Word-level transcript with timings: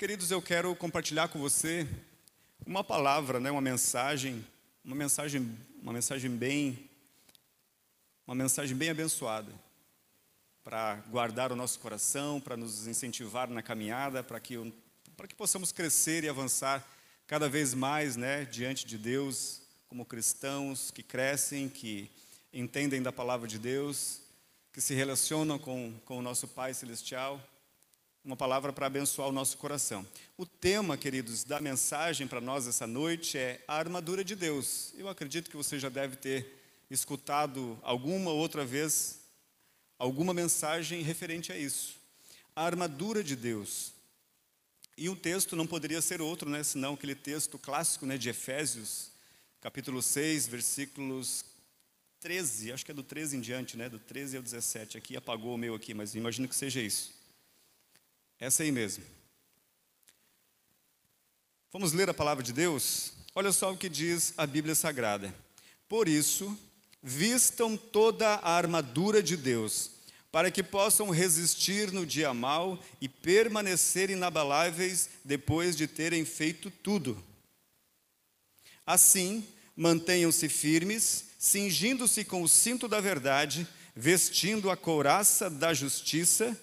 queridos, 0.00 0.30
eu 0.30 0.40
quero 0.40 0.74
compartilhar 0.74 1.28
com 1.28 1.38
você 1.38 1.86
uma 2.64 2.82
palavra, 2.82 3.38
né, 3.38 3.50
uma 3.50 3.60
mensagem, 3.60 4.42
uma 4.82 4.96
mensagem, 4.96 5.54
uma 5.82 5.92
mensagem 5.92 6.30
bem, 6.30 6.88
uma 8.26 8.34
mensagem 8.34 8.74
bem 8.74 8.88
abençoada 8.88 9.52
para 10.64 10.94
guardar 11.10 11.52
o 11.52 11.54
nosso 11.54 11.78
coração, 11.80 12.40
para 12.40 12.56
nos 12.56 12.86
incentivar 12.86 13.50
na 13.50 13.60
caminhada, 13.60 14.22
para 14.22 14.40
que 14.40 14.72
para 15.18 15.28
que 15.28 15.34
possamos 15.34 15.70
crescer 15.70 16.24
e 16.24 16.30
avançar 16.30 16.82
cada 17.26 17.46
vez 17.46 17.74
mais, 17.74 18.16
né, 18.16 18.46
diante 18.46 18.86
de 18.86 18.96
Deus, 18.96 19.60
como 19.86 20.06
cristãos 20.06 20.90
que 20.90 21.02
crescem, 21.02 21.68
que 21.68 22.10
entendem 22.54 23.02
da 23.02 23.12
palavra 23.12 23.46
de 23.46 23.58
Deus, 23.58 24.22
que 24.72 24.80
se 24.80 24.94
relacionam 24.94 25.58
com, 25.58 25.92
com 26.06 26.16
o 26.16 26.22
nosso 26.22 26.48
Pai 26.48 26.72
Celestial 26.72 27.38
uma 28.24 28.36
palavra 28.36 28.72
para 28.72 28.86
abençoar 28.86 29.28
o 29.28 29.32
nosso 29.32 29.56
coração. 29.56 30.06
O 30.36 30.44
tema, 30.44 30.96
queridos, 30.96 31.42
da 31.42 31.60
mensagem 31.60 32.26
para 32.26 32.40
nós 32.40 32.66
essa 32.66 32.86
noite 32.86 33.38
é 33.38 33.64
a 33.66 33.76
armadura 33.76 34.22
de 34.22 34.36
Deus. 34.36 34.92
Eu 34.96 35.08
acredito 35.08 35.50
que 35.50 35.56
você 35.56 35.78
já 35.78 35.88
deve 35.88 36.16
ter 36.16 36.60
escutado 36.90 37.78
alguma 37.82 38.30
outra 38.30 38.64
vez 38.64 39.20
alguma 39.98 40.32
mensagem 40.32 41.02
referente 41.02 41.52
a 41.52 41.58
isso. 41.58 41.96
A 42.56 42.64
armadura 42.64 43.22
de 43.22 43.36
Deus. 43.36 43.92
E 44.96 45.08
o 45.08 45.16
texto 45.16 45.54
não 45.54 45.66
poderia 45.66 46.00
ser 46.02 46.20
outro, 46.20 46.48
né, 46.48 46.62
senão 46.62 46.94
aquele 46.94 47.14
texto 47.14 47.58
clássico, 47.58 48.04
né, 48.04 48.18
de 48.18 48.28
Efésios, 48.28 49.10
capítulo 49.60 50.02
6, 50.02 50.46
versículos 50.46 51.44
13, 52.20 52.72
acho 52.72 52.84
que 52.84 52.90
é 52.90 52.94
do 52.94 53.02
13 53.02 53.36
em 53.36 53.40
diante, 53.40 53.76
né, 53.76 53.88
do 53.88 53.98
13 53.98 54.36
ao 54.36 54.42
17. 54.42 54.98
Aqui 54.98 55.16
apagou 55.16 55.54
o 55.54 55.58
meu 55.58 55.74
aqui, 55.74 55.94
mas 55.94 56.14
imagino 56.14 56.48
que 56.48 56.54
seja 56.54 56.80
isso. 56.80 57.19
Essa 58.40 58.62
aí 58.62 58.72
mesmo. 58.72 59.04
Vamos 61.70 61.92
ler 61.92 62.08
a 62.08 62.14
palavra 62.14 62.42
de 62.42 62.54
Deus? 62.54 63.12
Olha 63.34 63.52
só 63.52 63.70
o 63.70 63.76
que 63.76 63.86
diz 63.86 64.32
a 64.34 64.46
Bíblia 64.46 64.74
Sagrada. 64.74 65.32
Por 65.86 66.08
isso, 66.08 66.58
vistam 67.02 67.76
toda 67.76 68.36
a 68.36 68.52
armadura 68.56 69.22
de 69.22 69.36
Deus, 69.36 69.90
para 70.32 70.50
que 70.50 70.62
possam 70.62 71.10
resistir 71.10 71.92
no 71.92 72.06
dia 72.06 72.32
mau 72.32 72.82
e 72.98 73.10
permanecer 73.10 74.08
inabaláveis 74.08 75.10
depois 75.22 75.76
de 75.76 75.86
terem 75.86 76.24
feito 76.24 76.70
tudo. 76.70 77.22
Assim, 78.86 79.46
mantenham-se 79.76 80.48
firmes, 80.48 81.26
cingindo-se 81.38 82.24
com 82.24 82.42
o 82.42 82.48
cinto 82.48 82.88
da 82.88 83.02
verdade, 83.02 83.68
vestindo 83.94 84.70
a 84.70 84.76
couraça 84.78 85.50
da 85.50 85.74
justiça 85.74 86.58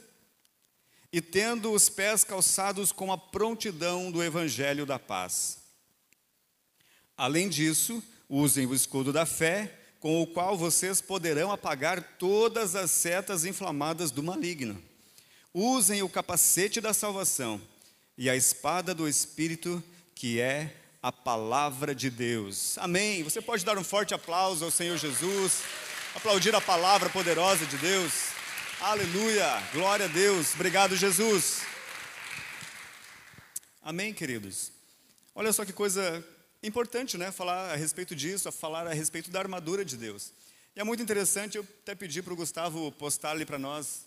e 1.12 1.22
tendo 1.22 1.72
os 1.72 1.90
pés 1.90 2.24
calçados 2.24 2.92
com 2.92 3.12
a 3.12 3.18
prontidão 3.18 4.12
do 4.12 4.24
evangelho 4.24 4.86
da 4.86 5.00
paz. 5.00 5.60
Além 7.16 7.50
disso, 7.50 8.04
usem 8.30 8.66
o 8.66 8.76
escudo 8.76 9.12
da 9.12 9.26
fé, 9.26 9.74
com 10.00 10.22
o 10.22 10.28
qual 10.28 10.58
vocês 10.58 11.02
poderão 11.02 11.52
apagar 11.52 12.18
todas 12.20 12.76
as 12.76 12.92
setas 12.92 13.46
inflamadas 13.46 14.12
do 14.12 14.22
maligno. 14.22 14.82
Usem 15.54 16.04
o 16.04 16.10
capacete 16.10 16.80
da 16.80 16.94
salvação 16.94 17.60
e 18.18 18.30
a 18.30 18.36
espada 18.36 18.94
do 18.94 19.08
Espírito, 19.08 19.84
que 20.14 20.40
é 20.40 20.76
a 21.02 21.12
palavra 21.12 21.96
de 21.96 22.10
Deus. 22.10 22.78
Amém. 22.78 23.24
Você 23.24 23.42
pode 23.42 23.66
dar 23.66 23.78
um 23.78 23.84
forte 23.84 24.14
aplauso 24.14 24.66
ao 24.66 24.72
Senhor 24.72 24.98
Jesus, 24.98 25.62
aplaudir 26.14 26.54
a 26.54 26.62
palavra 26.62 27.10
poderosa 27.10 27.66
de 27.66 27.78
Deus. 27.78 28.37
Aleluia, 28.80 29.59
glória 29.73 30.06
a 30.06 30.08
Deus, 30.08 30.53
obrigado 30.53 30.95
Jesus. 30.95 31.64
Amém, 33.81 34.14
queridos. 34.14 34.72
Olha 35.33 35.52
só 35.52 35.66
que 35.66 35.73
coisa 35.73 36.23
importante, 36.61 37.17
né? 37.17 37.31
Falar 37.31 37.72
a 37.72 37.75
respeito 37.75 38.16
disso, 38.16 38.52
falar 38.52 38.86
a 38.86 38.94
respeito 38.94 39.31
da 39.31 39.39
armadura 39.39 39.83
de 39.83 39.98
Deus. 39.98 40.31
E 40.75 40.80
é 40.80 40.83
muito 40.83 41.02
interessante, 41.02 41.58
eu 41.58 41.66
até 41.82 41.95
pedi 41.95 42.21
para 42.21 42.32
o 42.32 42.36
Gustavo 42.36 42.92
postar 42.92 43.32
ali 43.32 43.48
para 43.48 43.58
nós 43.58 44.05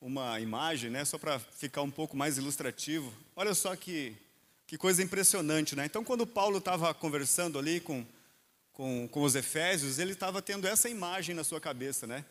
uma 0.00 0.40
imagem, 0.40 0.90
né? 0.90 1.04
Só 1.04 1.16
para 1.16 1.38
ficar 1.38 1.82
um 1.82 1.90
pouco 1.90 2.16
mais 2.16 2.36
ilustrativo. 2.36 3.14
Olha 3.36 3.54
só 3.54 3.76
que, 3.76 4.16
que 4.66 4.76
coisa 4.76 5.04
impressionante, 5.04 5.76
né? 5.76 5.84
Então, 5.84 6.02
quando 6.02 6.26
Paulo 6.26 6.58
estava 6.58 6.92
conversando 6.92 7.60
ali 7.60 7.78
com, 7.78 8.04
com, 8.72 9.06
com 9.06 9.22
os 9.22 9.36
Efésios, 9.36 10.00
ele 10.00 10.14
estava 10.14 10.42
tendo 10.42 10.66
essa 10.66 10.88
imagem 10.88 11.32
na 11.32 11.44
sua 11.44 11.60
cabeça, 11.60 12.08
né? 12.08 12.24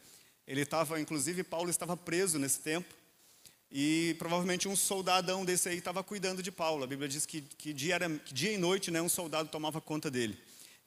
Ele 0.50 0.62
estava, 0.62 1.00
inclusive, 1.00 1.44
Paulo 1.44 1.70
estava 1.70 1.96
preso 1.96 2.40
nesse 2.40 2.60
tempo. 2.62 2.92
E 3.72 4.16
provavelmente 4.18 4.68
um 4.68 4.76
soldadão 4.76 5.46
desse 5.46 5.70
aí 5.70 5.78
estava 5.78 6.04
cuidando 6.04 6.42
de 6.42 6.52
Paulo. 6.52 6.84
A 6.84 6.88
Bíblia 6.88 7.08
diz 7.08 7.24
que, 7.24 7.42
que, 7.42 7.72
dia, 7.72 7.94
era, 7.94 8.10
que 8.10 8.34
dia 8.34 8.52
e 8.52 8.58
noite 8.58 8.90
né, 8.90 9.00
um 9.00 9.08
soldado 9.08 9.48
tomava 9.50 9.80
conta 9.80 10.10
dele. 10.10 10.36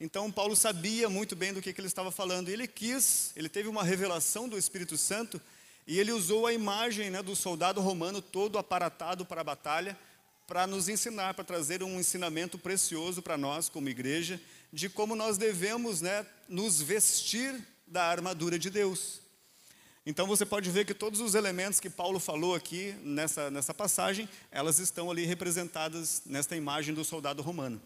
Então 0.01 0.33
Paulo 0.33 0.57
sabia 0.57 1.09
muito 1.09 1.37
bem 1.37 1.53
do 1.53 1.63
que, 1.63 1.73
que 1.73 1.81
ele 1.81 1.87
estava 1.87 2.11
falando. 2.11 2.49
E 2.49 2.53
ele 2.53 2.67
quis, 2.67 3.31
ele 3.37 3.49
teve 3.49 3.69
uma 3.69 3.85
revelação 3.85 4.49
do 4.49 4.59
Espírito 4.59 4.99
Santo 4.99 5.41
e 5.87 6.01
ele 6.01 6.11
usou 6.11 6.45
a 6.45 6.53
imagem 6.53 7.09
né, 7.09 7.23
do 7.23 7.37
soldado 7.37 7.81
romano 7.81 8.21
todo 8.21 8.59
aparatado 8.59 9.25
para 9.25 9.43
a 9.43 9.45
batalha 9.45 9.97
para 10.49 10.67
nos 10.67 10.89
ensinar, 10.89 11.35
para 11.35 11.45
trazer 11.45 11.85
um 11.85 12.01
ensinamento 12.01 12.59
precioso 12.59 13.23
para 13.23 13.39
nós 13.39 13.69
como 13.69 13.89
igreja 13.89 14.41
de 14.73 14.89
como 14.89 15.15
nós 15.15 15.39
devemos 15.39 16.01
né, 16.01 16.27
nos 16.49 16.83
vestir 16.83 17.55
da 17.87 18.07
armadura 18.07 18.59
de 18.59 18.69
Deus. 18.69 19.22
Então 20.05 20.27
você 20.27 20.45
pode 20.45 20.69
ver 20.69 20.85
que 20.85 20.95
todos 20.95 21.21
os 21.21 21.37
elementos 21.37 21.79
que 21.79 21.89
Paulo 21.89 22.19
falou 22.19 22.57
aqui 22.57 22.93
nessa, 23.05 23.51
nessa 23.51 23.73
passagem, 23.73 24.29
elas 24.51 24.81
estão 24.81 25.11
ali 25.11 25.25
representadas 25.25 26.23
nesta 26.27 26.57
imagem 26.57 26.93
do 26.93 27.05
soldado 27.05 27.41
romano. 27.41 27.81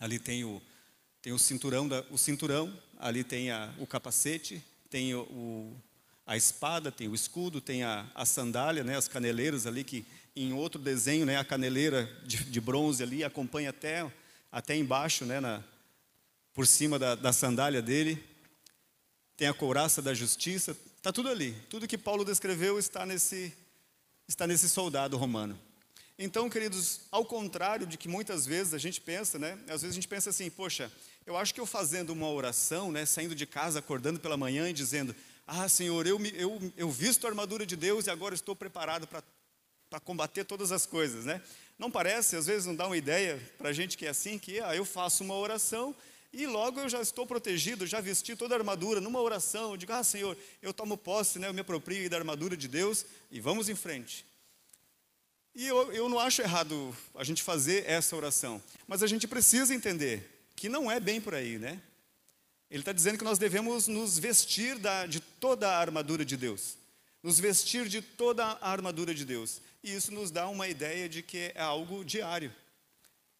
Ali 0.00 0.18
tem 0.18 0.42
o, 0.44 0.60
tem 1.22 1.32
o 1.32 1.38
cinturão, 1.38 1.86
da, 1.86 2.04
o 2.10 2.18
cinturão, 2.18 2.76
ali 2.98 3.22
tem 3.22 3.52
a, 3.52 3.72
o 3.78 3.86
capacete, 3.86 4.60
tem 4.88 5.14
o, 5.14 5.20
o, 5.20 5.76
a 6.26 6.36
espada, 6.36 6.90
tem 6.90 7.06
o 7.06 7.14
escudo, 7.14 7.60
tem 7.60 7.84
a, 7.84 8.10
a 8.12 8.26
sandália, 8.26 8.82
né, 8.82 8.96
as 8.96 9.06
caneleiras 9.06 9.66
ali 9.66 9.84
que 9.84 10.04
em 10.34 10.52
outro 10.52 10.80
desenho, 10.80 11.24
né, 11.24 11.36
a 11.36 11.44
caneleira 11.44 12.10
de, 12.24 12.42
de 12.42 12.60
bronze 12.60 13.04
ali 13.04 13.22
acompanha 13.22 13.70
até, 13.70 14.10
até 14.50 14.76
embaixo, 14.76 15.24
né, 15.24 15.38
na, 15.38 15.62
por 16.52 16.66
cima 16.66 16.98
da, 16.98 17.14
da 17.14 17.32
sandália 17.32 17.80
dele. 17.80 18.20
Tem 19.36 19.46
a 19.46 19.54
couraça 19.54 20.02
da 20.02 20.12
justiça, 20.12 20.76
Está 21.00 21.10
tudo 21.10 21.30
ali. 21.30 21.56
Tudo 21.70 21.88
que 21.88 21.96
Paulo 21.96 22.26
descreveu 22.26 22.78
está 22.78 23.06
nesse, 23.06 23.54
está 24.28 24.46
nesse 24.46 24.68
soldado 24.68 25.16
romano. 25.16 25.58
Então, 26.18 26.50
queridos, 26.50 27.00
ao 27.10 27.24
contrário 27.24 27.86
de 27.86 27.96
que 27.96 28.06
muitas 28.06 28.44
vezes 28.44 28.74
a 28.74 28.78
gente 28.78 29.00
pensa, 29.00 29.38
né? 29.38 29.58
Às 29.62 29.80
vezes 29.80 29.92
a 29.92 29.94
gente 29.94 30.06
pensa 30.06 30.28
assim, 30.28 30.50
poxa, 30.50 30.92
eu 31.24 31.38
acho 31.38 31.54
que 31.54 31.60
eu 31.60 31.64
fazendo 31.64 32.10
uma 32.10 32.28
oração, 32.28 32.92
né? 32.92 33.06
Saindo 33.06 33.34
de 33.34 33.46
casa, 33.46 33.78
acordando 33.78 34.20
pela 34.20 34.36
manhã 34.36 34.68
e 34.68 34.74
dizendo, 34.74 35.16
ah, 35.46 35.66
Senhor, 35.70 36.06
eu, 36.06 36.20
eu, 36.34 36.72
eu 36.76 36.90
visto 36.90 37.26
a 37.26 37.30
armadura 37.30 37.64
de 37.64 37.76
Deus 37.76 38.06
e 38.06 38.10
agora 38.10 38.34
estou 38.34 38.54
preparado 38.54 39.08
para 39.08 40.00
combater 40.00 40.44
todas 40.44 40.70
as 40.70 40.84
coisas, 40.84 41.24
né? 41.24 41.40
Não 41.78 41.90
parece, 41.90 42.36
às 42.36 42.44
vezes 42.44 42.66
não 42.66 42.76
dá 42.76 42.86
uma 42.86 42.96
ideia 42.98 43.40
para 43.56 43.70
a 43.70 43.72
gente 43.72 43.96
que 43.96 44.04
é 44.04 44.10
assim, 44.10 44.38
que 44.38 44.60
ah, 44.60 44.76
eu 44.76 44.84
faço 44.84 45.24
uma 45.24 45.34
oração 45.34 45.96
e 46.32 46.46
logo 46.46 46.78
eu 46.78 46.88
já 46.88 47.00
estou 47.00 47.26
protegido, 47.26 47.86
já 47.86 48.00
vesti 48.00 48.36
toda 48.36 48.54
a 48.54 48.58
armadura, 48.58 49.00
numa 49.00 49.20
oração, 49.20 49.72
eu 49.72 49.76
digo, 49.76 49.92
ah 49.92 50.04
Senhor, 50.04 50.36
eu 50.62 50.72
tomo 50.72 50.96
posse, 50.96 51.38
né, 51.38 51.48
eu 51.48 51.54
me 51.54 51.60
aproprio 51.60 52.08
da 52.08 52.16
armadura 52.16 52.56
de 52.56 52.68
Deus 52.68 53.04
e 53.30 53.40
vamos 53.40 53.68
em 53.68 53.74
frente. 53.74 54.24
E 55.54 55.66
eu, 55.66 55.92
eu 55.92 56.08
não 56.08 56.20
acho 56.20 56.40
errado 56.40 56.96
a 57.16 57.24
gente 57.24 57.42
fazer 57.42 57.84
essa 57.88 58.14
oração, 58.14 58.62
mas 58.86 59.02
a 59.02 59.08
gente 59.08 59.26
precisa 59.26 59.74
entender 59.74 60.44
que 60.54 60.68
não 60.68 60.88
é 60.88 61.00
bem 61.00 61.20
por 61.20 61.34
aí, 61.34 61.58
né? 61.58 61.80
Ele 62.70 62.82
está 62.82 62.92
dizendo 62.92 63.18
que 63.18 63.24
nós 63.24 63.38
devemos 63.38 63.88
nos 63.88 64.16
vestir 64.16 64.78
da, 64.78 65.06
de 65.06 65.18
toda 65.18 65.68
a 65.68 65.78
armadura 65.78 66.24
de 66.24 66.36
Deus, 66.36 66.78
nos 67.20 67.40
vestir 67.40 67.88
de 67.88 68.00
toda 68.00 68.44
a 68.44 68.70
armadura 68.70 69.12
de 69.12 69.24
Deus. 69.24 69.60
E 69.82 69.92
isso 69.92 70.12
nos 70.12 70.30
dá 70.30 70.48
uma 70.48 70.68
ideia 70.68 71.08
de 71.08 71.20
que 71.20 71.50
é 71.52 71.60
algo 71.60 72.04
diário 72.04 72.54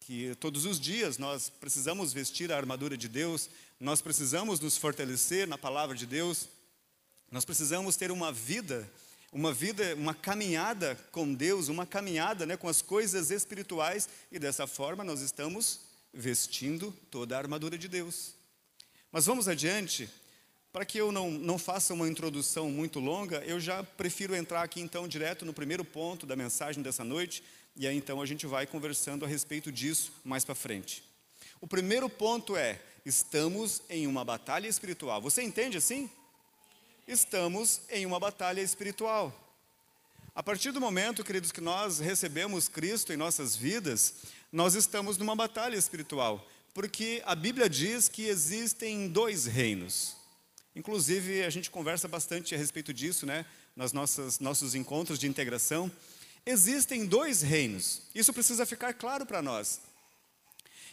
que 0.01 0.35
todos 0.35 0.65
os 0.65 0.79
dias 0.79 1.17
nós 1.17 1.49
precisamos 1.49 2.11
vestir 2.11 2.51
a 2.51 2.57
armadura 2.57 2.97
de 2.97 3.07
Deus, 3.07 3.49
nós 3.79 4.01
precisamos 4.01 4.59
nos 4.59 4.75
fortalecer 4.75 5.47
na 5.47 5.57
palavra 5.57 5.95
de 5.95 6.05
Deus, 6.05 6.49
nós 7.31 7.45
precisamos 7.45 7.95
ter 7.95 8.11
uma 8.11 8.31
vida, 8.31 8.91
uma 9.31 9.53
vida, 9.53 9.95
uma 9.95 10.13
caminhada 10.13 10.95
com 11.11 11.33
Deus, 11.33 11.67
uma 11.67 11.85
caminhada 11.85 12.45
né, 12.45 12.57
com 12.57 12.67
as 12.67 12.81
coisas 12.81 13.29
espirituais, 13.29 14.09
e 14.31 14.39
dessa 14.39 14.65
forma 14.65 15.03
nós 15.03 15.21
estamos 15.21 15.81
vestindo 16.11 16.91
toda 17.09 17.35
a 17.35 17.39
armadura 17.39 17.77
de 17.77 17.87
Deus. 17.87 18.33
Mas 19.11 19.27
vamos 19.27 19.47
adiante, 19.47 20.09
para 20.73 20.83
que 20.83 20.97
eu 20.97 21.11
não, 21.11 21.29
não 21.29 21.59
faça 21.59 21.93
uma 21.93 22.09
introdução 22.09 22.71
muito 22.71 22.99
longa, 22.99 23.43
eu 23.45 23.59
já 23.59 23.83
prefiro 23.83 24.35
entrar 24.35 24.63
aqui 24.63 24.81
então 24.81 25.07
direto 25.07 25.45
no 25.45 25.53
primeiro 25.53 25.85
ponto 25.85 26.25
da 26.25 26.35
mensagem 26.35 26.81
dessa 26.81 27.03
noite, 27.03 27.43
e 27.75 27.87
aí 27.87 27.95
então 27.95 28.21
a 28.21 28.25
gente 28.25 28.45
vai 28.45 28.67
conversando 28.67 29.25
a 29.25 29.27
respeito 29.27 29.71
disso 29.71 30.11
mais 30.23 30.43
para 30.43 30.55
frente. 30.55 31.03
O 31.59 31.67
primeiro 31.67 32.09
ponto 32.09 32.55
é: 32.55 32.81
estamos 33.05 33.81
em 33.89 34.07
uma 34.07 34.25
batalha 34.25 34.67
espiritual. 34.67 35.21
Você 35.21 35.41
entende 35.41 35.77
assim? 35.77 36.09
Estamos 37.07 37.81
em 37.89 38.05
uma 38.05 38.19
batalha 38.19 38.61
espiritual. 38.61 39.35
A 40.33 40.41
partir 40.41 40.71
do 40.71 40.79
momento, 40.79 41.23
queridos, 41.23 41.51
que 41.51 41.59
nós 41.59 41.99
recebemos 41.99 42.69
Cristo 42.69 43.11
em 43.11 43.17
nossas 43.17 43.55
vidas, 43.55 44.15
nós 44.51 44.75
estamos 44.75 45.17
numa 45.17 45.35
batalha 45.35 45.75
espiritual, 45.75 46.47
porque 46.73 47.21
a 47.25 47.35
Bíblia 47.35 47.69
diz 47.69 48.07
que 48.07 48.27
existem 48.27 49.09
dois 49.09 49.45
reinos. 49.45 50.15
Inclusive, 50.73 51.43
a 51.43 51.49
gente 51.49 51.69
conversa 51.69 52.07
bastante 52.07 52.55
a 52.55 52.57
respeito 52.57 52.93
disso, 52.93 53.25
né, 53.25 53.45
nas 53.75 53.91
nossas 53.91 54.39
nossos 54.39 54.73
encontros 54.73 55.19
de 55.19 55.27
integração. 55.27 55.91
Existem 56.45 57.05
dois 57.05 57.41
reinos. 57.41 58.01
Isso 58.15 58.33
precisa 58.33 58.65
ficar 58.65 58.93
claro 58.93 59.25
para 59.25 59.41
nós. 59.41 59.81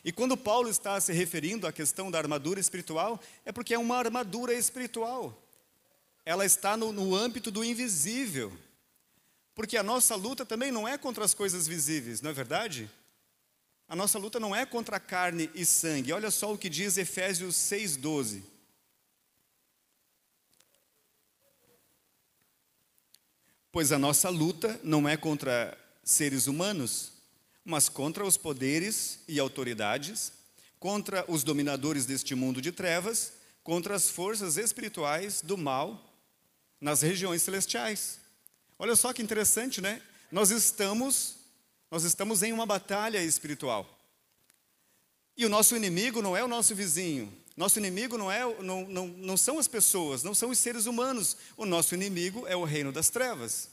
E 0.04 0.12
quando 0.12 0.36
Paulo 0.36 0.68
está 0.68 1.00
se 1.00 1.12
referindo 1.12 1.66
à 1.66 1.72
questão 1.72 2.10
da 2.10 2.18
armadura 2.18 2.60
espiritual, 2.60 3.20
é 3.44 3.50
porque 3.50 3.74
é 3.74 3.78
uma 3.78 3.96
armadura 3.96 4.52
espiritual. 4.52 5.36
Ela 6.24 6.44
está 6.44 6.76
no, 6.76 6.92
no 6.92 7.14
âmbito 7.14 7.50
do 7.50 7.64
invisível. 7.64 8.52
Porque 9.54 9.76
a 9.76 9.82
nossa 9.82 10.14
luta 10.14 10.46
também 10.46 10.70
não 10.70 10.86
é 10.86 10.96
contra 10.96 11.24
as 11.24 11.34
coisas 11.34 11.66
visíveis, 11.66 12.20
não 12.20 12.30
é 12.30 12.34
verdade? 12.34 12.88
A 13.88 13.96
nossa 13.96 14.18
luta 14.18 14.38
não 14.38 14.54
é 14.54 14.66
contra 14.66 15.00
carne 15.00 15.50
e 15.54 15.64
sangue. 15.64 16.12
Olha 16.12 16.30
só 16.30 16.52
o 16.52 16.58
que 16.58 16.68
diz 16.68 16.98
Efésios 16.98 17.56
6,12. 17.56 18.42
Pois 23.70 23.92
a 23.92 23.98
nossa 23.98 24.28
luta 24.28 24.80
não 24.82 25.08
é 25.08 25.16
contra 25.16 25.76
seres 26.02 26.46
humanos, 26.46 27.12
mas 27.64 27.88
contra 27.88 28.24
os 28.24 28.36
poderes 28.36 29.20
e 29.28 29.38
autoridades, 29.38 30.32
contra 30.80 31.24
os 31.30 31.42
dominadores 31.42 32.06
deste 32.06 32.34
mundo 32.34 32.62
de 32.62 32.72
trevas, 32.72 33.32
contra 33.62 33.94
as 33.94 34.08
forças 34.08 34.56
espirituais 34.56 35.42
do 35.42 35.58
mal 35.58 36.02
nas 36.80 37.02
regiões 37.02 37.42
celestiais. 37.42 38.18
Olha 38.78 38.96
só 38.96 39.12
que 39.12 39.22
interessante, 39.22 39.80
né? 39.80 40.00
Nós 40.30 40.50
estamos 40.50 41.36
nós 41.90 42.04
estamos 42.04 42.42
em 42.42 42.52
uma 42.52 42.66
batalha 42.66 43.22
espiritual. 43.22 43.98
E 45.36 45.46
o 45.46 45.48
nosso 45.48 45.74
inimigo 45.74 46.20
não 46.20 46.36
é 46.36 46.44
o 46.44 46.48
nosso 46.48 46.74
vizinho. 46.74 47.32
Nosso 47.58 47.80
inimigo 47.80 48.16
não, 48.16 48.30
é, 48.30 48.44
não, 48.62 48.86
não, 48.86 49.08
não 49.08 49.36
são 49.36 49.58
as 49.58 49.66
pessoas, 49.66 50.22
não 50.22 50.32
são 50.32 50.50
os 50.50 50.60
seres 50.60 50.86
humanos. 50.86 51.36
O 51.56 51.66
nosso 51.66 51.92
inimigo 51.92 52.46
é 52.46 52.54
o 52.54 52.62
reino 52.62 52.92
das 52.92 53.10
trevas. 53.10 53.68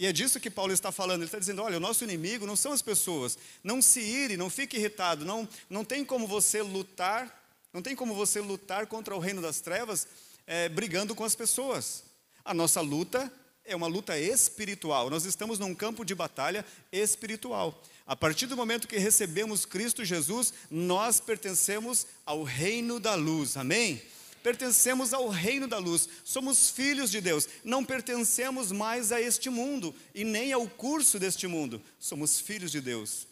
E 0.00 0.04
é 0.04 0.12
disso 0.12 0.40
que 0.40 0.50
Paulo 0.50 0.72
está 0.72 0.90
falando. 0.90 1.20
Ele 1.20 1.26
está 1.26 1.38
dizendo: 1.38 1.62
olha, 1.62 1.76
o 1.76 1.80
nosso 1.80 2.02
inimigo 2.02 2.48
não 2.48 2.56
são 2.56 2.72
as 2.72 2.82
pessoas. 2.82 3.38
Não 3.62 3.80
se 3.80 4.00
ire, 4.00 4.36
não 4.36 4.50
fique 4.50 4.76
irritado. 4.76 5.24
Não, 5.24 5.48
não 5.68 5.84
tem 5.84 6.04
como 6.04 6.26
você 6.26 6.60
lutar, 6.60 7.54
não 7.72 7.80
tem 7.80 7.94
como 7.94 8.16
você 8.16 8.40
lutar 8.40 8.88
contra 8.88 9.14
o 9.14 9.20
reino 9.20 9.40
das 9.40 9.60
trevas 9.60 10.08
é, 10.44 10.68
brigando 10.68 11.14
com 11.14 11.22
as 11.22 11.36
pessoas. 11.36 12.02
A 12.44 12.52
nossa 12.52 12.80
luta 12.80 13.32
é 13.70 13.76
uma 13.76 13.86
luta 13.86 14.18
espiritual. 14.18 15.08
Nós 15.08 15.24
estamos 15.24 15.58
num 15.58 15.74
campo 15.74 16.04
de 16.04 16.14
batalha 16.14 16.64
espiritual. 16.90 17.80
A 18.04 18.16
partir 18.16 18.46
do 18.46 18.56
momento 18.56 18.88
que 18.88 18.98
recebemos 18.98 19.64
Cristo 19.64 20.04
Jesus, 20.04 20.52
nós 20.68 21.20
pertencemos 21.20 22.06
ao 22.26 22.42
reino 22.42 22.98
da 22.98 23.14
luz. 23.14 23.56
Amém? 23.56 24.02
pertencemos 24.42 25.12
ao 25.12 25.28
reino 25.28 25.68
da 25.68 25.76
luz, 25.76 26.08
somos 26.24 26.70
filhos 26.70 27.10
de 27.10 27.20
Deus, 27.20 27.46
não 27.62 27.84
pertencemos 27.84 28.72
mais 28.72 29.12
a 29.12 29.20
este 29.20 29.50
mundo 29.50 29.94
e 30.14 30.24
nem 30.24 30.50
ao 30.50 30.66
curso 30.66 31.18
deste 31.18 31.46
mundo, 31.46 31.78
somos 31.98 32.40
filhos 32.40 32.72
de 32.72 32.80
Deus. 32.80 33.26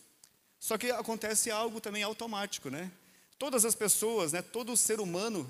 Só 0.60 0.76
que 0.76 0.90
acontece 0.90 1.50
algo 1.50 1.80
também 1.80 2.02
automático, 2.02 2.68
né? 2.68 2.92
Todas 3.38 3.64
as 3.64 3.74
pessoas, 3.74 4.32
né, 4.32 4.42
todo 4.42 4.76
ser 4.76 5.00
humano 5.00 5.48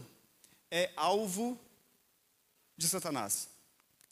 é 0.70 0.92
alvo 0.94 1.58
de 2.76 2.86
Satanás. 2.86 3.48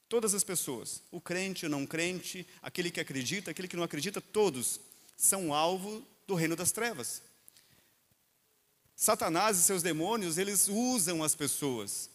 Todas 0.09 0.33
as 0.33 0.43
pessoas, 0.43 1.01
o 1.11 1.19
crente, 1.19 1.65
o 1.65 1.69
não 1.69 1.85
crente, 1.85 2.47
aquele 2.61 2.89
que 2.89 2.99
acredita, 2.99 3.51
aquele 3.51 3.67
que 3.67 3.75
não 3.75 3.83
acredita, 3.83 4.21
todos 4.21 4.79
são 5.17 5.53
alvo 5.53 6.05
do 6.25 6.35
reino 6.35 6.55
das 6.55 6.71
trevas. 6.71 7.21
Satanás 8.95 9.57
e 9.57 9.63
seus 9.63 9.83
demônios, 9.83 10.37
eles 10.37 10.67
usam 10.67 11.23
as 11.23 11.35
pessoas. 11.35 12.09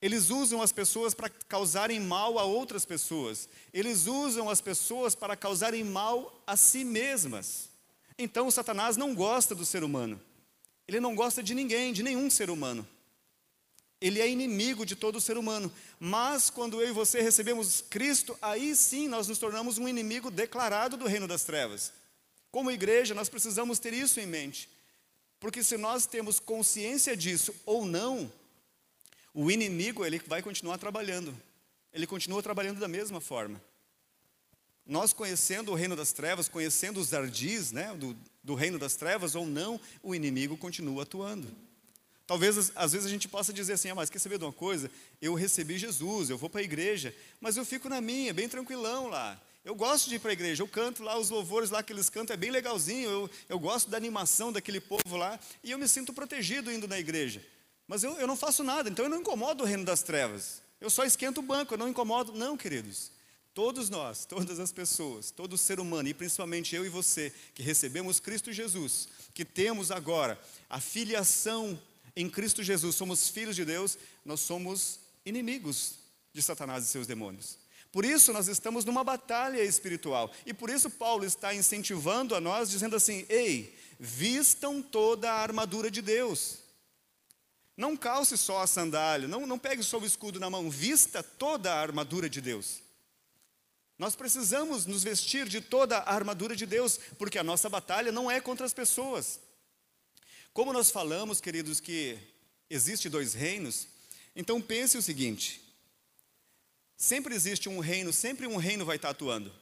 Eles 0.00 0.28
usam 0.30 0.60
as 0.60 0.70
pessoas 0.70 1.14
para 1.14 1.30
causarem 1.30 1.98
mal 1.98 2.38
a 2.38 2.44
outras 2.44 2.84
pessoas. 2.84 3.48
Eles 3.72 4.06
usam 4.06 4.50
as 4.50 4.60
pessoas 4.60 5.14
para 5.14 5.36
causarem 5.36 5.82
mal 5.82 6.42
a 6.46 6.56
si 6.56 6.84
mesmas. 6.84 7.70
Então, 8.18 8.50
Satanás 8.50 8.96
não 8.96 9.14
gosta 9.14 9.54
do 9.54 9.64
ser 9.64 9.82
humano. 9.82 10.20
Ele 10.86 11.00
não 11.00 11.14
gosta 11.14 11.42
de 11.42 11.54
ninguém, 11.54 11.92
de 11.92 12.02
nenhum 12.02 12.30
ser 12.30 12.50
humano. 12.50 12.86
Ele 14.00 14.20
é 14.20 14.28
inimigo 14.28 14.84
de 14.84 14.94
todo 14.94 15.20
ser 15.20 15.38
humano. 15.38 15.72
Mas 15.98 16.50
quando 16.50 16.80
eu 16.80 16.88
e 16.88 16.92
você 16.92 17.20
recebemos 17.20 17.80
Cristo, 17.80 18.36
aí 18.42 18.76
sim 18.76 19.08
nós 19.08 19.28
nos 19.28 19.38
tornamos 19.38 19.78
um 19.78 19.88
inimigo 19.88 20.30
declarado 20.30 20.96
do 20.96 21.06
reino 21.06 21.26
das 21.26 21.44
trevas. 21.44 21.92
Como 22.50 22.70
igreja, 22.70 23.14
nós 23.14 23.28
precisamos 23.28 23.78
ter 23.78 23.92
isso 23.92 24.20
em 24.20 24.26
mente. 24.26 24.68
Porque 25.40 25.62
se 25.62 25.76
nós 25.76 26.06
temos 26.06 26.38
consciência 26.38 27.16
disso 27.16 27.54
ou 27.64 27.84
não, 27.84 28.30
o 29.32 29.50
inimigo 29.50 30.04
ele 30.04 30.18
vai 30.26 30.42
continuar 30.42 30.78
trabalhando. 30.78 31.34
Ele 31.92 32.06
continua 32.06 32.42
trabalhando 32.42 32.78
da 32.78 32.88
mesma 32.88 33.20
forma. 33.20 33.62
Nós 34.86 35.12
conhecendo 35.12 35.72
o 35.72 35.74
reino 35.74 35.96
das 35.96 36.12
trevas, 36.12 36.48
conhecendo 36.48 37.00
os 37.00 37.12
ardis 37.12 37.72
né, 37.72 37.92
do, 37.94 38.16
do 38.42 38.54
reino 38.54 38.78
das 38.78 38.94
trevas 38.94 39.34
ou 39.34 39.44
não, 39.44 39.80
o 40.02 40.14
inimigo 40.14 40.56
continua 40.56 41.02
atuando. 41.02 41.48
Talvez 42.26 42.72
às 42.74 42.92
vezes 42.92 43.06
a 43.06 43.10
gente 43.10 43.28
possa 43.28 43.52
dizer 43.52 43.74
assim, 43.74 43.88
ah, 43.88 43.94
mas 43.94 44.10
quer 44.10 44.18
saber 44.18 44.38
de 44.38 44.44
uma 44.44 44.52
coisa? 44.52 44.90
Eu 45.22 45.34
recebi 45.34 45.78
Jesus, 45.78 46.28
eu 46.28 46.36
vou 46.36 46.50
para 46.50 46.60
a 46.60 46.64
igreja, 46.64 47.14
mas 47.40 47.56
eu 47.56 47.64
fico 47.64 47.88
na 47.88 48.00
minha, 48.00 48.34
bem 48.34 48.48
tranquilão 48.48 49.08
lá. 49.08 49.40
Eu 49.64 49.74
gosto 49.74 50.08
de 50.08 50.16
ir 50.16 50.18
para 50.18 50.30
a 50.30 50.32
igreja, 50.32 50.62
eu 50.62 50.68
canto 50.68 51.02
lá 51.02 51.18
os 51.18 51.30
louvores 51.30 51.70
lá 51.70 51.82
que 51.82 51.92
eles 51.92 52.08
cantam, 52.08 52.34
é 52.34 52.36
bem 52.36 52.50
legalzinho, 52.50 53.08
eu, 53.08 53.30
eu 53.48 53.58
gosto 53.58 53.90
da 53.90 53.96
animação 53.96 54.52
daquele 54.52 54.80
povo 54.80 55.16
lá, 55.16 55.38
e 55.62 55.70
eu 55.70 55.78
me 55.78 55.88
sinto 55.88 56.12
protegido 56.12 56.70
indo 56.70 56.86
na 56.86 56.98
igreja. 56.98 57.44
Mas 57.86 58.02
eu, 58.02 58.12
eu 58.14 58.26
não 58.26 58.36
faço 58.36 58.64
nada, 58.64 58.88
então 58.88 59.04
eu 59.04 59.08
não 59.08 59.20
incomodo 59.20 59.62
o 59.62 59.66
reino 59.66 59.84
das 59.84 60.02
trevas. 60.02 60.62
Eu 60.80 60.90
só 60.90 61.04
esquento 61.04 61.38
o 61.38 61.42
banco, 61.42 61.74
eu 61.74 61.78
não 61.78 61.88
incomodo. 61.88 62.32
Não, 62.32 62.56
queridos. 62.56 63.10
Todos 63.54 63.88
nós, 63.88 64.24
todas 64.28 64.60
as 64.60 64.72
pessoas, 64.72 65.30
todo 65.30 65.56
ser 65.56 65.80
humano, 65.80 66.08
e 66.08 66.14
principalmente 66.14 66.74
eu 66.74 66.84
e 66.84 66.88
você, 66.88 67.32
que 67.54 67.62
recebemos 67.62 68.20
Cristo 68.20 68.52
Jesus, 68.52 69.08
que 69.32 69.44
temos 69.44 69.90
agora 69.90 70.38
a 70.68 70.80
filiação 70.80 71.78
em 72.16 72.30
Cristo 72.30 72.62
Jesus, 72.62 72.96
somos 72.96 73.28
filhos 73.28 73.54
de 73.54 73.64
Deus, 73.64 73.98
nós 74.24 74.40
somos 74.40 74.98
inimigos 75.24 75.98
de 76.32 76.42
Satanás 76.42 76.84
e 76.84 76.86
seus 76.88 77.06
demônios. 77.06 77.58
Por 77.92 78.04
isso 78.04 78.32
nós 78.32 78.48
estamos 78.48 78.84
numa 78.84 79.04
batalha 79.04 79.62
espiritual. 79.62 80.32
E 80.44 80.52
por 80.52 80.70
isso 80.70 80.90
Paulo 80.90 81.24
está 81.24 81.54
incentivando 81.54 82.34
a 82.34 82.40
nós, 82.40 82.70
dizendo 82.70 82.96
assim: 82.96 83.24
ei, 83.28 83.78
vistam 83.98 84.82
toda 84.82 85.30
a 85.30 85.40
armadura 85.40 85.90
de 85.90 86.02
Deus. 86.02 86.58
Não 87.76 87.96
calce 87.96 88.36
só 88.38 88.62
a 88.62 88.66
sandália, 88.66 89.28
não, 89.28 89.46
não 89.46 89.58
pegue 89.58 89.82
só 89.82 89.98
o 89.98 90.06
escudo 90.06 90.40
na 90.40 90.48
mão, 90.48 90.70
vista 90.70 91.22
toda 91.22 91.72
a 91.72 91.80
armadura 91.80 92.28
de 92.28 92.40
Deus. 92.40 92.82
Nós 93.98 94.16
precisamos 94.16 94.86
nos 94.86 95.02
vestir 95.02 95.46
de 95.48 95.60
toda 95.60 95.98
a 95.98 96.14
armadura 96.14 96.56
de 96.56 96.66
Deus, 96.66 96.98
porque 97.18 97.38
a 97.38 97.44
nossa 97.44 97.68
batalha 97.68 98.12
não 98.12 98.30
é 98.30 98.40
contra 98.40 98.64
as 98.64 98.74
pessoas. 98.74 99.40
Como 100.56 100.72
nós 100.72 100.90
falamos, 100.90 101.38
queridos, 101.38 101.80
que 101.80 102.18
existe 102.70 103.10
dois 103.10 103.34
reinos, 103.34 103.88
então 104.34 104.58
pense 104.58 104.96
o 104.96 105.02
seguinte: 105.02 105.60
Sempre 106.96 107.34
existe 107.34 107.68
um 107.68 107.78
reino, 107.78 108.10
sempre 108.10 108.46
um 108.46 108.56
reino 108.56 108.82
vai 108.82 108.96
estar 108.96 109.10
atuando. 109.10 109.52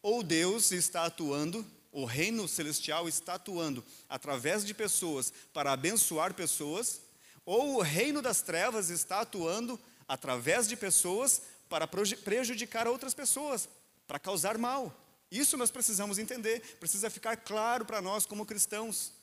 Ou 0.00 0.22
Deus 0.22 0.72
está 0.72 1.04
atuando, 1.04 1.70
o 1.92 2.06
reino 2.06 2.48
celestial 2.48 3.06
está 3.06 3.34
atuando 3.34 3.84
através 4.08 4.64
de 4.64 4.72
pessoas 4.72 5.30
para 5.52 5.72
abençoar 5.72 6.32
pessoas, 6.32 7.02
ou 7.44 7.76
o 7.76 7.82
reino 7.82 8.22
das 8.22 8.40
trevas 8.40 8.88
está 8.88 9.20
atuando 9.20 9.78
através 10.08 10.66
de 10.66 10.78
pessoas 10.78 11.42
para 11.68 11.86
prejudicar 11.86 12.88
outras 12.88 13.12
pessoas, 13.12 13.68
para 14.06 14.18
causar 14.18 14.56
mal. 14.56 14.98
Isso 15.30 15.58
nós 15.58 15.70
precisamos 15.70 16.18
entender, 16.18 16.78
precisa 16.80 17.10
ficar 17.10 17.36
claro 17.36 17.84
para 17.84 18.00
nós 18.00 18.24
como 18.24 18.46
cristãos. 18.46 19.17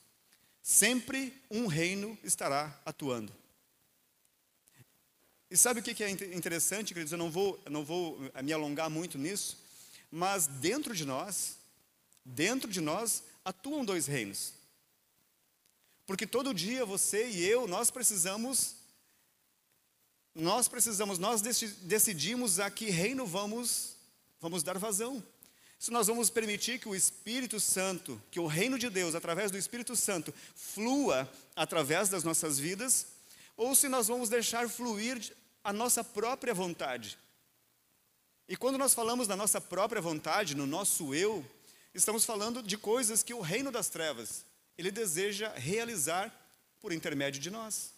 Sempre 0.68 1.32
um 1.48 1.68
reino 1.68 2.18
estará 2.24 2.76
atuando. 2.84 3.32
E 5.48 5.56
sabe 5.56 5.78
o 5.78 5.82
que 5.82 6.02
é 6.02 6.10
interessante, 6.10 6.92
queridos? 6.92 7.12
Eu 7.12 7.18
não 7.18 7.30
vou, 7.30 7.62
não 7.70 7.84
vou 7.84 8.18
me 8.42 8.52
alongar 8.52 8.90
muito 8.90 9.16
nisso, 9.16 9.56
mas 10.10 10.48
dentro 10.48 10.92
de 10.92 11.04
nós, 11.04 11.56
dentro 12.24 12.68
de 12.68 12.80
nós, 12.80 13.22
atuam 13.44 13.84
dois 13.84 14.08
reinos. 14.08 14.54
Porque 16.04 16.26
todo 16.26 16.52
dia 16.52 16.84
você 16.84 17.28
e 17.28 17.44
eu, 17.44 17.68
nós 17.68 17.88
precisamos, 17.88 18.74
nós 20.34 20.66
precisamos, 20.66 21.16
nós 21.16 21.42
decidimos 21.42 22.58
a 22.58 22.68
que 22.72 22.90
reino 22.90 23.24
vamos, 23.24 23.94
vamos 24.40 24.64
dar 24.64 24.78
vazão. 24.78 25.22
Se 25.78 25.90
nós 25.90 26.06
vamos 26.06 26.30
permitir 26.30 26.78
que 26.78 26.88
o 26.88 26.94
Espírito 26.94 27.60
Santo, 27.60 28.20
que 28.30 28.40
o 28.40 28.46
reino 28.46 28.78
de 28.78 28.88
Deus, 28.88 29.14
através 29.14 29.50
do 29.50 29.58
Espírito 29.58 29.94
Santo, 29.94 30.32
flua 30.54 31.30
através 31.54 32.08
das 32.08 32.24
nossas 32.24 32.58
vidas, 32.58 33.06
ou 33.56 33.74
se 33.74 33.88
nós 33.88 34.08
vamos 34.08 34.28
deixar 34.28 34.68
fluir 34.68 35.34
a 35.62 35.72
nossa 35.72 36.02
própria 36.02 36.54
vontade. 36.54 37.18
E 38.48 38.56
quando 38.56 38.78
nós 38.78 38.94
falamos 38.94 39.26
da 39.26 39.36
nossa 39.36 39.60
própria 39.60 40.00
vontade, 40.00 40.54
no 40.54 40.66
nosso 40.66 41.14
eu, 41.14 41.44
estamos 41.92 42.24
falando 42.24 42.62
de 42.62 42.78
coisas 42.78 43.22
que 43.22 43.34
o 43.34 43.40
reino 43.40 43.70
das 43.70 43.88
trevas, 43.88 44.44
ele 44.78 44.90
deseja 44.90 45.52
realizar 45.54 46.32
por 46.80 46.92
intermédio 46.92 47.40
de 47.40 47.50
nós. 47.50 47.92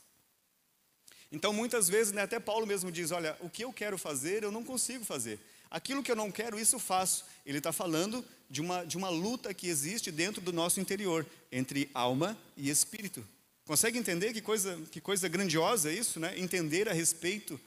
Então, 1.30 1.52
muitas 1.52 1.88
vezes, 1.88 2.12
né, 2.12 2.22
até 2.22 2.40
Paulo 2.40 2.66
mesmo 2.66 2.90
diz: 2.90 3.10
Olha, 3.10 3.36
o 3.40 3.50
que 3.50 3.62
eu 3.62 3.72
quero 3.72 3.98
fazer, 3.98 4.42
eu 4.42 4.50
não 4.50 4.64
consigo 4.64 5.04
fazer. 5.04 5.38
Aquilo 5.70 6.02
que 6.02 6.10
eu 6.10 6.16
não 6.16 6.30
quero, 6.30 6.58
isso 6.58 6.78
faço. 6.78 7.24
Ele 7.44 7.58
está 7.58 7.72
falando 7.72 8.24
de 8.48 8.60
uma, 8.60 8.84
de 8.84 8.96
uma 8.96 9.08
luta 9.08 9.52
que 9.52 9.68
existe 9.68 10.10
dentro 10.10 10.40
do 10.40 10.52
nosso 10.52 10.80
interior, 10.80 11.26
entre 11.52 11.90
alma 11.92 12.38
e 12.56 12.70
espírito. 12.70 13.26
Consegue 13.66 13.98
entender 13.98 14.32
que 14.32 14.40
coisa, 14.40 14.80
que 14.90 15.00
coisa 15.00 15.28
grandiosa 15.28 15.90
é 15.90 15.94
isso, 15.94 16.18
né? 16.18 16.38
Entender 16.38 16.88
a 16.88 16.92
respeito 16.92 17.60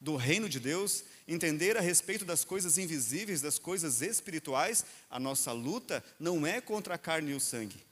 do 0.00 0.14
reino 0.14 0.48
de 0.48 0.60
Deus, 0.60 1.02
entender 1.26 1.76
a 1.76 1.80
respeito 1.80 2.24
das 2.24 2.44
coisas 2.44 2.78
invisíveis, 2.78 3.40
das 3.40 3.58
coisas 3.58 4.00
espirituais. 4.00 4.84
A 5.10 5.18
nossa 5.18 5.50
luta 5.50 6.04
não 6.20 6.46
é 6.46 6.60
contra 6.60 6.94
a 6.94 6.98
carne 6.98 7.32
e 7.32 7.34
o 7.34 7.40
sangue, 7.40 7.84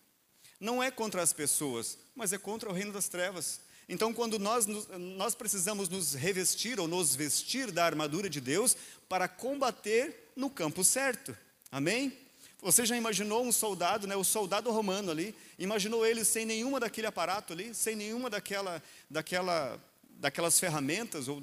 não 0.60 0.80
é 0.80 0.92
contra 0.92 1.20
as 1.20 1.32
pessoas, 1.32 1.98
mas 2.14 2.32
é 2.32 2.38
contra 2.38 2.70
o 2.70 2.72
reino 2.72 2.92
das 2.92 3.08
trevas. 3.08 3.60
Então, 3.88 4.12
quando 4.12 4.38
nós, 4.38 4.66
nós 4.66 5.34
precisamos 5.34 5.88
nos 5.88 6.14
revestir 6.14 6.80
ou 6.80 6.88
nos 6.88 7.14
vestir 7.14 7.70
da 7.70 7.84
armadura 7.84 8.28
de 8.28 8.40
Deus 8.40 8.76
para 9.08 9.28
combater 9.28 10.30
no 10.34 10.50
campo 10.50 10.82
certo. 10.82 11.36
Amém? 11.70 12.12
Você 12.60 12.84
já 12.84 12.96
imaginou 12.96 13.44
um 13.44 13.52
soldado, 13.52 14.06
né, 14.06 14.16
o 14.16 14.24
soldado 14.24 14.70
romano 14.72 15.10
ali, 15.10 15.34
imaginou 15.58 16.04
ele 16.04 16.24
sem 16.24 16.44
nenhuma 16.44 16.80
daquele 16.80 17.06
aparato 17.06 17.52
ali, 17.52 17.72
sem 17.74 17.94
nenhuma 17.94 18.28
daquela, 18.28 18.82
daquela, 19.08 19.80
daquelas 20.10 20.58
ferramentas 20.58 21.28
ou 21.28 21.42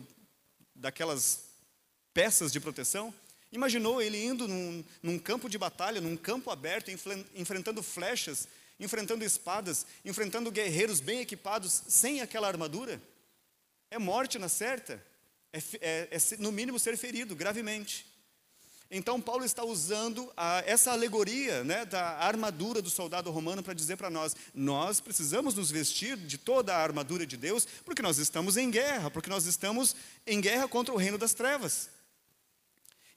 daquelas 0.75 1.45
peças 2.13 2.51
de 2.51 2.59
proteção? 2.59 3.13
Imaginou 3.53 4.01
ele 4.01 4.21
indo 4.21 4.47
num, 4.47 4.83
num 5.01 5.19
campo 5.19 5.47
de 5.47 5.57
batalha, 5.57 6.01
num 6.01 6.17
campo 6.17 6.49
aberto, 6.49 6.89
enfrentando 7.35 7.81
flechas, 7.83 8.47
enfrentando 8.83 9.23
espadas, 9.23 9.85
enfrentando 10.03 10.51
guerreiros 10.51 10.99
bem 10.99 11.19
equipados, 11.19 11.83
sem 11.87 12.21
aquela 12.21 12.47
armadura? 12.47 13.01
É 13.89 13.97
morte 13.97 14.37
na 14.37 14.49
certa, 14.49 15.03
é, 15.51 15.59
é, 15.81 16.09
é 16.11 16.37
no 16.37 16.51
mínimo 16.51 16.79
ser 16.79 16.97
ferido 16.97 17.35
gravemente. 17.35 18.05
Então, 18.95 19.19
Paulo 19.19 19.43
está 19.43 19.63
usando 19.63 20.31
a, 20.37 20.61
essa 20.67 20.91
alegoria 20.91 21.63
né, 21.63 21.83
da 21.83 22.19
armadura 22.19 22.79
do 22.79 22.91
soldado 22.91 23.31
romano 23.31 23.63
para 23.63 23.73
dizer 23.73 23.97
para 23.97 24.07
nós: 24.07 24.35
nós 24.53 24.99
precisamos 24.99 25.55
nos 25.55 25.71
vestir 25.71 26.15
de 26.15 26.37
toda 26.37 26.75
a 26.75 26.83
armadura 26.83 27.25
de 27.25 27.35
Deus, 27.35 27.67
porque 27.83 28.03
nós 28.03 28.19
estamos 28.19 28.55
em 28.55 28.69
guerra, 28.69 29.09
porque 29.09 29.31
nós 29.31 29.47
estamos 29.47 29.95
em 30.27 30.39
guerra 30.39 30.67
contra 30.67 30.93
o 30.93 30.97
reino 30.97 31.17
das 31.17 31.33
trevas. 31.33 31.89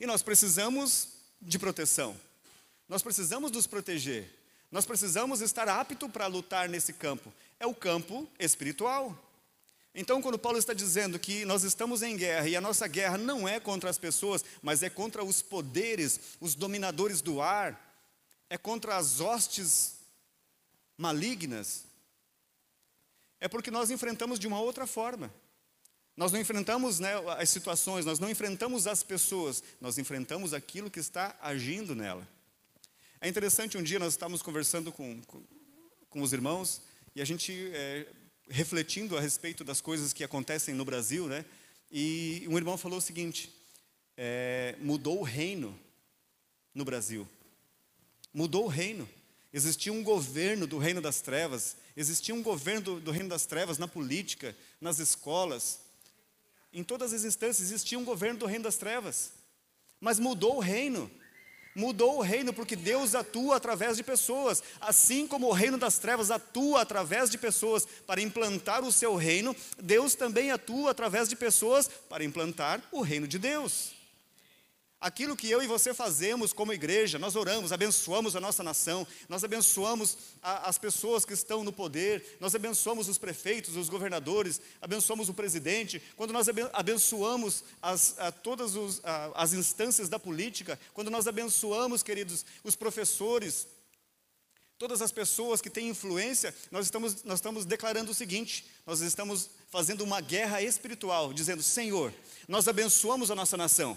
E 0.01 0.07
nós 0.07 0.23
precisamos 0.23 1.09
de 1.43 1.59
proteção, 1.59 2.19
nós 2.89 3.03
precisamos 3.03 3.51
nos 3.51 3.67
proteger, 3.67 4.31
nós 4.71 4.85
precisamos 4.85 5.41
estar 5.41 5.69
apto 5.69 6.09
para 6.09 6.27
lutar 6.27 6.69
nesse 6.69 6.93
campo. 6.93 7.33
É 7.59 7.67
o 7.67 7.75
campo 7.75 8.29
espiritual. 8.39 9.17
Então, 9.95 10.21
quando 10.21 10.39
Paulo 10.39 10.59
está 10.59 10.75
dizendo 10.75 11.19
que 11.19 11.47
nós 11.47 11.63
estamos 11.63 12.03
em 12.03 12.17
guerra 12.17 12.47
e 12.49 12.55
a 12.55 12.61
nossa 12.61 12.87
guerra 12.87 13.17
não 13.17 13.49
é 13.49 13.59
contra 13.59 13.89
as 13.89 13.97
pessoas, 13.97 14.45
mas 14.61 14.83
é 14.83 14.91
contra 14.91 15.25
os 15.25 15.41
poderes, 15.41 16.21
os 16.39 16.55
dominadores 16.55 17.23
do 17.23 17.41
ar, 17.41 17.81
é 18.51 18.59
contra 18.59 18.97
as 18.97 19.21
hostes 19.21 19.95
malignas, 20.99 21.85
é 23.41 23.49
porque 23.49 23.71
nós 23.71 23.91
enfrentamos 23.91 24.39
de 24.39 24.47
uma 24.47 24.61
outra 24.61 24.87
forma. 24.87 25.33
Nós 26.17 26.33
não 26.33 26.41
enfrentamos 26.41 26.99
né, 26.99 27.13
as 27.39 27.51
situações, 27.51 28.05
nós 28.05 28.19
não 28.19 28.31
enfrentamos 28.31 28.87
as 28.87 29.03
pessoas, 29.03 29.63
nós 29.81 29.99
enfrentamos 29.99 30.55
aquilo 30.55 30.91
que 30.91 31.01
está 31.01 31.37
agindo 31.41 31.95
nela. 31.95 32.27
É 33.27 33.29
interessante, 33.29 33.77
um 33.77 33.83
dia 33.83 33.99
nós 33.99 34.13
estávamos 34.13 34.41
conversando 34.41 34.93
com, 34.93 35.21
com, 35.23 35.43
com 36.09 36.23
os 36.23 36.33
irmãos 36.33 36.81
e 37.13 37.21
a 37.21 37.25
gente 37.25 37.73
é, 37.75 38.07
refletindo 38.49 39.19
a 39.19 39.21
respeito 39.21 39.65
das 39.65 39.81
coisas 39.81 40.13
que 40.13 40.23
acontecem 40.23 40.77
no 40.77 40.85
Brasil, 40.85 41.27
né? 41.27 41.45
E 41.91 42.47
um 42.49 42.57
irmão 42.57 42.79
falou 42.79 42.99
o 42.99 43.03
seguinte: 43.03 43.53
é, 44.17 44.77
mudou 44.79 45.19
o 45.19 45.25
reino 45.25 45.77
no 46.73 46.85
Brasil. 46.85 47.29
Mudou 48.33 48.67
o 48.67 48.69
reino. 48.69 49.09
Existia 49.53 49.93
um 49.93 50.05
governo 50.05 50.65
do 50.65 50.79
reino 50.79 51.01
das 51.01 51.21
trevas, 51.21 51.77
existia 51.97 52.33
um 52.33 52.45
governo 52.45 52.81
do, 52.81 53.01
do 53.01 53.11
reino 53.11 53.29
das 53.29 53.45
trevas 53.45 53.77
na 53.77 53.89
política, 53.89 54.57
nas 54.81 55.01
escolas, 55.01 55.81
em 56.73 56.85
todas 56.85 57.13
as 57.13 57.25
instâncias 57.25 57.73
existia 57.73 57.99
um 57.99 58.05
governo 58.05 58.39
do 58.39 58.47
reino 58.47 58.63
das 58.63 58.77
trevas. 58.77 59.33
Mas 60.01 60.21
mudou 60.21 60.59
o 60.59 60.61
reino 60.61 61.11
mudou 61.77 62.17
o 62.17 62.23
reino, 62.23 62.53
porque 62.55 62.75
Deus 62.75 63.15
atua 63.15 63.57
através 63.57 63.99
de 63.99 64.03
pessoas, 64.03 64.63
assim 64.81 65.27
como 65.27 65.49
o 65.49 65.53
reino 65.53 65.77
das 65.77 65.99
trevas 65.99 66.31
atua 66.31 66.81
através 66.81 67.31
de 67.31 67.37
pessoas 67.37 67.87
para 68.07 68.21
implantar 68.21 68.83
o 68.83 68.91
seu 68.91 69.15
reino, 69.15 69.55
Deus 69.81 70.15
também 70.15 70.51
atua 70.51 70.91
através 70.91 71.29
de 71.29 71.37
pessoas 71.37 71.89
para 72.09 72.25
implantar 72.25 72.83
o 72.91 73.03
reino 73.03 73.29
de 73.29 73.39
Deus. 73.39 73.96
Aquilo 75.07 75.37
que 75.37 75.49
eu 75.49 75.63
e 75.63 75.69
você 75.69 75.95
fazemos 75.95 76.53
como 76.53 76.73
igreja, 76.73 77.17
nós 77.17 77.37
oramos, 77.37 77.71
abençoamos 77.71 78.35
a 78.35 78.41
nossa 78.41 78.65
nação, 78.65 79.07
nós 79.29 79.45
abençoamos 79.45 80.19
a, 80.43 80.69
as 80.69 80.79
pessoas 80.79 81.25
que 81.25 81.33
estão 81.33 81.63
no 81.63 81.73
poder, 81.73 82.37
nós 82.41 82.57
abençoamos 82.57 83.09
os 83.09 83.17
prefeitos, 83.17 83.77
os 83.77 83.89
governadores, 83.89 84.61
abençoamos 84.83 85.29
o 85.29 85.35
presidente, 85.35 86.03
quando 86.17 86.33
nós 86.33 86.49
abençoamos 86.73 87.63
as, 87.81 88.19
a, 88.19 88.33
todas 88.33 88.75
os, 88.75 89.01
a, 89.05 89.31
as 89.41 89.53
instâncias 89.53 90.09
da 90.09 90.19
política, 90.19 90.77
quando 90.93 91.09
nós 91.09 91.29
abençoamos, 91.29 92.03
queridos, 92.03 92.45
os 92.65 92.75
professores, 92.75 93.69
todas 94.77 95.01
as 95.01 95.13
pessoas 95.13 95.61
que 95.61 95.71
têm 95.71 95.89
influência, 95.89 96.53
nós 96.69 96.87
estamos, 96.87 97.23
nós 97.23 97.39
estamos 97.39 97.65
declarando 97.65 98.11
o 98.11 98.15
seguinte: 98.15 98.67
nós 98.85 99.01
estamos 99.03 99.51
fazendo 99.71 100.03
uma 100.03 100.21
guerra 100.21 100.61
espiritual, 100.63 101.33
dizendo: 101.33 101.63
Senhor, 101.63 102.13
nós 102.49 102.67
abençoamos 102.67 103.31
a 103.31 103.37
nossa 103.37 103.57
nação. 103.57 103.97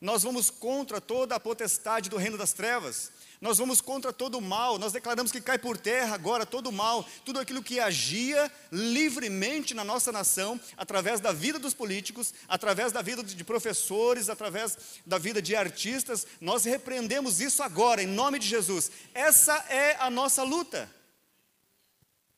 Nós 0.00 0.22
vamos 0.22 0.50
contra 0.50 1.00
toda 1.00 1.34
a 1.34 1.40
potestade 1.40 2.10
do 2.10 2.16
reino 2.16 2.36
das 2.36 2.52
trevas. 2.52 3.10
Nós 3.40 3.58
vamos 3.58 3.80
contra 3.80 4.12
todo 4.12 4.38
o 4.38 4.40
mal. 4.40 4.78
Nós 4.78 4.92
declaramos 4.92 5.30
que 5.30 5.40
cai 5.40 5.58
por 5.58 5.76
terra 5.76 6.14
agora 6.14 6.46
todo 6.46 6.68
o 6.68 6.72
mal, 6.72 7.06
tudo 7.24 7.38
aquilo 7.38 7.62
que 7.62 7.78
agia 7.78 8.50
livremente 8.72 9.74
na 9.74 9.84
nossa 9.84 10.10
nação, 10.10 10.58
através 10.76 11.20
da 11.20 11.32
vida 11.32 11.58
dos 11.58 11.74
políticos, 11.74 12.32
através 12.48 12.92
da 12.92 13.02
vida 13.02 13.22
de 13.22 13.44
professores, 13.44 14.28
através 14.28 14.78
da 15.04 15.18
vida 15.18 15.42
de 15.42 15.54
artistas. 15.54 16.26
Nós 16.40 16.64
repreendemos 16.64 17.40
isso 17.40 17.62
agora, 17.62 18.02
em 18.02 18.06
nome 18.06 18.38
de 18.38 18.46
Jesus. 18.46 18.90
Essa 19.12 19.54
é 19.68 19.96
a 20.00 20.08
nossa 20.08 20.42
luta. 20.42 20.90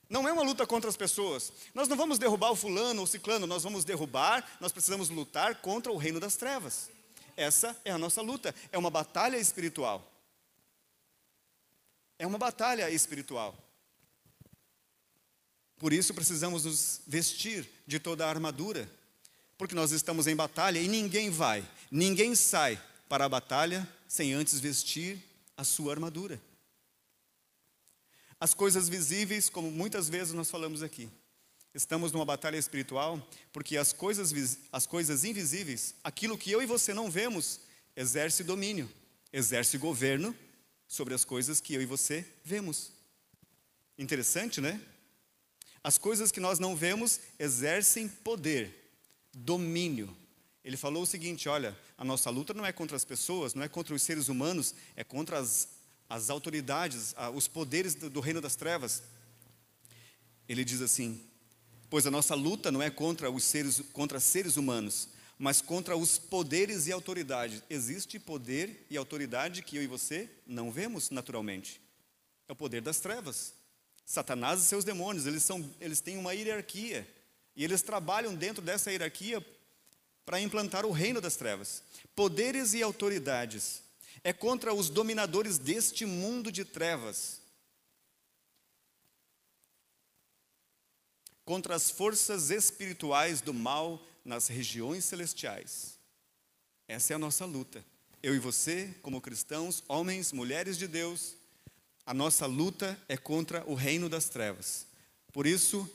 Não 0.09 0.27
é 0.29 0.33
uma 0.33 0.43
luta 0.43 0.67
contra 0.67 0.89
as 0.89 0.97
pessoas. 0.97 1.53
Nós 1.75 1.89
não 1.89 1.97
vamos 1.97 2.19
derrubar 2.19 2.53
o 2.53 2.57
fulano 2.57 3.01
ou 3.01 3.05
o 3.05 3.09
ciclano, 3.09 3.47
nós 3.47 3.65
vamos 3.65 3.85
derrubar, 3.85 4.45
nós 4.61 4.73
precisamos 4.73 5.09
lutar 5.09 5.57
contra 5.57 5.93
o 5.93 5.97
reino 5.97 6.21
das 6.21 6.37
trevas. 6.37 6.96
Essa 7.37 7.79
é 7.85 7.91
a 7.91 7.99
nossa 7.99 8.23
luta, 8.23 8.55
é 8.73 8.79
uma 8.79 8.91
batalha 8.91 9.37
espiritual. 9.37 10.13
É 12.19 12.27
uma 12.27 12.39
batalha 12.39 12.91
espiritual. 12.91 13.55
Por 15.79 15.93
isso 15.93 16.15
precisamos 16.15 16.65
nos 16.65 17.03
vestir 17.07 17.69
de 17.87 18.01
toda 18.01 18.25
a 18.27 18.31
armadura, 18.31 18.91
porque 19.59 19.75
nós 19.75 19.93
estamos 19.93 20.27
em 20.27 20.35
batalha 20.35 20.79
e 20.79 20.89
ninguém 20.89 21.29
vai, 21.29 21.67
ninguém 21.91 22.35
sai 22.35 22.83
para 23.09 23.27
a 23.27 23.29
batalha 23.29 23.87
sem 24.09 24.33
antes 24.33 24.59
vestir 24.59 25.23
a 25.57 25.65
sua 25.65 25.93
armadura. 25.93 26.41
As 28.41 28.55
coisas 28.55 28.89
visíveis, 28.89 29.49
como 29.49 29.71
muitas 29.71 30.09
vezes 30.09 30.33
nós 30.33 30.51
falamos 30.51 30.83
aqui, 30.83 31.11
estamos 31.77 32.11
numa 32.11 32.25
batalha 32.25 32.57
espiritual, 32.57 33.25
porque 33.53 33.77
as 33.77 33.93
coisas, 33.93 34.59
as 34.73 34.87
coisas 34.87 35.25
invisíveis, 35.25 35.95
aquilo 36.03 36.39
que 36.39 36.51
eu 36.51 36.63
e 36.63 36.67
você 36.67 36.95
não 36.95 37.11
vemos, 37.11 37.61
exerce 37.95 38.43
domínio, 38.43 38.91
exerce 39.33 39.77
governo 39.77 40.35
sobre 40.89 41.13
as 41.13 41.25
coisas 41.25 41.61
que 41.61 41.75
eu 41.75 41.83
e 41.83 41.87
você 41.87 42.27
vemos. 42.43 42.93
Interessante, 43.99 44.61
né? 44.61 44.81
As 45.85 45.99
coisas 45.99 46.33
que 46.33 46.41
nós 46.41 46.59
não 46.59 46.75
vemos 46.75 47.21
exercem 47.39 48.09
poder, 48.09 48.91
domínio. 49.33 50.15
Ele 50.65 50.77
falou 50.77 51.03
o 51.03 51.07
seguinte: 51.07 51.49
olha, 51.49 51.79
a 51.97 52.05
nossa 52.05 52.31
luta 52.31 52.55
não 52.55 52.65
é 52.65 52.73
contra 52.73 52.97
as 52.97 53.05
pessoas, 53.05 53.55
não 53.55 53.63
é 53.63 53.69
contra 53.69 53.95
os 53.95 54.03
seres 54.03 54.29
humanos, 54.29 54.75
é 54.97 55.05
contra 55.05 55.39
as, 55.39 55.69
as 56.09 56.31
autoridades, 56.31 57.15
os 57.35 57.47
poderes 57.47 57.95
do, 57.95 58.11
do 58.11 58.21
reino 58.21 58.41
das 58.41 58.57
trevas. 58.57 59.03
Ele 60.49 60.65
diz 60.65 60.81
assim: 60.81 61.23
pois 61.89 62.07
a 62.07 62.11
nossa 62.11 62.35
luta 62.35 62.73
não 62.73 62.83
é 62.83 62.91
contra 62.91 63.31
os 63.31 63.45
seres, 63.45 63.83
contra 63.93 64.21
seres 64.21 64.57
humanos, 64.57 65.09
mas 65.39 65.61
contra 65.61 65.97
os 65.97 66.19
poderes 66.19 66.87
e 66.87 66.93
autoridades. 66.93 67.63
Existe 67.69 68.19
poder 68.19 68.87
e 68.91 68.97
autoridade 68.97 69.63
que 69.63 69.77
eu 69.77 69.83
e 69.83 69.87
você 69.87 70.29
não 70.47 70.71
vemos 70.71 71.11
naturalmente. 71.11 71.81
É 72.49 72.53
o 72.53 72.57
poder 72.57 72.81
das 72.81 73.01
trevas. 73.01 73.55
Satanás 74.05 74.61
e 74.61 74.65
seus 74.65 74.85
demônios, 74.85 75.27
eles, 75.27 75.43
são, 75.43 75.69
eles 75.81 76.01
têm 76.01 76.17
uma 76.17 76.33
hierarquia. 76.33 77.07
E 77.57 77.65
eles 77.65 77.83
trabalham 77.83 78.35
dentro 78.35 78.63
dessa 78.63 78.91
hierarquia 78.91 79.45
para 80.25 80.41
implantar 80.41 80.87
o 80.87 80.93
reino 80.93 81.21
das 81.21 81.37
trevas. 81.37 81.83
Poderes 82.15 82.73
e 82.75 82.83
autoridades. 82.83 83.83
É 84.23 84.33
contra 84.33 84.73
os 84.73 84.89
dominadores 84.89 85.59
deste 85.59 86.07
mundo 86.07 86.51
de 86.51 86.65
trevas. 86.65 87.41
Contra 91.47 91.75
as 91.75 91.91
forças 91.91 92.51
espirituais 92.51 93.41
do 93.41 93.55
mal 93.55 94.05
nas 94.23 94.49
regiões 94.49 95.07
celestiais. 95.07 95.99
Essa 96.87 97.15
é 97.15 97.17
a 97.17 97.19
nossa 97.19 97.47
luta. 97.47 97.83
Eu 98.23 98.35
e 98.35 98.39
você, 98.39 98.95
como 99.01 99.21
cristãos, 99.21 99.83
homens, 99.89 100.33
mulheres 100.33 100.77
de 100.77 100.87
Deus, 100.87 101.37
a 102.05 102.13
nossa 102.13 102.47
luta 102.47 103.01
é 103.09 103.17
contra 103.17 103.65
o 103.65 103.75
reino 103.75 104.09
das 104.09 104.29
trevas. 104.29 104.87
Por 105.33 105.47
isso, 105.47 105.89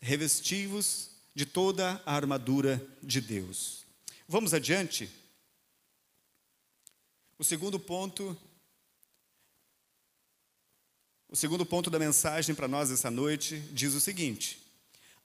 revestivos 0.00 1.10
de 1.34 1.44
toda 1.44 2.02
a 2.04 2.14
armadura 2.14 2.84
de 3.02 3.20
Deus. 3.20 3.84
Vamos 4.26 4.54
adiante? 4.54 5.10
O 7.38 7.44
segundo 7.44 7.78
ponto 7.78 8.36
o 11.28 11.36
segundo 11.36 11.64
ponto 11.64 11.88
da 11.88 11.98
mensagem 11.98 12.54
para 12.54 12.68
nós 12.68 12.90
essa 12.90 13.10
noite 13.10 13.58
diz 13.72 13.94
o 13.94 14.00
seguinte: 14.00 14.61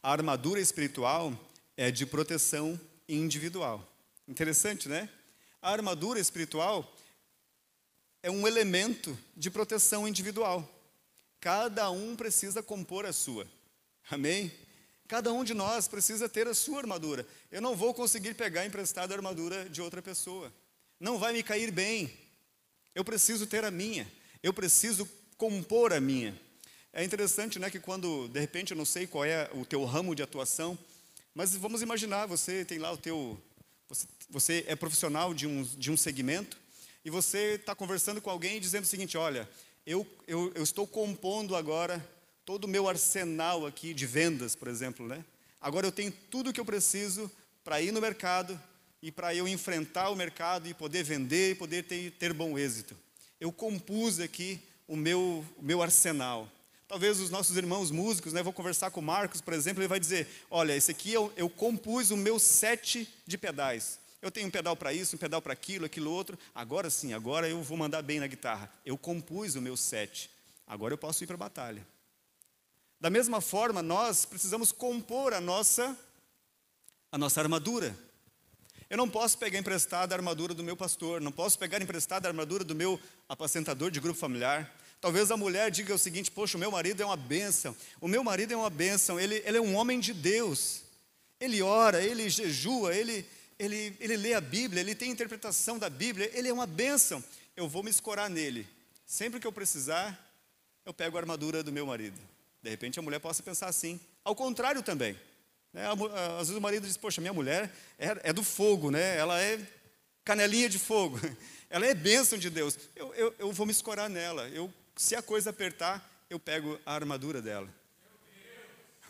a 0.07 0.11
armadura 0.11 0.61
espiritual 0.61 1.37
é 1.75 1.91
de 1.91 2.05
proteção 2.05 2.79
individual. 3.09 3.85
Interessante, 4.25 4.87
né? 4.87 5.09
A 5.61 5.69
armadura 5.69 6.17
espiritual 6.17 6.89
é 8.23 8.31
um 8.31 8.47
elemento 8.47 9.19
de 9.35 9.51
proteção 9.51 10.07
individual. 10.07 10.65
Cada 11.41 11.91
um 11.91 12.15
precisa 12.15 12.63
compor 12.63 13.05
a 13.05 13.11
sua. 13.11 13.45
Amém? 14.09 14.49
Cada 15.09 15.33
um 15.33 15.43
de 15.43 15.53
nós 15.53 15.89
precisa 15.89 16.29
ter 16.29 16.47
a 16.47 16.53
sua 16.53 16.77
armadura. 16.77 17.27
Eu 17.51 17.61
não 17.61 17.75
vou 17.75 17.93
conseguir 17.93 18.33
pegar 18.33 18.65
emprestada 18.65 19.13
a 19.13 19.17
armadura 19.17 19.69
de 19.69 19.81
outra 19.81 20.01
pessoa. 20.01 20.53
Não 21.01 21.19
vai 21.19 21.33
me 21.33 21.43
cair 21.43 21.69
bem. 21.69 22.17
Eu 22.95 23.03
preciso 23.03 23.45
ter 23.45 23.65
a 23.65 23.71
minha. 23.71 24.09
Eu 24.41 24.53
preciso 24.53 25.05
compor 25.35 25.91
a 25.91 25.99
minha. 25.99 26.46
É 26.97 27.03
interessante, 27.03 27.59
né, 27.59 27.69
que 27.69 27.79
quando, 27.79 28.27
de 28.27 28.39
repente, 28.39 28.71
eu 28.71 28.75
não 28.75 28.83
sei 28.83 29.05
qual 29.05 29.23
é 29.23 29.47
o 29.53 29.63
teu 29.63 29.85
ramo 29.85 30.15
de 30.15 30.23
atuação, 30.23 30.75
mas 31.31 31.55
vamos 31.55 31.83
imaginar, 31.83 32.25
você 32.25 32.65
tem 32.65 32.79
lá 32.79 32.91
o 32.91 32.97
teu, 32.97 33.39
você, 33.87 34.07
você 34.27 34.65
é 34.67 34.75
profissional 34.75 35.31
de 35.31 35.45
um, 35.45 35.61
de 35.61 35.91
um 35.91 35.95
segmento, 35.95 36.57
e 37.05 37.11
você 37.11 37.53
está 37.53 37.75
conversando 37.75 38.19
com 38.19 38.31
alguém 38.31 38.59
dizendo 38.59 38.85
o 38.85 38.87
seguinte, 38.87 39.15
olha, 39.15 39.47
eu, 39.85 40.07
eu, 40.25 40.51
eu 40.55 40.63
estou 40.63 40.87
compondo 40.87 41.55
agora 41.55 42.03
todo 42.43 42.63
o 42.63 42.67
meu 42.67 42.89
arsenal 42.89 43.67
aqui 43.67 43.93
de 43.93 44.07
vendas, 44.07 44.55
por 44.55 44.67
exemplo, 44.67 45.07
né? 45.07 45.23
Agora 45.61 45.85
eu 45.85 45.91
tenho 45.91 46.11
tudo 46.31 46.49
o 46.49 46.53
que 46.53 46.59
eu 46.59 46.65
preciso 46.65 47.31
para 47.63 47.79
ir 47.79 47.91
no 47.91 48.01
mercado 48.01 48.59
e 49.03 49.11
para 49.11 49.35
eu 49.35 49.47
enfrentar 49.47 50.09
o 50.09 50.15
mercado 50.15 50.67
e 50.67 50.73
poder 50.73 51.03
vender 51.03 51.51
e 51.51 51.55
poder 51.55 51.83
ter, 51.83 52.09
ter 52.13 52.33
bom 52.33 52.57
êxito. 52.57 52.97
Eu 53.39 53.51
compus 53.51 54.19
aqui 54.19 54.59
o 54.87 54.95
meu, 54.95 55.45
o 55.57 55.61
meu 55.61 55.83
arsenal. 55.83 56.51
Talvez 56.87 57.19
os 57.19 57.29
nossos 57.29 57.57
irmãos 57.57 57.91
músicos, 57.91 58.31
né, 58.31 58.41
vou 58.41 58.53
conversar 58.53 58.91
com 58.91 59.01
o 59.01 59.03
Marcos, 59.03 59.41
por 59.41 59.53
exemplo, 59.53 59.81
ele 59.81 59.89
vai 59.89 59.99
dizer: 59.99 60.27
Olha, 60.49 60.75
esse 60.75 60.91
aqui 60.91 61.11
eu, 61.11 61.31
eu 61.35 61.49
compus 61.49 62.11
o 62.11 62.17
meu 62.17 62.39
set 62.39 63.07
de 63.25 63.37
pedais. 63.37 63.99
Eu 64.21 64.31
tenho 64.31 64.47
um 64.47 64.51
pedal 64.51 64.75
para 64.75 64.93
isso, 64.93 65.15
um 65.15 65.19
pedal 65.19 65.41
para 65.41 65.53
aquilo, 65.53 65.85
aquilo 65.85 66.11
outro. 66.11 66.37
Agora 66.55 66.89
sim, 66.89 67.13
agora 67.13 67.47
eu 67.47 67.61
vou 67.61 67.77
mandar 67.77 68.01
bem 68.01 68.19
na 68.19 68.27
guitarra. 68.27 68.71
Eu 68.85 68.97
compus 68.97 69.55
o 69.55 69.61
meu 69.61 69.75
set. 69.75 70.29
Agora 70.65 70.93
eu 70.93 70.97
posso 70.97 71.23
ir 71.23 71.27
para 71.27 71.35
a 71.35 71.37
batalha. 71.37 71.85
Da 72.99 73.09
mesma 73.09 73.41
forma, 73.41 73.81
nós 73.81 74.25
precisamos 74.25 74.71
compor 74.71 75.33
a 75.33 75.41
nossa 75.41 75.95
a 77.11 77.17
nossa 77.17 77.41
armadura. 77.41 77.97
Eu 78.89 78.97
não 78.97 79.09
posso 79.09 79.37
pegar 79.37 79.59
emprestada 79.59 80.15
a 80.15 80.17
armadura 80.17 80.53
do 80.53 80.63
meu 80.63 80.75
pastor, 80.75 81.19
não 81.19 81.31
posso 81.31 81.59
pegar 81.59 81.81
emprestada 81.81 82.27
a 82.27 82.31
armadura 82.31 82.63
do 82.63 82.73
meu 82.73 82.99
apacentador 83.27 83.91
de 83.91 83.99
grupo 83.99 84.19
familiar. 84.19 84.73
Talvez 84.99 85.29
a 85.29 85.37
mulher 85.37 85.69
diga 85.69 85.93
o 85.93 85.97
seguinte: 85.97 86.31
Poxa, 86.31 86.57
o 86.57 86.59
meu 86.59 86.71
marido 86.71 87.01
é 87.01 87.05
uma 87.05 87.15
bênção, 87.15 87.75
o 88.01 88.07
meu 88.07 88.23
marido 88.23 88.53
é 88.53 88.57
uma 88.57 88.69
bênção, 88.69 89.19
ele, 89.19 89.41
ele 89.45 89.57
é 89.57 89.61
um 89.61 89.75
homem 89.75 89.99
de 89.99 90.13
Deus, 90.13 90.81
ele 91.39 91.61
ora, 91.61 92.03
ele 92.03 92.29
jejua, 92.29 92.95
ele, 92.95 93.25
ele, 93.59 93.95
ele 93.99 94.17
lê 94.17 94.33
a 94.33 94.41
Bíblia, 94.41 94.81
ele 94.81 94.95
tem 94.95 95.11
interpretação 95.11 95.77
da 95.77 95.89
Bíblia, 95.89 96.31
ele 96.33 96.47
é 96.47 96.53
uma 96.53 96.65
bênção. 96.65 97.23
Eu 97.55 97.67
vou 97.67 97.83
me 97.83 97.89
escorar 97.89 98.29
nele. 98.29 98.67
Sempre 99.05 99.39
que 99.39 99.47
eu 99.47 99.51
precisar, 99.51 100.19
eu 100.85 100.93
pego 100.93 101.17
a 101.17 101.21
armadura 101.21 101.63
do 101.63 101.71
meu 101.71 101.85
marido. 101.85 102.19
De 102.61 102.69
repente 102.69 102.99
a 102.99 103.01
mulher 103.01 103.19
possa 103.19 103.41
pensar 103.41 103.67
assim. 103.67 103.99
Ao 104.23 104.35
contrário 104.35 104.81
também. 104.81 105.17
Né? 105.71 105.85
Às 106.39 106.47
vezes 106.47 106.55
o 106.55 106.61
marido 106.61 106.87
diz, 106.87 106.97
poxa, 106.97 107.21
minha 107.21 107.33
mulher 107.33 107.71
é, 107.97 108.29
é 108.29 108.33
do 108.33 108.43
fogo, 108.43 108.91
né? 108.91 109.17
ela 109.17 109.39
é 109.39 109.59
canelinha 110.25 110.67
de 110.67 110.77
fogo, 110.77 111.19
ela 111.69 111.85
é 111.85 111.93
bênção 111.93 112.37
de 112.37 112.49
Deus. 112.49 112.77
Eu, 112.95 113.13
eu, 113.15 113.35
eu 113.39 113.51
vou 113.51 113.65
me 113.65 113.71
escorar 113.71 114.09
nela. 114.09 114.49
Eu, 114.49 114.73
se 114.97 115.15
a 115.15 115.21
coisa 115.21 115.51
apertar, 115.51 116.25
eu 116.29 116.39
pego 116.39 116.79
a 116.85 116.93
armadura 116.93 117.41
dela. 117.41 117.69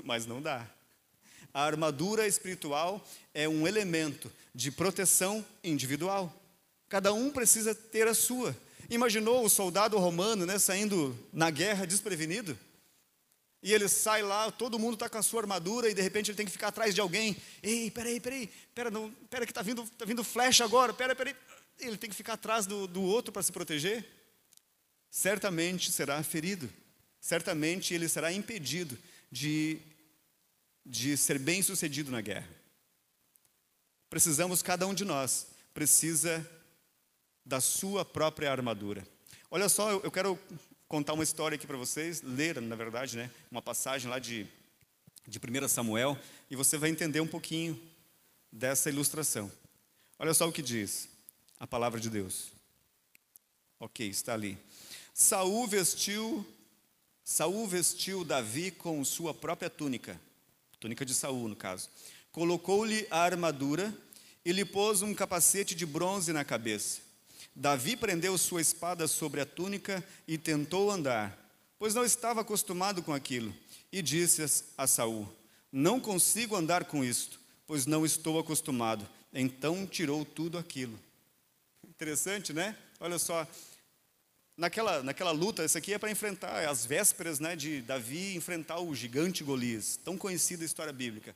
Mas 0.03 0.25
não 0.25 0.41
dá. 0.41 0.67
A 1.53 1.63
armadura 1.63 2.27
espiritual 2.27 3.03
é 3.33 3.47
um 3.49 3.67
elemento 3.67 4.31
de 4.53 4.71
proteção 4.71 5.43
individual. 5.63 6.31
Cada 6.89 7.13
um 7.13 7.31
precisa 7.31 7.73
ter 7.73 8.07
a 8.07 8.13
sua. 8.13 8.55
Imaginou 8.89 9.43
o 9.43 9.49
soldado 9.49 9.97
romano 9.97 10.45
né, 10.45 10.59
saindo 10.59 11.17
na 11.33 11.49
guerra 11.49 11.85
desprevenido? 11.85 12.57
E 13.61 13.73
ele 13.73 13.87
sai 13.87 14.21
lá, 14.21 14.51
todo 14.51 14.77
mundo 14.77 14.93
está 14.93 15.09
com 15.09 15.17
a 15.17 15.23
sua 15.23 15.41
armadura 15.41 15.89
e 15.89 15.93
de 15.93 16.01
repente 16.01 16.29
ele 16.29 16.37
tem 16.37 16.45
que 16.45 16.51
ficar 16.51 16.67
atrás 16.67 16.93
de 16.93 17.01
alguém. 17.01 17.35
Ei, 17.63 17.89
peraí, 17.89 18.19
peraí, 18.19 18.49
pera, 18.73 18.91
não, 18.91 19.11
pera 19.29 19.45
que 19.45 19.51
está 19.51 19.61
vindo, 19.61 19.83
tá 19.97 20.05
vindo 20.05 20.23
flecha 20.23 20.63
agora, 20.63 20.93
pera, 20.93 21.15
peraí. 21.15 21.35
Ele 21.79 21.97
tem 21.97 22.09
que 22.09 22.15
ficar 22.15 22.33
atrás 22.33 22.65
do, 22.65 22.87
do 22.87 23.01
outro 23.01 23.31
para 23.31 23.41
se 23.41 23.51
proteger. 23.51 24.05
Certamente 25.17 25.91
será 25.91 26.21
ferido. 26.21 26.69
Certamente 27.19 27.91
ele 27.91 28.07
será 28.07 28.31
impedido 28.31 28.95
de, 29.31 29.79
de 30.85 31.17
ser 31.17 31.39
bem 31.39 31.63
sucedido 31.63 32.11
na 32.11 32.21
guerra. 32.21 32.47
Precisamos, 34.11 34.61
cada 34.61 34.85
um 34.85 34.93
de 34.93 35.03
nós, 35.03 35.47
precisa 35.73 36.47
da 37.43 37.59
sua 37.59 38.05
própria 38.05 38.51
armadura. 38.51 39.07
Olha 39.49 39.67
só, 39.69 39.89
eu 39.89 40.11
quero 40.11 40.39
contar 40.87 41.13
uma 41.13 41.23
história 41.23 41.55
aqui 41.55 41.65
para 41.65 41.77
vocês, 41.77 42.21
ler, 42.21 42.61
na 42.61 42.75
verdade, 42.75 43.17
né, 43.17 43.31
uma 43.49 43.61
passagem 43.61 44.11
lá 44.11 44.19
de, 44.19 44.45
de 45.27 45.39
1 45.39 45.67
Samuel, 45.67 46.15
e 46.47 46.55
você 46.55 46.77
vai 46.77 46.91
entender 46.91 47.21
um 47.21 47.27
pouquinho 47.27 47.81
dessa 48.51 48.87
ilustração. 48.87 49.51
Olha 50.19 50.35
só 50.35 50.47
o 50.47 50.53
que 50.53 50.61
diz 50.61 51.09
a 51.59 51.65
palavra 51.65 51.99
de 51.99 52.07
Deus. 52.07 52.51
Ok, 53.79 54.07
está 54.07 54.35
ali. 54.35 54.59
Saul 55.19 55.65
vestiu, 55.65 56.45
Saul 57.23 57.65
vestiu 57.65 58.23
Davi 58.23 58.69
com 58.69 59.03
sua 59.03 59.33
própria 59.33 59.67
túnica, 59.67 60.21
túnica 60.79 61.03
de 61.03 61.15
Saul, 61.15 61.47
no 61.47 61.55
caso. 61.55 61.89
Colocou-lhe 62.31 63.07
a 63.09 63.21
armadura 63.21 63.91
e 64.45 64.51
lhe 64.51 64.63
pôs 64.63 65.01
um 65.01 65.15
capacete 65.15 65.73
de 65.73 65.87
bronze 65.87 66.31
na 66.31 66.45
cabeça. 66.45 67.01
Davi 67.55 67.97
prendeu 67.97 68.37
sua 68.37 68.61
espada 68.61 69.07
sobre 69.07 69.41
a 69.41 69.45
túnica 69.47 70.05
e 70.27 70.37
tentou 70.37 70.91
andar, 70.91 71.35
pois 71.79 71.95
não 71.95 72.05
estava 72.05 72.41
acostumado 72.41 73.01
com 73.01 73.11
aquilo, 73.11 73.51
e 73.91 74.03
disse 74.03 74.45
a 74.77 74.85
Saul: 74.85 75.27
Não 75.71 75.99
consigo 75.99 76.55
andar 76.55 76.85
com 76.85 77.03
isto, 77.03 77.39
pois 77.65 77.87
não 77.87 78.05
estou 78.05 78.37
acostumado. 78.37 79.09
Então 79.33 79.87
tirou 79.87 80.23
tudo 80.23 80.59
aquilo. 80.59 80.97
Interessante, 81.89 82.53
né? 82.53 82.77
Olha 82.99 83.17
só, 83.17 83.47
naquela, 84.57 85.03
naquela 85.03 85.31
luta, 85.31 85.63
isso 85.63 85.77
aqui 85.77 85.93
é 85.93 85.99
para 85.99 86.09
enfrentar 86.09 86.67
as 86.67 86.85
vésperas 86.85 87.39
né, 87.39 87.55
de 87.55 87.81
Davi 87.81 88.35
enfrentar 88.35 88.79
o 88.79 88.93
gigante 88.95 89.43
Golias, 89.43 89.99
tão 90.03 90.17
conhecida 90.17 90.65
história 90.65 90.91
bíblica. 90.91 91.35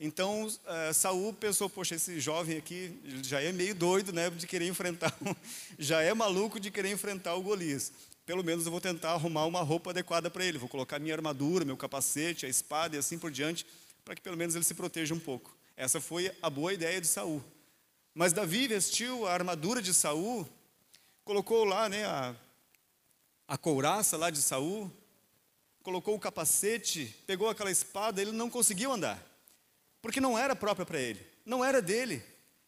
Então, 0.00 0.46
uh, 0.46 0.94
Saul 0.94 1.32
pensou, 1.32 1.68
poxa, 1.68 1.94
esse 1.94 2.20
jovem 2.20 2.56
aqui 2.56 2.92
já 3.22 3.40
é 3.40 3.50
meio 3.52 3.74
doido, 3.74 4.12
né, 4.12 4.28
de 4.30 4.46
querer 4.46 4.66
enfrentar, 4.68 5.16
já 5.78 6.02
é 6.02 6.12
maluco 6.12 6.60
de 6.60 6.70
querer 6.70 6.90
enfrentar 6.90 7.34
o 7.34 7.42
Golias. 7.42 7.92
Pelo 8.26 8.44
menos 8.44 8.66
eu 8.66 8.70
vou 8.70 8.80
tentar 8.80 9.12
arrumar 9.12 9.46
uma 9.46 9.62
roupa 9.62 9.90
adequada 9.90 10.30
para 10.30 10.44
ele, 10.44 10.58
vou 10.58 10.68
colocar 10.68 10.98
minha 10.98 11.14
armadura, 11.14 11.64
meu 11.64 11.76
capacete, 11.76 12.44
a 12.44 12.48
espada 12.48 12.94
e 12.94 12.98
assim 12.98 13.18
por 13.18 13.30
diante, 13.30 13.64
para 14.04 14.14
que 14.14 14.20
pelo 14.20 14.36
menos 14.36 14.54
ele 14.54 14.64
se 14.64 14.74
proteja 14.74 15.14
um 15.14 15.18
pouco. 15.18 15.56
Essa 15.76 16.00
foi 16.00 16.30
a 16.42 16.50
boa 16.50 16.72
ideia 16.72 17.00
de 17.00 17.06
Saul. 17.06 17.42
Mas 18.14 18.32
Davi 18.32 18.68
vestiu 18.68 19.26
a 19.26 19.32
armadura 19.32 19.80
de 19.80 19.94
Saul, 19.94 20.46
colocou 21.24 21.64
lá, 21.64 21.88
né, 21.88 22.04
a, 22.04 22.34
a 23.48 23.58
couraça 23.58 24.16
lá 24.16 24.30
de 24.30 24.40
Saul, 24.40 24.92
colocou 25.82 26.14
o 26.14 26.20
capacete, 26.20 27.16
pegou 27.26 27.48
aquela 27.48 27.70
espada, 27.70 28.22
ele 28.22 28.32
não 28.32 28.48
conseguiu 28.48 28.92
andar 28.92 29.26
porque 30.00 30.20
não 30.20 30.38
era 30.38 30.54
própria 30.54 30.86
para 30.86 31.00
ele, 31.00 31.20
não 31.44 31.64
era 31.64 31.82
dele, 31.82 32.22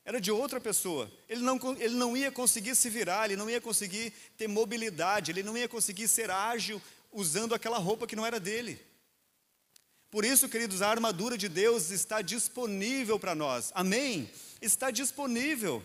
era 0.05 0.21
de 0.21 0.31
outra 0.31 0.61
pessoa. 0.61 1.11
Ele 1.29 1.43
não, 1.43 1.59
ele 1.79 1.95
não 1.95 2.17
ia 2.17 2.33
conseguir 2.33 2.75
se 2.75 2.91
virar, 2.91 3.27
ele 3.27 3.37
não 3.37 3.49
ia 3.49 3.61
conseguir 3.61 4.13
ter 4.37 4.49
mobilidade, 4.49 5.31
ele 5.31 5.43
não 5.43 5.57
ia 5.57 5.69
conseguir 5.69 6.09
ser 6.09 6.31
ágil 6.31 6.81
usando 7.13 7.55
aquela 7.55 7.79
roupa 7.79 8.07
que 8.07 8.17
não 8.17 8.27
era 8.27 8.41
dele. 8.41 8.81
Por 10.11 10.25
isso, 10.25 10.49
queridos, 10.49 10.83
a 10.83 10.89
armadura 10.89 11.39
de 11.39 11.49
Deus 11.49 11.91
está 11.91 12.21
disponível 12.21 13.19
para 13.19 13.35
nós. 13.35 13.71
Amém? 13.75 14.29
Está 14.61 14.91
disponível. 14.91 15.85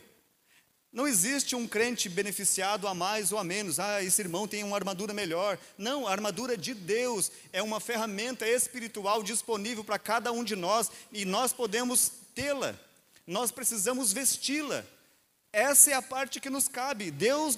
Não 0.95 1.05
existe 1.05 1.57
um 1.57 1.67
crente 1.67 2.07
beneficiado 2.07 2.87
a 2.87 2.93
mais 2.93 3.33
ou 3.33 3.37
a 3.37 3.43
menos. 3.43 3.81
Ah, 3.81 4.01
esse 4.01 4.21
irmão 4.21 4.47
tem 4.47 4.63
uma 4.63 4.77
armadura 4.77 5.13
melhor. 5.13 5.59
Não, 5.77 6.07
a 6.07 6.11
armadura 6.11 6.55
de 6.55 6.73
Deus 6.73 7.29
é 7.51 7.61
uma 7.61 7.81
ferramenta 7.81 8.47
espiritual 8.47 9.21
disponível 9.21 9.83
para 9.83 9.99
cada 9.99 10.31
um 10.31 10.41
de 10.41 10.55
nós 10.55 10.89
e 11.11 11.25
nós 11.25 11.51
podemos 11.51 12.13
tê-la. 12.33 12.79
Nós 13.27 13.51
precisamos 13.51 14.13
vesti-la. 14.13 14.85
Essa 15.51 15.91
é 15.91 15.93
a 15.95 16.01
parte 16.01 16.39
que 16.39 16.49
nos 16.49 16.69
cabe. 16.69 17.11
Deus 17.11 17.57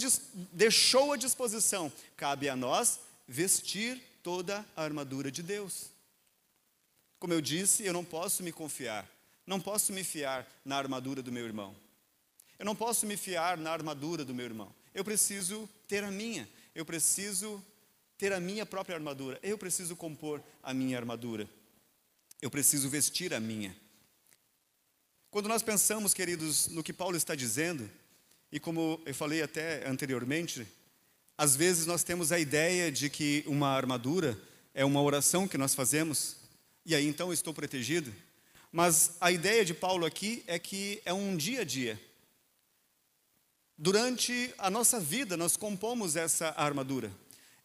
deixou 0.52 1.14
à 1.14 1.16
disposição. 1.16 1.94
Cabe 2.16 2.50
a 2.50 2.56
nós 2.56 3.00
vestir 3.28 4.02
toda 4.24 4.66
a 4.76 4.82
armadura 4.82 5.30
de 5.30 5.44
Deus. 5.44 5.92
Como 7.20 7.34
eu 7.34 7.42
disse, 7.42 7.86
eu 7.86 7.94
não 7.94 8.04
posso 8.04 8.42
me 8.42 8.52
confiar, 8.52 9.08
não 9.46 9.62
posso 9.62 9.94
me 9.94 10.04
fiar 10.04 10.48
na 10.66 10.76
armadura 10.76 11.22
do 11.22 11.32
meu 11.32 11.46
irmão. 11.46 11.76
Eu 12.60 12.66
não 12.66 12.76
posso 12.76 13.06
me 13.06 13.16
fiar 13.16 13.58
na 13.58 13.72
armadura 13.72 14.26
do 14.26 14.34
meu 14.34 14.46
irmão. 14.46 14.74
Eu 14.94 15.04
preciso 15.04 15.70
ter 15.88 16.04
a 16.04 16.12
minha. 16.12 16.50
Eu 16.74 16.86
preciso 16.86 17.64
ter 18.18 18.34
a 18.34 18.40
minha 18.40 18.66
própria 18.66 18.96
armadura. 18.96 19.40
Eu 19.44 19.58
preciso 19.58 19.96
compor 19.96 20.42
a 20.64 20.74
minha 20.74 20.98
armadura. 20.98 21.48
Eu 22.42 22.50
preciso 22.50 22.90
vestir 22.90 23.34
a 23.34 23.40
minha. 23.40 23.76
Quando 25.30 25.48
nós 25.50 25.62
pensamos, 25.62 26.14
queridos, 26.14 26.68
no 26.68 26.84
que 26.84 26.94
Paulo 26.94 27.16
está 27.16 27.36
dizendo, 27.36 27.90
e 28.52 28.60
como 28.60 29.00
eu 29.06 29.14
falei 29.14 29.42
até 29.42 29.88
anteriormente, 29.88 30.66
às 31.38 31.56
vezes 31.56 31.86
nós 31.86 32.04
temos 32.04 32.32
a 32.32 32.40
ideia 32.40 32.92
de 32.92 33.10
que 33.10 33.44
uma 33.46 33.70
armadura 33.70 34.40
é 34.74 34.84
uma 34.84 35.02
oração 35.02 35.48
que 35.48 35.58
nós 35.58 35.76
fazemos, 35.76 36.38
e 36.86 36.96
aí 36.96 37.06
então 37.06 37.32
estou 37.32 37.54
protegido. 37.54 38.14
Mas 38.72 39.16
a 39.22 39.32
ideia 39.32 39.64
de 39.64 39.74
Paulo 39.74 40.06
aqui 40.06 40.44
é 40.48 40.58
que 40.58 41.02
é 41.06 41.14
um 41.14 41.38
dia 41.38 41.62
a 41.62 41.64
dia. 41.64 42.00
Durante 43.78 44.52
a 44.58 44.72
nossa 44.72 45.00
vida, 45.00 45.38
nós 45.38 45.56
compomos 45.56 46.16
essa 46.16 46.54
armadura. 46.58 47.12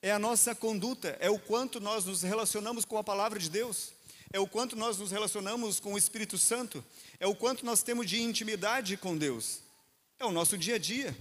É 0.03 0.12
a 0.12 0.18
nossa 0.18 0.55
conduta, 0.55 1.16
é 1.20 1.31
o 1.31 1.38
quanto 1.38 1.81
nós 1.81 2.05
nos 2.05 2.22
relacionamos 2.22 2.85
com 2.85 2.98
a 2.98 3.05
palavra 3.05 3.38
de 3.38 3.48
Deus, 3.48 3.92
é 4.31 4.38
o 4.38 4.46
quanto 4.46 4.77
nós 4.77 4.98
nos 4.98 5.11
relacionamos 5.11 5.81
com 5.81 5.94
o 5.94 5.98
Espírito 5.98 6.37
Santo, 6.37 6.85
é 7.18 7.27
o 7.27 7.35
quanto 7.35 7.64
nós 7.64 7.83
temos 7.83 8.07
de 8.07 8.20
intimidade 8.20 8.96
com 8.96 9.16
Deus. 9.16 9.61
É 10.18 10.25
o 10.27 10.33
nosso 10.33 10.59
dia 10.59 10.75
a 10.75 10.79
dia. 10.79 11.16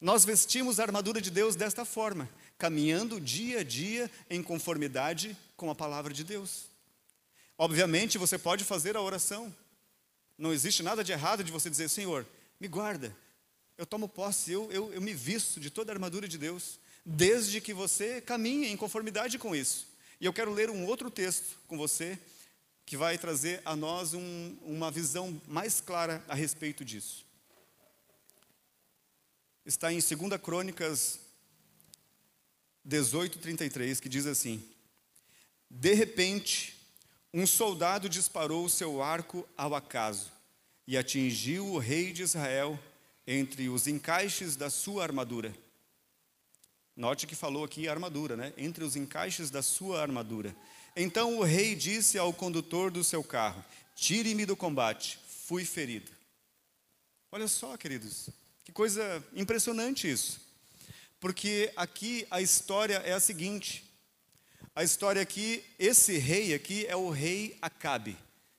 Nós 0.00 0.24
vestimos 0.24 0.78
a 0.78 0.84
armadura 0.84 1.20
de 1.20 1.30
Deus 1.30 1.56
desta 1.56 1.84
forma, 1.84 2.30
caminhando 2.56 3.20
dia 3.20 3.60
a 3.60 3.64
dia 3.64 4.10
em 4.28 4.42
conformidade 4.42 5.36
com 5.56 5.68
a 5.68 5.74
palavra 5.74 6.14
de 6.14 6.22
Deus. 6.22 6.66
Obviamente, 7.58 8.18
você 8.18 8.38
pode 8.38 8.64
fazer 8.64 8.96
a 8.96 9.02
oração, 9.02 9.54
não 10.40 10.54
existe 10.54 10.82
nada 10.82 11.04
de 11.04 11.12
errado 11.12 11.44
de 11.44 11.52
você 11.52 11.68
dizer, 11.68 11.90
Senhor, 11.90 12.26
me 12.58 12.66
guarda. 12.66 13.14
Eu 13.76 13.84
tomo 13.84 14.08
posse, 14.08 14.50
eu, 14.50 14.72
eu, 14.72 14.90
eu 14.90 15.00
me 15.00 15.12
visto 15.12 15.60
de 15.60 15.68
toda 15.68 15.92
a 15.92 15.94
armadura 15.94 16.26
de 16.26 16.38
Deus, 16.38 16.80
desde 17.04 17.60
que 17.60 17.74
você 17.74 18.22
caminhe 18.22 18.68
em 18.68 18.76
conformidade 18.76 19.38
com 19.38 19.54
isso. 19.54 19.86
E 20.18 20.24
eu 20.24 20.32
quero 20.32 20.52
ler 20.52 20.70
um 20.70 20.86
outro 20.86 21.10
texto 21.10 21.58
com 21.68 21.76
você, 21.76 22.18
que 22.86 22.96
vai 22.96 23.18
trazer 23.18 23.60
a 23.66 23.76
nós 23.76 24.14
um, 24.14 24.56
uma 24.62 24.90
visão 24.90 25.40
mais 25.46 25.78
clara 25.78 26.24
a 26.26 26.34
respeito 26.34 26.86
disso. 26.86 27.26
Está 29.64 29.92
em 29.92 30.00
2 30.00 30.40
Crônicas 30.42 31.20
18, 32.82 33.38
33, 33.38 34.00
que 34.00 34.08
diz 34.08 34.24
assim: 34.24 34.64
De 35.70 35.92
repente, 35.92 36.79
um 37.32 37.46
soldado 37.46 38.08
disparou 38.08 38.64
o 38.64 38.70
seu 38.70 39.02
arco 39.02 39.48
ao 39.56 39.74
acaso 39.74 40.32
e 40.86 40.96
atingiu 40.96 41.66
o 41.66 41.78
rei 41.78 42.12
de 42.12 42.22
Israel 42.22 42.78
entre 43.26 43.68
os 43.68 43.86
encaixes 43.86 44.56
da 44.56 44.68
sua 44.68 45.04
armadura. 45.04 45.54
Note 46.96 47.26
que 47.26 47.36
falou 47.36 47.64
aqui 47.64 47.88
armadura, 47.88 48.36
né? 48.36 48.52
Entre 48.56 48.82
os 48.82 48.96
encaixes 48.96 49.50
da 49.50 49.62
sua 49.62 50.02
armadura. 50.02 50.54
Então 50.96 51.38
o 51.38 51.44
rei 51.44 51.74
disse 51.76 52.18
ao 52.18 52.32
condutor 52.32 52.90
do 52.90 53.04
seu 53.04 53.22
carro: 53.22 53.64
Tire-me 53.94 54.44
do 54.44 54.56
combate, 54.56 55.18
fui 55.26 55.64
ferido. 55.64 56.10
Olha 57.30 57.46
só, 57.46 57.76
queridos, 57.76 58.28
que 58.64 58.72
coisa 58.72 59.24
impressionante 59.32 60.10
isso. 60.10 60.40
Porque 61.20 61.72
aqui 61.76 62.26
a 62.30 62.40
história 62.40 62.96
é 63.04 63.12
a 63.12 63.20
seguinte: 63.20 63.84
a 64.80 64.82
história 64.82 65.20
aqui, 65.20 65.62
esse 65.78 66.16
rei 66.16 66.54
aqui 66.54 66.86
é 66.86 66.96
o 66.96 67.10
rei 67.10 67.54
Acabe, 67.60 68.16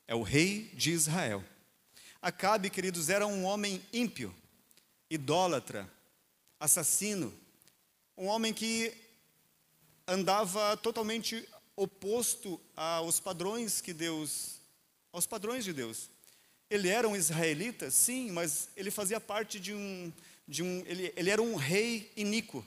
é 0.08 0.14
o 0.14 0.22
rei 0.22 0.70
de 0.72 0.92
Israel. 0.92 1.44
Acabe, 2.22 2.70
queridos, 2.70 3.10
era 3.10 3.26
um 3.26 3.44
homem 3.44 3.82
ímpio, 3.92 4.32
idólatra, 5.10 5.92
assassino, 6.60 7.34
um 8.16 8.28
homem 8.28 8.54
que 8.54 8.94
andava 10.08 10.78
totalmente 10.78 11.44
oposto 11.76 12.62
aos 12.76 13.20
padrões 13.20 13.82
que 13.82 13.92
Deus, 13.92 14.62
aos 15.12 15.26
padrões 15.26 15.66
de 15.66 15.74
Deus. 15.74 16.08
Ele 16.70 16.88
era 16.88 17.10
um 17.10 17.16
israelita, 17.16 17.90
sim, 17.90 18.30
mas 18.30 18.70
ele 18.78 18.92
fazia 18.92 19.20
parte 19.20 19.60
de 19.60 19.74
um, 19.74 20.14
de 20.48 20.62
um 20.62 20.84
ele, 20.86 21.12
ele 21.16 21.32
era 21.32 21.42
um 21.42 21.56
rei 21.56 22.12
iníquo, 22.16 22.64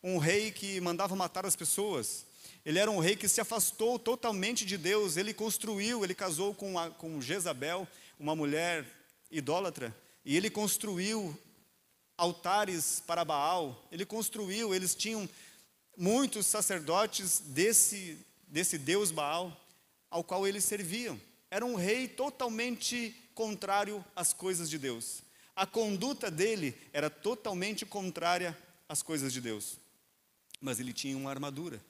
um 0.00 0.18
rei 0.18 0.52
que 0.52 0.80
mandava 0.80 1.16
matar 1.16 1.44
as 1.44 1.56
pessoas, 1.56 2.24
ele 2.66 2.80
era 2.80 2.90
um 2.90 2.98
rei 2.98 3.14
que 3.14 3.28
se 3.28 3.40
afastou 3.40 3.96
totalmente 3.96 4.66
de 4.66 4.76
Deus. 4.76 5.16
Ele 5.16 5.32
construiu, 5.32 6.02
ele 6.02 6.16
casou 6.16 6.52
com, 6.52 6.76
a, 6.76 6.90
com 6.90 7.20
Jezabel, 7.20 7.86
uma 8.18 8.34
mulher 8.34 8.84
idólatra, 9.30 9.96
e 10.24 10.36
ele 10.36 10.50
construiu 10.50 11.38
altares 12.18 13.00
para 13.06 13.24
Baal. 13.24 13.86
Ele 13.92 14.04
construiu, 14.04 14.74
eles 14.74 14.96
tinham 14.96 15.28
muitos 15.96 16.44
sacerdotes 16.44 17.38
desse, 17.38 18.18
desse 18.48 18.78
Deus 18.78 19.12
Baal, 19.12 19.56
ao 20.10 20.24
qual 20.24 20.44
eles 20.44 20.64
serviam. 20.64 21.20
Era 21.48 21.64
um 21.64 21.76
rei 21.76 22.08
totalmente 22.08 23.14
contrário 23.32 24.04
às 24.16 24.32
coisas 24.32 24.68
de 24.68 24.76
Deus. 24.76 25.22
A 25.54 25.66
conduta 25.66 26.32
dele 26.32 26.76
era 26.92 27.08
totalmente 27.08 27.86
contrária 27.86 28.58
às 28.88 29.02
coisas 29.02 29.32
de 29.32 29.40
Deus. 29.40 29.78
Mas 30.60 30.80
ele 30.80 30.92
tinha 30.92 31.16
uma 31.16 31.30
armadura. 31.30 31.80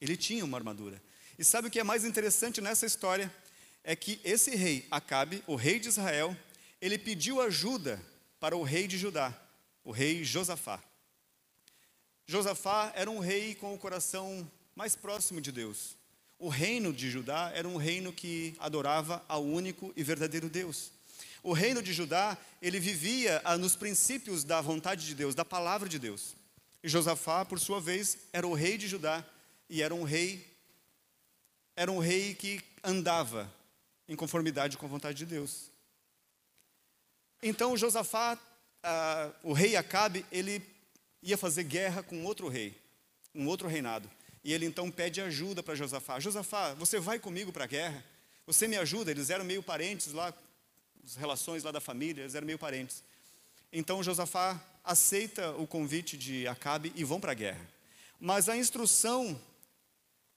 Ele 0.00 0.16
tinha 0.16 0.44
uma 0.44 0.56
armadura. 0.56 1.00
E 1.38 1.44
sabe 1.44 1.68
o 1.68 1.70
que 1.70 1.80
é 1.80 1.84
mais 1.84 2.04
interessante 2.04 2.60
nessa 2.60 2.86
história? 2.86 3.32
É 3.82 3.96
que 3.96 4.20
esse 4.24 4.54
rei, 4.54 4.86
Acabe, 4.90 5.42
o 5.46 5.56
rei 5.56 5.78
de 5.78 5.88
Israel, 5.88 6.36
ele 6.80 6.98
pediu 6.98 7.40
ajuda 7.40 8.00
para 8.38 8.56
o 8.56 8.62
rei 8.62 8.86
de 8.86 8.96
Judá, 8.96 9.34
o 9.84 9.90
rei 9.90 10.24
Josafá. 10.24 10.82
Josafá 12.26 12.92
era 12.94 13.10
um 13.10 13.18
rei 13.18 13.54
com 13.54 13.74
o 13.74 13.78
coração 13.78 14.50
mais 14.74 14.94
próximo 14.96 15.40
de 15.40 15.50
Deus. 15.50 15.96
O 16.38 16.48
reino 16.48 16.92
de 16.92 17.10
Judá 17.10 17.50
era 17.54 17.68
um 17.68 17.76
reino 17.76 18.12
que 18.12 18.54
adorava 18.58 19.22
ao 19.28 19.44
único 19.44 19.92
e 19.94 20.02
verdadeiro 20.02 20.48
Deus. 20.48 20.90
O 21.42 21.52
reino 21.52 21.82
de 21.82 21.92
Judá, 21.92 22.38
ele 22.62 22.78
vivia 22.78 23.40
ah, 23.44 23.58
nos 23.58 23.76
princípios 23.76 24.44
da 24.44 24.60
vontade 24.60 25.06
de 25.06 25.14
Deus, 25.14 25.34
da 25.34 25.44
palavra 25.44 25.88
de 25.88 25.98
Deus. 25.98 26.34
E 26.82 26.88
Josafá, 26.88 27.44
por 27.44 27.58
sua 27.58 27.80
vez, 27.80 28.16
era 28.32 28.46
o 28.46 28.54
rei 28.54 28.78
de 28.78 28.88
Judá, 28.88 29.24
e 29.70 29.82
era 29.82 29.94
um 29.94 30.02
rei, 30.02 30.44
era 31.76 31.90
um 31.92 32.00
rei 32.00 32.34
que 32.34 32.60
andava 32.82 33.50
em 34.08 34.16
conformidade 34.16 34.76
com 34.76 34.84
a 34.84 34.88
vontade 34.88 35.16
de 35.16 35.24
Deus. 35.24 35.70
Então 37.40 37.76
Josafá, 37.76 38.36
o 39.44 39.52
rei 39.52 39.76
Acabe, 39.76 40.26
ele 40.32 40.60
ia 41.22 41.38
fazer 41.38 41.62
guerra 41.62 42.02
com 42.02 42.24
outro 42.24 42.48
rei, 42.48 42.76
um 43.32 43.46
outro 43.46 43.68
reinado. 43.68 44.10
E 44.42 44.52
ele 44.52 44.66
então 44.66 44.90
pede 44.90 45.20
ajuda 45.20 45.62
para 45.62 45.76
Josafá. 45.76 46.18
Josafá, 46.18 46.74
você 46.74 46.98
vai 46.98 47.20
comigo 47.20 47.52
para 47.52 47.64
a 47.64 47.68
guerra? 47.68 48.04
Você 48.46 48.66
me 48.66 48.76
ajuda? 48.76 49.12
Eles 49.12 49.30
eram 49.30 49.44
meio 49.44 49.62
parentes 49.62 50.12
lá, 50.12 50.34
as 51.04 51.14
relações 51.14 51.62
lá 51.62 51.70
da 51.70 51.80
família, 51.80 52.22
eles 52.22 52.34
eram 52.34 52.46
meio 52.46 52.58
parentes. 52.58 53.04
Então 53.72 54.02
Josafá 54.02 54.60
aceita 54.82 55.52
o 55.52 55.66
convite 55.66 56.16
de 56.16 56.48
Acabe 56.48 56.92
e 56.96 57.04
vão 57.04 57.20
para 57.20 57.30
a 57.30 57.36
guerra. 57.36 57.64
Mas 58.18 58.48
a 58.48 58.56
instrução 58.56 59.40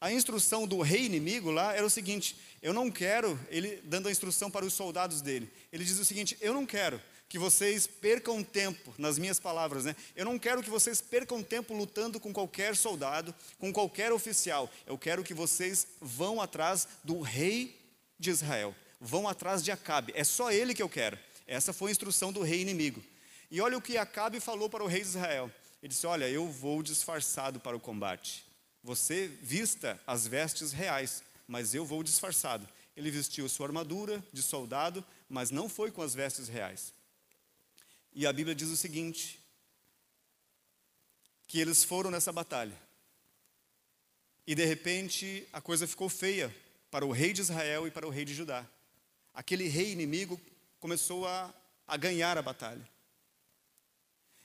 a 0.03 0.11
instrução 0.11 0.67
do 0.67 0.81
rei 0.81 1.05
inimigo 1.05 1.49
lá 1.49 1.73
era 1.73 1.85
o 1.85 1.89
seguinte: 1.89 2.35
eu 2.61 2.73
não 2.73 2.91
quero, 2.91 3.39
ele 3.49 3.81
dando 3.85 4.09
a 4.09 4.11
instrução 4.11 4.51
para 4.51 4.65
os 4.65 4.73
soldados 4.73 5.21
dele, 5.21 5.49
ele 5.71 5.85
diz 5.85 5.97
o 5.97 6.03
seguinte: 6.03 6.37
eu 6.41 6.53
não 6.53 6.65
quero 6.65 7.01
que 7.29 7.39
vocês 7.39 7.87
percam 7.87 8.43
tempo, 8.43 8.93
nas 8.97 9.17
minhas 9.17 9.39
palavras, 9.39 9.85
né? 9.85 9.95
Eu 10.13 10.25
não 10.25 10.37
quero 10.37 10.61
que 10.61 10.69
vocês 10.69 10.99
percam 10.99 11.41
tempo 11.41 11.73
lutando 11.73 12.19
com 12.19 12.33
qualquer 12.33 12.75
soldado, 12.75 13.33
com 13.57 13.71
qualquer 13.71 14.11
oficial. 14.11 14.69
Eu 14.85 14.97
quero 14.97 15.23
que 15.23 15.33
vocês 15.33 15.87
vão 16.01 16.41
atrás 16.41 16.85
do 17.01 17.21
rei 17.21 17.73
de 18.19 18.29
Israel, 18.29 18.75
vão 18.99 19.25
atrás 19.25 19.63
de 19.63 19.71
Acabe. 19.71 20.11
É 20.17 20.25
só 20.25 20.51
ele 20.51 20.73
que 20.73 20.83
eu 20.83 20.89
quero. 20.89 21.17
Essa 21.47 21.71
foi 21.71 21.91
a 21.91 21.93
instrução 21.93 22.33
do 22.33 22.41
rei 22.41 22.59
inimigo. 22.59 23.01
E 23.49 23.61
olha 23.61 23.77
o 23.77 23.81
que 23.81 23.97
Acabe 23.97 24.41
falou 24.41 24.69
para 24.69 24.83
o 24.83 24.87
rei 24.87 24.99
de 24.99 25.07
Israel. 25.07 25.49
Ele 25.81 25.87
disse: 25.87 26.05
Olha, 26.05 26.29
eu 26.29 26.45
vou 26.49 26.83
disfarçado 26.83 27.57
para 27.57 27.77
o 27.77 27.79
combate. 27.79 28.43
Você 28.83 29.27
vista 29.41 29.99
as 30.05 30.27
vestes 30.27 30.73
reais, 30.73 31.23
mas 31.47 31.73
eu 31.73 31.85
vou 31.85 32.03
disfarçado. 32.03 32.67
Ele 32.95 33.09
vestiu 33.09 33.47
sua 33.47 33.67
armadura 33.67 34.23
de 34.33 34.43
soldado, 34.43 35.03
mas 35.29 35.49
não 35.49 35.69
foi 35.69 35.89
com 35.89 36.01
as 36.01 36.13
vestes 36.13 36.47
reais. 36.47 36.93
E 38.13 38.27
a 38.27 38.33
Bíblia 38.33 38.53
diz 38.53 38.69
o 38.69 38.77
seguinte: 38.77 39.39
que 41.47 41.59
eles 41.59 41.83
foram 41.83 42.11
nessa 42.11 42.31
batalha. 42.31 42.77
E 44.45 44.53
de 44.53 44.65
repente 44.65 45.47
a 45.53 45.61
coisa 45.61 45.87
ficou 45.87 46.09
feia 46.09 46.53
para 46.91 47.05
o 47.05 47.11
rei 47.11 47.31
de 47.31 47.41
Israel 47.41 47.87
e 47.87 47.91
para 47.91 48.05
o 48.05 48.09
rei 48.09 48.25
de 48.25 48.33
Judá. 48.33 48.67
Aquele 49.33 49.67
rei 49.67 49.91
inimigo 49.91 50.39
começou 50.79 51.25
a, 51.25 51.53
a 51.87 51.95
ganhar 51.95 52.37
a 52.37 52.41
batalha. 52.41 52.87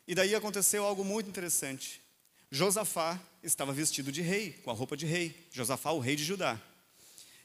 E 0.07 0.15
daí 0.15 0.35
aconteceu 0.35 0.85
algo 0.85 1.05
muito 1.05 1.29
interessante. 1.29 2.01
Josafá 2.51 3.21
estava 3.43 3.73
vestido 3.73 4.11
de 4.11 4.23
rei, 4.23 4.53
com 4.65 4.71
a 4.71 4.75
roupa 4.75 4.97
de 4.97 5.07
rei. 5.07 5.49
Josafá, 5.53 5.91
o 5.91 5.99
rei 5.99 6.17
de 6.17 6.25
Judá. 6.25 6.61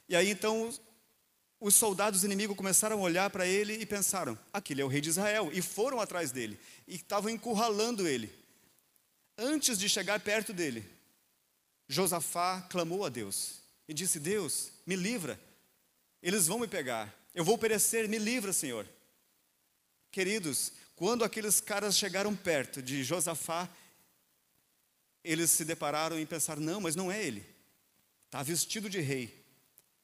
E 0.08 0.16
aí 0.16 0.30
então 0.30 0.74
os 1.60 1.76
soldados 1.76 2.24
inimigos 2.24 2.58
começaram 2.58 3.00
a 3.00 3.02
olhar 3.02 3.30
para 3.30 3.46
ele 3.48 3.74
e 3.74 3.86
pensaram: 3.86 4.38
aquele 4.52 4.82
é 4.82 4.86
o 4.86 4.90
rei 4.90 5.02
de 5.02 5.10
Israel. 5.10 5.50
E 5.54 5.62
foram 5.62 6.00
atrás 6.00 6.32
dele. 6.32 6.60
E 6.88 6.96
estavam 6.96 7.30
encurralando 7.30 8.08
ele. 8.08 8.34
Antes 9.38 9.78
de 9.78 9.90
chegar 9.90 10.20
perto 10.20 10.54
dele, 10.54 10.88
Josafá 11.88 12.62
clamou 12.70 13.06
a 13.06 13.10
Deus 13.10 13.62
e 13.88 13.94
disse: 13.94 14.20
Deus, 14.20 14.72
me 14.86 14.96
livra. 14.96 15.40
Eles 16.22 16.48
vão 16.48 16.60
me 16.60 16.68
pegar. 16.68 17.14
Eu 17.34 17.44
vou 17.44 17.58
perecer, 17.58 18.08
me 18.08 18.18
livra, 18.18 18.54
Senhor. 18.54 18.88
Queridos, 20.12 20.72
quando 20.96 21.24
aqueles 21.24 21.60
caras 21.60 21.98
chegaram 21.98 22.36
perto 22.36 22.82
de 22.82 23.04
Josafá, 23.04 23.68
eles 25.24 25.52
se 25.52 25.64
depararam 25.64 26.20
e 26.20 26.26
pensaram: 26.26 26.62
não, 26.62 26.82
mas 26.82 26.96
não 26.96 27.12
é 27.12 27.24
ele. 27.24 27.46
Está 28.26 28.44
vestido 28.44 28.90
de 28.90 29.00
rei. 29.00 29.44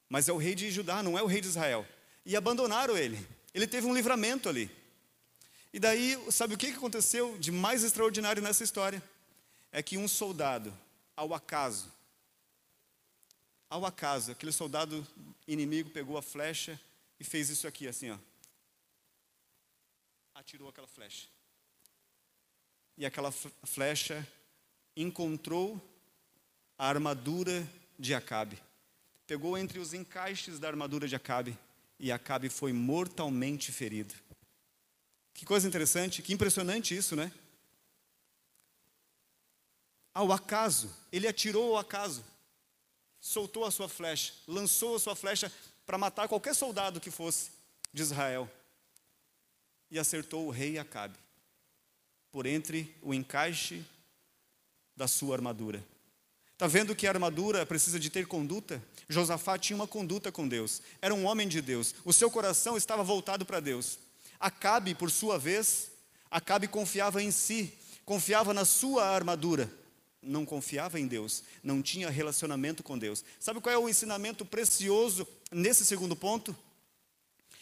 Mas 0.07 0.29
é 0.29 0.33
o 0.33 0.37
rei 0.37 0.55
de 0.55 0.71
Judá, 0.71 1.03
não 1.03 1.17
é 1.17 1.21
o 1.21 1.27
rei 1.27 1.41
de 1.41 1.47
Israel. 1.47 1.85
E 2.25 2.35
abandonaram 2.35 2.97
ele. 2.97 3.25
Ele 3.53 3.67
teve 3.67 3.85
um 3.85 3.93
livramento 3.93 4.47
ali. 4.47 4.69
E 5.71 5.79
daí, 5.79 6.17
sabe 6.31 6.55
o 6.55 6.57
que 6.57 6.67
aconteceu 6.67 7.37
de 7.37 7.51
mais 7.51 7.83
extraordinário 7.83 8.41
nessa 8.41 8.63
história? 8.63 9.03
É 9.71 9.83
que 9.83 9.97
um 9.97 10.07
soldado, 10.07 10.75
ao 11.15 11.33
acaso, 11.33 11.91
ao 13.69 13.85
acaso, 13.85 14.31
aquele 14.31 14.51
soldado 14.51 15.05
inimigo 15.47 15.91
pegou 15.91 16.17
a 16.17 16.23
flecha 16.23 16.79
e 17.19 17.23
fez 17.23 17.49
isso 17.49 17.67
aqui, 17.67 17.87
assim, 17.87 18.09
ó. 18.09 18.17
Atirou 20.33 20.69
aquela 20.69 20.87
flecha. 20.87 21.27
E 22.97 23.05
aquela 23.05 23.31
flecha 23.31 24.27
encontrou 25.01 25.81
a 26.77 26.87
armadura 26.87 27.67
de 27.97 28.13
Acabe. 28.13 28.57
Pegou 29.25 29.57
entre 29.57 29.79
os 29.79 29.93
encaixes 29.93 30.59
da 30.59 30.67
armadura 30.67 31.07
de 31.07 31.15
Acabe 31.15 31.57
e 31.99 32.11
Acabe 32.11 32.49
foi 32.49 32.73
mortalmente 32.73 33.71
ferido. 33.71 34.13
Que 35.33 35.45
coisa 35.45 35.67
interessante, 35.67 36.21
que 36.21 36.33
impressionante 36.33 36.95
isso, 36.95 37.15
né? 37.15 37.31
Ao 40.13 40.31
acaso, 40.31 40.93
ele 41.11 41.27
atirou 41.27 41.75
ao 41.75 41.77
acaso, 41.77 42.25
soltou 43.19 43.63
a 43.63 43.71
sua 43.71 43.87
flecha, 43.87 44.33
lançou 44.47 44.95
a 44.95 44.99
sua 44.99 45.15
flecha 45.15 45.51
para 45.85 45.97
matar 45.97 46.27
qualquer 46.27 46.55
soldado 46.55 46.99
que 46.99 47.11
fosse 47.11 47.51
de 47.93 48.01
Israel 48.01 48.49
e 49.89 49.97
acertou 49.97 50.47
o 50.47 50.51
rei 50.51 50.77
Acabe 50.77 51.17
por 52.31 52.45
entre 52.45 52.95
o 53.01 53.13
encaixe 53.13 53.85
da 54.99 55.07
sua 55.07 55.37
armadura. 55.37 55.81
Está 56.51 56.67
vendo 56.67 56.93
que 56.93 57.07
a 57.07 57.09
armadura 57.09 57.65
precisa 57.65 57.97
de 57.97 58.09
ter 58.09 58.27
conduta? 58.27 58.83
Josafá 59.07 59.57
tinha 59.57 59.77
uma 59.77 59.87
conduta 59.87 60.29
com 60.29 60.45
Deus, 60.45 60.81
era 61.01 61.15
um 61.15 61.25
homem 61.25 61.47
de 61.47 61.61
Deus, 61.61 61.95
o 62.03 62.11
seu 62.11 62.29
coração 62.29 62.75
estava 62.75 63.01
voltado 63.01 63.45
para 63.45 63.61
Deus. 63.61 63.97
Acabe, 64.37 64.93
por 64.93 65.09
sua 65.09 65.39
vez, 65.39 65.89
Acabe 66.29 66.67
confiava 66.67 67.23
em 67.23 67.31
si, 67.31 67.73
confiava 68.05 68.53
na 68.53 68.63
sua 68.63 69.07
armadura, 69.07 69.71
não 70.21 70.45
confiava 70.45 70.99
em 70.99 71.07
Deus, 71.07 71.43
não 71.63 71.81
tinha 71.81 72.09
relacionamento 72.09 72.83
com 72.83 72.97
Deus. 72.99 73.23
Sabe 73.39 73.61
qual 73.61 73.73
é 73.73 73.77
o 73.77 73.89
ensinamento 73.89 74.45
precioso 74.45 75.25
nesse 75.51 75.85
segundo 75.85 76.15
ponto? 76.15 76.55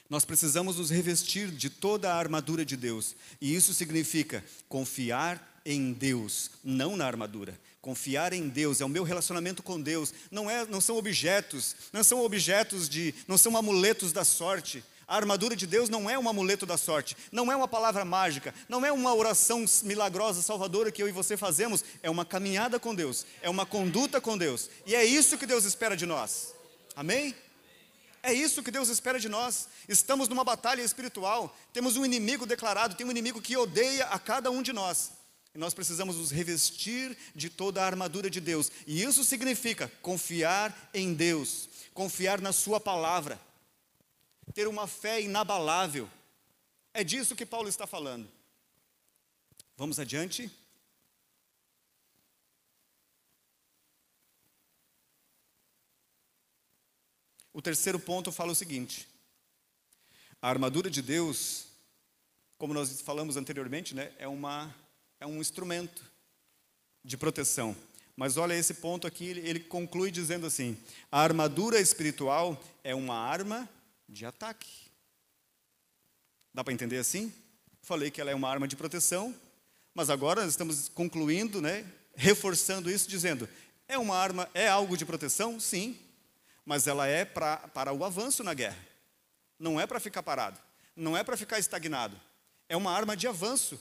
Nós 0.10 0.26
precisamos 0.26 0.78
nos 0.78 0.90
revestir 0.90 1.52
de 1.52 1.70
toda 1.70 2.12
a 2.12 2.18
armadura 2.18 2.66
de 2.66 2.76
Deus, 2.76 3.16
e 3.40 3.54
isso 3.54 3.74
significa 3.74 4.44
confiar 4.68 5.57
em 5.68 5.92
Deus, 5.92 6.50
não 6.64 6.96
na 6.96 7.06
armadura. 7.06 7.60
Confiar 7.82 8.32
em 8.32 8.48
Deus 8.48 8.80
é 8.80 8.86
o 8.86 8.90
meu 8.90 9.04
relacionamento 9.04 9.62
com 9.62 9.80
Deus. 9.80 10.14
Não 10.32 10.50
é, 10.50 10.66
não 10.66 10.80
são 10.80 10.96
objetos, 10.96 11.76
não 11.92 12.04
são 12.06 12.22
objetos 12.24 12.88
de, 12.88 13.14
não 13.28 13.38
são 13.38 13.58
amuletos 13.58 14.14
da 14.14 14.24
sorte. 14.24 14.82
A 15.06 15.18
armadura 15.18 15.58
de 15.58 15.68
Deus 15.68 15.90
não 15.90 16.10
é 16.10 16.18
um 16.18 16.28
amuleto 16.28 16.66
da 16.66 16.78
sorte, 16.78 17.16
não 17.32 17.52
é 17.52 17.56
uma 17.56 17.68
palavra 17.68 18.04
mágica, 18.04 18.54
não 18.68 18.86
é 18.86 18.92
uma 18.92 19.14
oração 19.14 19.64
milagrosa, 19.84 20.42
salvadora 20.42 20.92
que 20.92 21.02
eu 21.02 21.08
e 21.08 21.14
você 21.14 21.38
fazemos, 21.38 21.84
é 22.04 22.10
uma 22.10 22.26
caminhada 22.26 22.78
com 22.78 22.94
Deus, 22.94 23.26
é 23.42 23.50
uma 23.50 23.66
conduta 23.66 24.20
com 24.20 24.38
Deus. 24.38 24.70
E 24.86 24.96
é 24.96 25.06
isso 25.06 25.38
que 25.38 25.46
Deus 25.46 25.64
espera 25.64 25.96
de 25.96 26.06
nós. 26.06 26.54
Amém? 26.94 27.34
É 28.22 28.34
isso 28.34 28.62
que 28.62 28.72
Deus 28.72 28.90
espera 28.90 29.18
de 29.18 29.30
nós. 29.30 29.70
Estamos 29.88 30.28
numa 30.28 30.44
batalha 30.44 30.82
espiritual, 30.82 31.56
temos 31.72 31.96
um 31.96 32.06
inimigo 32.06 32.46
declarado, 32.46 32.96
tem 32.96 33.08
um 33.08 33.12
inimigo 33.12 33.42
que 33.42 33.56
odeia 33.56 34.08
a 34.08 34.20
cada 34.20 34.52
um 34.52 34.62
de 34.62 34.74
nós. 34.74 35.17
E 35.58 35.60
nós 35.60 35.74
precisamos 35.74 36.18
nos 36.18 36.30
revestir 36.30 37.18
de 37.34 37.50
toda 37.50 37.82
a 37.82 37.86
armadura 37.88 38.30
de 38.30 38.40
Deus. 38.40 38.72
E 38.86 39.02
isso 39.02 39.24
significa 39.24 39.92
confiar 40.04 40.92
em 40.94 41.16
Deus, 41.16 41.68
confiar 41.96 42.40
na 42.40 42.54
Sua 42.54 42.80
palavra, 42.80 43.42
ter 44.54 44.68
uma 44.68 44.86
fé 44.86 45.20
inabalável. 45.20 46.08
É 46.94 47.04
disso 47.04 47.36
que 47.36 47.44
Paulo 47.44 47.68
está 47.68 47.88
falando. 47.88 48.30
Vamos 49.76 50.00
adiante. 50.00 50.48
O 57.52 57.64
terceiro 57.64 58.00
ponto 58.00 58.32
fala 58.32 58.52
o 58.52 58.56
seguinte: 58.56 59.08
a 60.40 60.50
armadura 60.50 60.88
de 60.88 61.02
Deus, 61.02 61.66
como 62.60 62.76
nós 62.76 63.02
falamos 63.02 63.38
anteriormente, 63.38 63.96
né, 63.96 64.14
é 64.20 64.28
uma 64.28 64.72
é 65.20 65.26
um 65.26 65.40
instrumento 65.40 66.04
de 67.04 67.18
proteção. 67.18 67.76
Mas 68.16 68.36
olha 68.36 68.54
esse 68.54 68.74
ponto 68.76 69.06
aqui, 69.06 69.26
ele 69.26 69.60
conclui 69.60 70.10
dizendo 70.12 70.48
assim: 70.48 70.78
a 71.12 71.22
armadura 71.22 71.80
espiritual 71.80 72.62
é 72.84 72.94
uma 72.96 73.16
arma 73.16 73.70
de 74.10 74.26
ataque. 74.26 74.88
Dá 76.54 76.64
para 76.64 76.74
entender 76.74 76.98
assim? 76.98 77.32
Falei 77.82 78.10
que 78.10 78.20
ela 78.20 78.32
é 78.32 78.36
uma 78.36 78.50
arma 78.50 78.68
de 78.68 78.76
proteção, 78.76 79.36
mas 79.94 80.10
agora 80.10 80.46
estamos 80.46 80.90
concluindo, 80.90 81.62
né, 81.62 81.86
reforçando 82.16 82.90
isso, 82.90 83.08
dizendo: 83.08 83.48
é 83.88 83.98
uma 83.98 84.18
arma, 84.18 84.50
é 84.54 84.68
algo 84.68 84.98
de 84.98 85.06
proteção? 85.06 85.60
Sim, 85.60 85.98
mas 86.66 86.88
ela 86.88 87.08
é 87.08 87.24
pra, 87.24 87.58
para 87.70 87.94
o 87.94 88.04
avanço 88.04 88.44
na 88.44 88.54
guerra, 88.54 88.84
não 89.60 89.80
é 89.80 89.86
para 89.86 90.00
ficar 90.00 90.24
parado, 90.24 90.60
não 90.96 91.16
é 91.16 91.24
para 91.24 91.38
ficar 91.38 91.60
estagnado, 91.60 92.20
é 92.68 92.76
uma 92.76 92.92
arma 92.92 93.16
de 93.16 93.28
avanço 93.28 93.80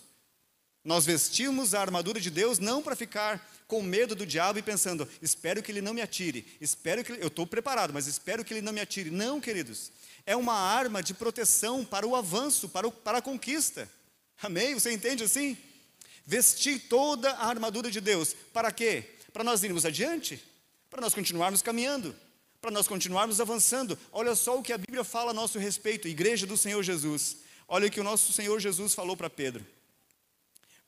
nós 0.86 1.04
vestimos 1.04 1.74
a 1.74 1.80
armadura 1.80 2.20
de 2.20 2.30
Deus 2.30 2.60
não 2.60 2.80
para 2.80 2.94
ficar 2.94 3.44
com 3.66 3.82
medo 3.82 4.14
do 4.14 4.24
diabo 4.24 4.60
e 4.60 4.62
pensando, 4.62 5.08
espero 5.20 5.60
que 5.60 5.72
ele 5.72 5.82
não 5.82 5.92
me 5.92 6.00
atire, 6.00 6.46
espero 6.60 7.02
que 7.02 7.10
eu 7.10 7.26
estou 7.26 7.44
preparado, 7.44 7.92
mas 7.92 8.06
espero 8.06 8.44
que 8.44 8.54
ele 8.54 8.62
não 8.62 8.72
me 8.72 8.80
atire. 8.80 9.10
Não, 9.10 9.40
queridos, 9.40 9.90
é 10.24 10.36
uma 10.36 10.54
arma 10.54 11.02
de 11.02 11.12
proteção 11.12 11.84
para 11.84 12.06
o 12.06 12.14
avanço, 12.14 12.68
para, 12.68 12.86
o, 12.86 12.92
para 12.92 13.18
a 13.18 13.22
conquista. 13.22 13.90
Amém? 14.40 14.74
Você 14.74 14.92
entende 14.92 15.24
assim? 15.24 15.58
Vestir 16.24 16.78
toda 16.88 17.32
a 17.32 17.48
armadura 17.48 17.90
de 17.90 18.00
Deus, 18.00 18.36
para 18.52 18.70
quê? 18.70 19.10
Para 19.32 19.42
nós 19.42 19.64
irmos 19.64 19.84
adiante, 19.84 20.40
para 20.88 21.00
nós 21.00 21.12
continuarmos 21.12 21.62
caminhando, 21.62 22.14
para 22.60 22.70
nós 22.70 22.86
continuarmos 22.86 23.40
avançando. 23.40 23.98
Olha 24.12 24.36
só 24.36 24.56
o 24.56 24.62
que 24.62 24.72
a 24.72 24.78
Bíblia 24.78 25.02
fala 25.02 25.32
a 25.32 25.34
nosso 25.34 25.58
respeito, 25.58 26.06
igreja 26.06 26.46
do 26.46 26.56
Senhor 26.56 26.80
Jesus. 26.84 27.38
Olha 27.66 27.88
o 27.88 27.90
que 27.90 28.00
o 28.00 28.04
nosso 28.04 28.32
Senhor 28.32 28.60
Jesus 28.60 28.94
falou 28.94 29.16
para 29.16 29.28
Pedro. 29.28 29.66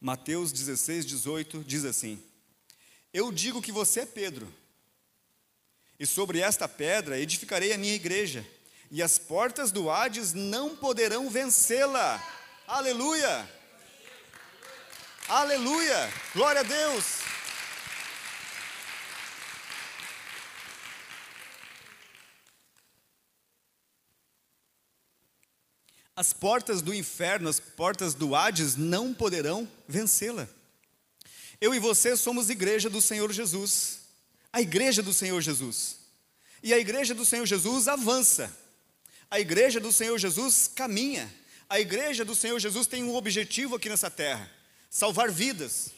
Mateus 0.00 0.52
16, 0.52 1.04
18 1.06 1.64
diz 1.64 1.84
assim: 1.84 2.22
Eu 3.12 3.32
digo 3.32 3.60
que 3.60 3.72
você 3.72 4.00
é 4.00 4.06
Pedro, 4.06 4.52
e 5.98 6.06
sobre 6.06 6.40
esta 6.40 6.68
pedra 6.68 7.18
edificarei 7.18 7.72
a 7.72 7.78
minha 7.78 7.94
igreja, 7.94 8.46
e 8.90 9.02
as 9.02 9.18
portas 9.18 9.72
do 9.72 9.90
Hades 9.90 10.32
não 10.32 10.76
poderão 10.76 11.28
vencê-la. 11.28 12.22
Aleluia! 12.66 13.48
Aleluia! 15.28 16.12
Glória 16.32 16.60
a 16.60 16.64
Deus! 16.64 17.27
As 26.18 26.32
portas 26.32 26.82
do 26.82 26.92
inferno, 26.92 27.48
as 27.48 27.60
portas 27.60 28.12
do 28.12 28.34
Hades 28.34 28.74
não 28.74 29.14
poderão 29.14 29.70
vencê-la. 29.86 30.48
Eu 31.60 31.72
e 31.72 31.78
você 31.78 32.16
somos 32.16 32.50
igreja 32.50 32.90
do 32.90 33.00
Senhor 33.00 33.32
Jesus. 33.32 34.00
A 34.52 34.60
igreja 34.60 35.00
do 35.00 35.14
Senhor 35.14 35.40
Jesus. 35.40 35.98
E 36.60 36.74
a 36.74 36.78
igreja 36.80 37.14
do 37.14 37.24
Senhor 37.24 37.46
Jesus 37.46 37.86
avança. 37.86 38.52
A 39.30 39.38
igreja 39.38 39.78
do 39.78 39.92
Senhor 39.92 40.18
Jesus 40.18 40.66
caminha. 40.66 41.32
A 41.68 41.78
igreja 41.78 42.24
do 42.24 42.34
Senhor 42.34 42.58
Jesus 42.58 42.88
tem 42.88 43.04
um 43.04 43.14
objetivo 43.14 43.76
aqui 43.76 43.88
nessa 43.88 44.10
terra: 44.10 44.50
salvar 44.90 45.30
vidas, 45.30 45.92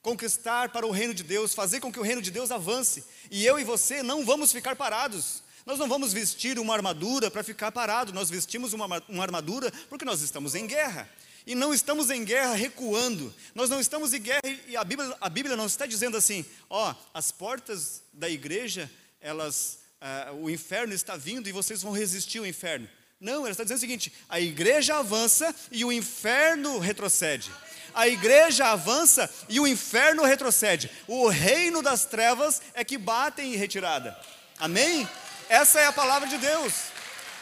conquistar 0.00 0.70
para 0.70 0.86
o 0.86 0.90
reino 0.90 1.12
de 1.12 1.22
Deus, 1.22 1.52
fazer 1.52 1.80
com 1.80 1.92
que 1.92 2.00
o 2.00 2.02
reino 2.02 2.22
de 2.22 2.30
Deus 2.30 2.50
avance. 2.50 3.04
E 3.30 3.44
eu 3.44 3.58
e 3.58 3.64
você 3.64 4.02
não 4.02 4.24
vamos 4.24 4.52
ficar 4.52 4.74
parados. 4.74 5.43
Nós 5.66 5.78
não 5.78 5.88
vamos 5.88 6.12
vestir 6.12 6.58
uma 6.58 6.74
armadura 6.74 7.30
para 7.30 7.42
ficar 7.42 7.72
parado, 7.72 8.12
nós 8.12 8.28
vestimos 8.28 8.72
uma, 8.72 9.02
uma 9.08 9.22
armadura 9.22 9.72
porque 9.88 10.04
nós 10.04 10.20
estamos 10.20 10.54
em 10.54 10.66
guerra. 10.66 11.08
E 11.46 11.54
não 11.54 11.74
estamos 11.74 12.10
em 12.10 12.24
guerra 12.24 12.54
recuando, 12.54 13.34
nós 13.54 13.68
não 13.68 13.78
estamos 13.78 14.14
em 14.14 14.20
guerra, 14.20 14.40
e 14.66 14.76
a 14.76 14.82
Bíblia, 14.82 15.14
a 15.20 15.28
Bíblia 15.28 15.56
não 15.56 15.66
está 15.66 15.84
dizendo 15.84 16.16
assim, 16.16 16.42
ó, 16.70 16.94
as 17.12 17.30
portas 17.30 18.02
da 18.14 18.30
igreja, 18.30 18.90
elas, 19.20 19.78
uh, 20.00 20.36
o 20.36 20.48
inferno 20.48 20.94
está 20.94 21.16
vindo 21.16 21.46
e 21.46 21.52
vocês 21.52 21.82
vão 21.82 21.92
resistir 21.92 22.38
ao 22.38 22.46
inferno. 22.46 22.88
Não, 23.20 23.40
ela 23.40 23.50
está 23.50 23.62
dizendo 23.62 23.78
o 23.78 23.80
seguinte: 23.80 24.12
a 24.28 24.40
igreja 24.40 24.96
avança 24.96 25.54
e 25.70 25.84
o 25.84 25.92
inferno 25.92 26.78
retrocede. 26.78 27.50
A 27.94 28.08
igreja 28.08 28.66
avança 28.66 29.30
e 29.48 29.60
o 29.60 29.66
inferno 29.66 30.24
retrocede. 30.24 30.90
O 31.06 31.28
reino 31.28 31.80
das 31.80 32.04
trevas 32.04 32.60
é 32.74 32.84
que 32.84 32.98
batem 32.98 33.54
em 33.54 33.56
retirada. 33.56 34.18
Amém? 34.58 35.08
Essa 35.48 35.80
é 35.80 35.86
a 35.86 35.92
palavra 35.92 36.28
de 36.28 36.38
Deus. 36.38 36.72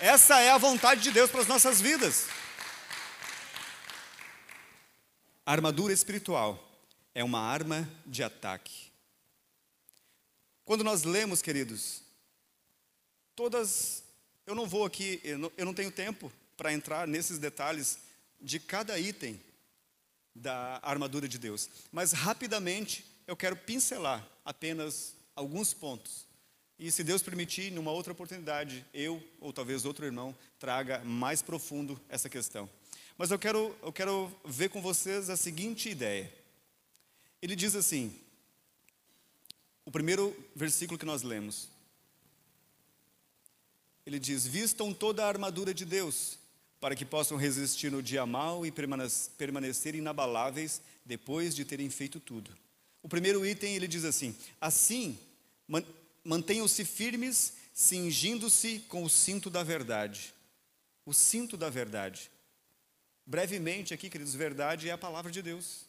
Essa 0.01 0.41
é 0.41 0.51
a 0.51 0.59
vontade 0.59 1.01
de 1.01 1.13
Deus 1.13 1.31
para 1.31 1.41
as 1.41 1.47
nossas 1.47 1.81
vidas. 1.81 2.27
A 5.47 5.53
armadura 5.53 5.93
espiritual 5.93 6.63
é 7.15 7.23
uma 7.23 7.41
arma 7.41 7.89
de 8.05 8.23
ataque. 8.23 8.91
Quando 10.65 10.83
nós 10.83 11.05
lemos, 11.05 11.43
queridos, 11.43 12.03
todas. 13.37 14.03
Eu 14.45 14.57
não 14.57 14.67
vou 14.67 14.85
aqui, 14.85 15.21
eu 15.23 15.39
não, 15.39 15.53
eu 15.57 15.65
não 15.65 15.75
tenho 15.75 15.91
tempo 15.93 16.33
para 16.57 16.73
entrar 16.73 17.07
nesses 17.07 17.39
detalhes 17.39 17.99
de 18.41 18.59
cada 18.59 18.99
item 18.99 19.41
da 20.35 20.81
armadura 20.83 21.29
de 21.29 21.39
Deus, 21.39 21.69
mas 21.93 22.11
rapidamente 22.11 23.05
eu 23.27 23.37
quero 23.37 23.55
pincelar 23.55 24.27
apenas 24.45 25.15
alguns 25.37 25.73
pontos 25.73 26.27
e 26.79 26.91
se 26.91 27.05
Deus 27.05 27.23
permitir, 27.23 27.71
numa 27.71 27.93
outra 27.93 28.13
oportunidade, 28.13 28.85
eu 28.93 29.23
ou 29.41 29.53
talvez 29.53 29.85
outro 29.85 30.05
irmão 30.05 30.37
traga 30.59 30.99
mais 31.05 31.43
profundo 31.43 32.01
essa 32.09 32.29
questão. 32.29 32.69
Mas 33.17 33.31
eu 33.31 33.39
quero, 33.39 33.77
eu 33.83 33.93
quero 33.93 34.33
ver 34.45 34.69
com 34.71 34.83
vocês 34.83 35.31
a 35.31 35.37
seguinte 35.37 35.89
ideia. 35.89 36.33
Ele 37.41 37.55
diz 37.55 37.77
assim, 37.77 38.19
o 39.85 39.91
primeiro 39.91 40.35
versículo 40.55 40.99
que 40.99 41.05
nós 41.05 41.23
lemos. 41.23 41.69
Ele 44.05 44.19
diz: 44.19 44.47
Vistam 44.47 44.93
toda 44.93 45.25
a 45.25 45.29
armadura 45.29 45.73
de 45.73 45.85
Deus, 45.85 46.39
para 46.81 46.97
que 46.97 47.05
possam 47.05 47.37
resistir 47.37 47.91
no 47.91 48.03
dia 48.03 48.27
mau 48.27 48.67
e 48.67 48.73
permanecer 48.73 49.95
inabaláveis 49.95 50.83
depois 51.05 51.55
de 51.55 51.65
terem 51.65 51.89
feito 51.91 52.19
tudo. 52.19 52.51
O 53.03 53.09
primeiro 53.09 53.45
item 53.45 53.75
ele 53.75 53.89
diz 53.89 54.05
assim: 54.05 54.35
Assim, 54.61 55.19
mantenham-se 56.25 56.85
firmes, 56.85 57.55
cingindo-se 57.73 58.81
com 58.89 59.03
o 59.03 59.11
cinto 59.11 59.51
da 59.51 59.63
verdade. 59.63 60.35
O 61.05 61.13
cinto 61.13 61.57
da 61.57 61.69
verdade. 61.69 62.31
Brevemente 63.27 63.95
aqui, 63.95 64.11
queridos, 64.11 64.35
verdade 64.35 64.89
é 64.89 64.93
a 64.93 64.99
palavra 64.99 65.31
de 65.31 65.43
Deus. 65.43 65.87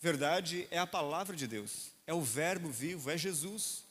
Verdade 0.00 0.66
é 0.70 0.78
a 0.78 0.86
palavra 0.86 1.36
de 1.36 1.46
Deus. 1.46 1.90
É 2.06 2.14
o 2.14 2.22
verbo 2.22 2.70
vivo, 2.70 3.10
é 3.10 3.18
Jesus. 3.18 3.84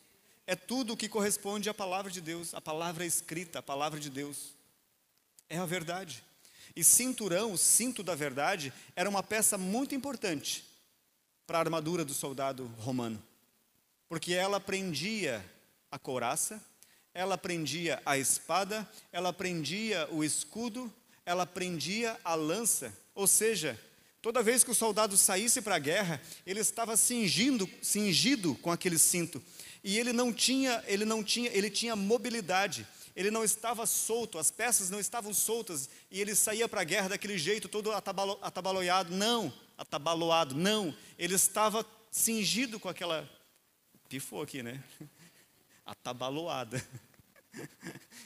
É 0.47 0.55
tudo 0.55 0.93
o 0.93 0.97
que 0.97 1.07
corresponde 1.07 1.69
à 1.69 1.73
palavra 1.73 2.11
de 2.11 2.21
Deus, 2.21 2.53
a 2.53 2.61
palavra 2.61 3.05
escrita, 3.05 3.59
a 3.59 3.63
palavra 3.63 3.99
de 3.99 4.09
Deus. 4.09 4.55
É 5.47 5.57
a 5.57 5.65
verdade. 5.65 6.23
E 6.75 6.83
cinturão, 6.83 7.53
o 7.53 7.57
cinto 7.57 8.01
da 8.01 8.15
verdade, 8.15 8.73
era 8.95 9.09
uma 9.09 9.21
peça 9.21 9.57
muito 9.57 9.93
importante 9.93 10.65
para 11.45 11.57
a 11.57 11.61
armadura 11.61 12.05
do 12.05 12.13
soldado 12.13 12.65
romano, 12.77 13.21
porque 14.07 14.33
ela 14.33 14.59
prendia 14.59 15.43
a 15.91 15.97
couraça, 15.97 16.63
ela 17.13 17.37
prendia 17.37 18.01
a 18.05 18.17
espada, 18.17 18.87
ela 19.11 19.33
prendia 19.33 20.07
o 20.11 20.23
escudo, 20.23 20.93
ela 21.25 21.45
prendia 21.45 22.19
a 22.23 22.35
lança. 22.35 22.93
Ou 23.15 23.27
seja, 23.27 23.79
toda 24.21 24.43
vez 24.43 24.63
que 24.63 24.71
o 24.71 24.75
soldado 24.75 25.17
saísse 25.17 25.61
para 25.61 25.75
a 25.75 25.79
guerra, 25.79 26.21
ele 26.45 26.59
estava 26.59 26.95
cingindo, 26.95 27.69
cingido 27.81 28.55
com 28.55 28.71
aquele 28.71 28.97
cinto. 28.97 29.41
E 29.83 29.97
ele 29.97 30.13
não 30.13 30.31
tinha, 30.33 30.83
ele 30.87 31.05
não 31.05 31.23
tinha, 31.23 31.49
ele 31.51 31.69
tinha 31.69 31.95
mobilidade. 31.95 32.85
Ele 33.15 33.31
não 33.31 33.43
estava 33.43 33.85
solto, 33.85 34.37
as 34.37 34.49
peças 34.49 34.89
não 34.89 34.99
estavam 34.99 35.33
soltas 35.33 35.89
e 36.09 36.21
ele 36.21 36.33
saía 36.33 36.69
para 36.69 36.81
a 36.81 36.85
guerra 36.85 37.09
daquele 37.09 37.37
jeito, 37.37 37.67
todo 37.67 37.91
atabalo, 37.91 38.39
atabaloado. 38.41 39.13
Não, 39.13 39.51
atabaloado, 39.77 40.55
não. 40.55 40.95
Ele 41.17 41.35
estava 41.35 41.85
cingido 42.09 42.79
com 42.79 42.87
aquela. 42.87 43.29
Pifou 44.07 44.41
aqui, 44.41 44.63
né? 44.63 44.81
Atabaloada. 45.89 46.81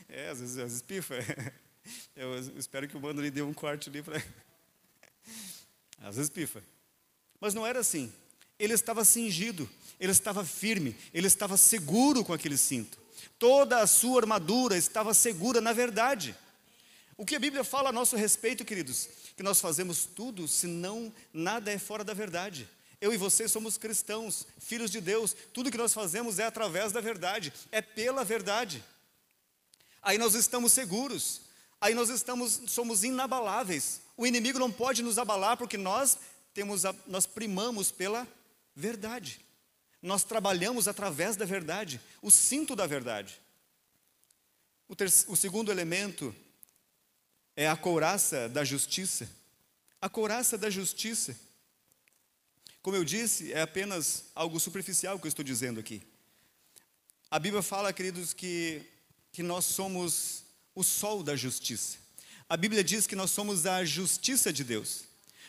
É, 0.10 0.30
às 0.30 0.40
vezes, 0.40 0.58
às 0.58 0.64
vezes 0.66 0.82
pifa. 0.84 1.16
Eu 2.16 2.38
espero 2.56 2.88
que 2.88 2.96
o 2.96 3.02
mano 3.02 3.20
lhe 3.20 3.32
dê 3.32 3.42
um 3.42 3.54
corte 3.54 3.90
ali 3.90 4.04
para. 4.04 4.24
Às 6.04 6.18
vezes 6.18 6.30
pifa. 6.30 6.64
Mas 7.40 7.56
não 7.56 7.66
era 7.66 7.80
assim. 7.80 8.14
Ele 8.60 8.74
estava 8.74 9.04
cingido, 9.04 9.68
ele 10.00 10.12
estava 10.12 10.46
firme, 10.46 10.96
ele 11.12 11.26
estava 11.26 11.58
seguro 11.58 12.24
com 12.24 12.32
aquele 12.32 12.58
cinto. 12.58 13.00
Toda 13.40 13.80
a 13.82 13.88
sua 13.88 14.22
armadura 14.22 14.78
estava 14.78 15.16
segura 15.16 15.60
na 15.60 15.74
verdade. 15.74 16.36
O 17.18 17.26
que 17.26 17.36
a 17.36 17.40
Bíblia 17.40 17.64
fala 17.64 17.90
a 17.90 17.94
nosso 17.94 18.16
respeito, 18.16 18.64
queridos? 18.64 19.10
Que 19.36 19.42
nós 19.42 19.60
fazemos 19.60 20.06
tudo, 20.06 20.48
senão 20.48 21.12
nada 21.34 21.72
é 21.72 21.80
fora 21.80 22.04
da 22.04 22.14
verdade. 22.14 22.70
Eu 23.04 23.14
e 23.14 23.18
você 23.18 23.50
somos 23.50 23.78
cristãos, 23.78 24.48
filhos 24.58 24.90
de 24.90 25.02
Deus. 25.02 25.36
Tudo 25.52 25.70
que 25.70 25.78
nós 25.78 25.94
fazemos 25.94 26.40
é 26.40 26.46
através 26.46 26.94
da 26.94 27.02
verdade, 27.02 27.52
é 27.70 27.82
pela 27.82 28.24
verdade. 28.24 28.82
Aí 30.02 30.18
nós 30.18 30.36
estamos 30.36 30.72
seguros. 30.72 31.42
Aí 31.82 31.94
nós 31.94 32.08
estamos 32.08 32.62
somos 32.68 33.04
inabaláveis. 33.04 34.00
O 34.16 34.26
inimigo 34.26 34.58
não 34.58 34.72
pode 34.72 35.04
nos 35.04 35.18
abalar 35.18 35.58
porque 35.58 35.76
nós 35.78 36.18
temos 36.54 36.86
a, 36.86 36.96
nós 37.06 37.26
primamos 37.26 37.92
pela 37.92 38.26
verdade. 38.74 39.42
Nós 40.02 40.24
trabalhamos 40.24 40.88
através 40.88 41.36
da 41.36 41.44
verdade, 41.44 42.00
o 42.22 42.32
cinto 42.32 42.74
da 42.74 42.88
verdade. 42.88 43.38
O, 44.88 44.96
ter, 44.96 45.12
o 45.28 45.36
segundo 45.36 45.70
elemento 45.70 46.34
é 47.54 47.68
a 47.68 47.76
couraça 47.76 48.48
da 48.48 48.64
justiça. 48.64 49.30
A 50.00 50.08
couraça 50.08 50.58
da 50.58 50.70
justiça. 50.70 51.36
Como 52.84 52.98
eu 52.98 53.06
disse, 53.06 53.54
é 53.54 53.62
apenas 53.62 54.26
algo 54.36 54.60
superficial 54.60 55.18
que 55.18 55.26
eu 55.26 55.30
estou 55.30 55.44
dizendo 55.44 55.80
aqui. 55.80 56.02
A 57.32 57.40
Bíblia 57.40 57.64
fala, 57.64 57.94
queridos, 57.94 58.34
que, 58.34 58.82
que 59.32 59.42
nós 59.42 59.64
somos 59.64 60.44
o 60.76 60.84
sol 60.84 61.24
da 61.24 61.34
justiça. 61.34 61.98
A 62.50 62.58
Bíblia 62.58 62.84
diz 62.84 63.08
que 63.08 63.16
nós 63.16 63.32
somos 63.32 63.66
a 63.66 63.86
justiça 63.86 64.52
de 64.52 64.66
Deus. 64.66 65.06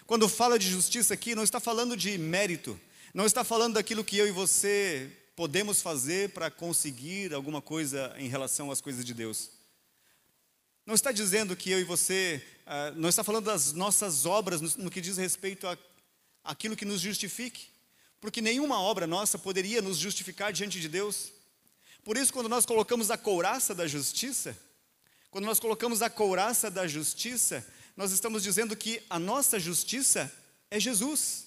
Quando 0.07 0.29
fala 0.29 0.61
de 0.61 0.71
justiça 0.71 1.13
aqui, 1.13 1.35
não 1.35 1.43
está 1.43 1.59
falando 1.59 1.97
de 1.97 2.17
mérito, 2.17 2.81
não 3.13 3.27
está 3.27 3.43
falando 3.43 3.75
daquilo 3.75 4.05
que 4.05 4.17
eu 4.17 4.29
e 4.29 4.31
você 4.31 5.11
podemos 5.35 5.83
fazer 5.83 6.31
para 6.31 6.53
conseguir 6.53 7.35
alguma 7.35 7.61
coisa 7.61 8.15
em 8.17 8.29
relação 8.29 8.71
às 8.71 8.81
coisas 8.81 9.05
de 9.05 9.13
Deus. 9.13 9.51
Não 10.87 10.95
está 10.95 11.11
dizendo 11.11 11.57
que 11.57 11.69
eu 11.69 11.81
e 11.81 11.85
você, 11.85 12.41
ah, 12.65 12.93
não 12.95 13.09
está 13.09 13.25
falando 13.25 13.47
das 13.47 13.73
nossas 13.73 14.25
obras 14.25 14.61
no, 14.61 14.85
no 14.85 14.91
que 14.91 15.01
diz 15.01 15.17
respeito 15.17 15.67
a 15.67 15.77
aquilo 16.45 16.77
que 16.77 16.85
nos 16.85 17.01
justifique, 17.01 17.69
porque 18.21 18.41
nenhuma 18.43 18.81
obra 18.81 19.07
nossa 19.07 19.39
poderia 19.39 19.81
nos 19.81 19.97
justificar 19.97 20.53
diante 20.53 20.79
de 20.81 20.89
Deus. 20.89 21.33
Por 22.05 22.17
isso, 22.19 22.33
quando 22.33 22.49
nós 22.49 22.67
colocamos 22.67 23.11
a 23.11 23.17
couraça 23.17 23.75
da 23.75 23.87
justiça, 23.87 24.57
quando 25.31 25.47
nós 25.47 25.59
colocamos 25.59 26.03
a 26.03 26.11
couraça 26.11 26.71
da 26.71 26.87
justiça, 26.87 27.67
nós 27.97 28.13
estamos 28.13 28.43
dizendo 28.43 28.77
que 28.77 29.03
a 29.09 29.19
nossa 29.19 29.59
justiça 29.59 30.33
é 30.71 30.79
Jesus. 30.79 31.47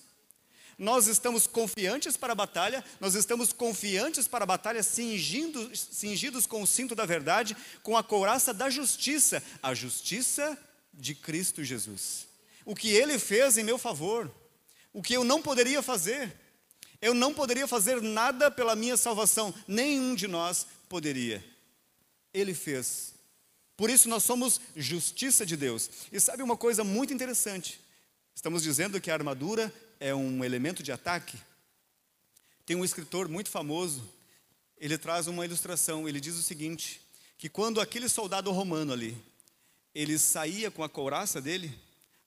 Nós 0.77 1.07
estamos 1.07 1.47
confiantes 1.47 2.15
para 2.15 2.33
a 2.33 2.35
batalha, 2.35 2.83
nós 2.99 3.15
estamos 3.15 3.51
confiantes 3.51 4.27
para 4.27 4.43
a 4.43 4.47
batalha, 4.47 4.83
cingindo, 4.83 5.75
cingidos 5.75 6.45
com 6.45 6.61
o 6.61 6.67
cinto 6.67 6.93
da 6.93 7.05
verdade, 7.05 7.57
com 7.81 7.97
a 7.97 8.03
couraça 8.03 8.53
da 8.53 8.69
justiça, 8.69 9.43
a 9.61 9.73
justiça 9.73 10.57
de 10.93 11.15
Cristo 11.15 11.63
Jesus. 11.63 12.27
O 12.63 12.75
que 12.75 12.89
ele 12.89 13.17
fez 13.17 13.57
em 13.57 13.63
meu 13.63 13.77
favor 13.77 14.31
o 14.97 15.01
que 15.01 15.13
eu 15.13 15.23
não 15.23 15.41
poderia 15.41 15.81
fazer. 15.81 16.35
Eu 16.99 17.13
não 17.13 17.33
poderia 17.33 17.67
fazer 17.67 18.01
nada 18.01 18.49
pela 18.49 18.75
minha 18.75 18.97
salvação, 18.97 19.53
nenhum 19.67 20.15
de 20.15 20.27
nós 20.27 20.65
poderia. 20.89 21.43
Ele 22.33 22.53
fez. 22.53 23.13
Por 23.75 23.89
isso 23.89 24.09
nós 24.09 24.23
somos 24.23 24.59
justiça 24.75 25.45
de 25.45 25.55
Deus. 25.55 25.89
E 26.11 26.19
sabe 26.19 26.41
uma 26.41 26.57
coisa 26.57 26.83
muito 26.83 27.13
interessante? 27.13 27.79
Estamos 28.33 28.63
dizendo 28.63 28.99
que 28.99 29.11
a 29.11 29.13
armadura 29.13 29.71
é 29.99 30.15
um 30.15 30.43
elemento 30.43 30.81
de 30.81 30.91
ataque. 30.91 31.37
Tem 32.65 32.75
um 32.75 32.83
escritor 32.83 33.27
muito 33.27 33.49
famoso 33.49 34.03
ele 34.79 34.97
traz 34.97 35.27
uma 35.27 35.45
ilustração. 35.45 36.07
Ele 36.07 36.19
diz 36.19 36.35
o 36.35 36.43
seguinte: 36.43 37.01
que 37.37 37.49
quando 37.49 37.81
aquele 37.81 38.07
soldado 38.07 38.51
romano 38.51 38.93
ali, 38.93 39.17
ele 39.93 40.17
saía 40.17 40.69
com 40.69 40.83
a 40.83 40.89
couraça 40.89 41.41
dele, 41.41 41.77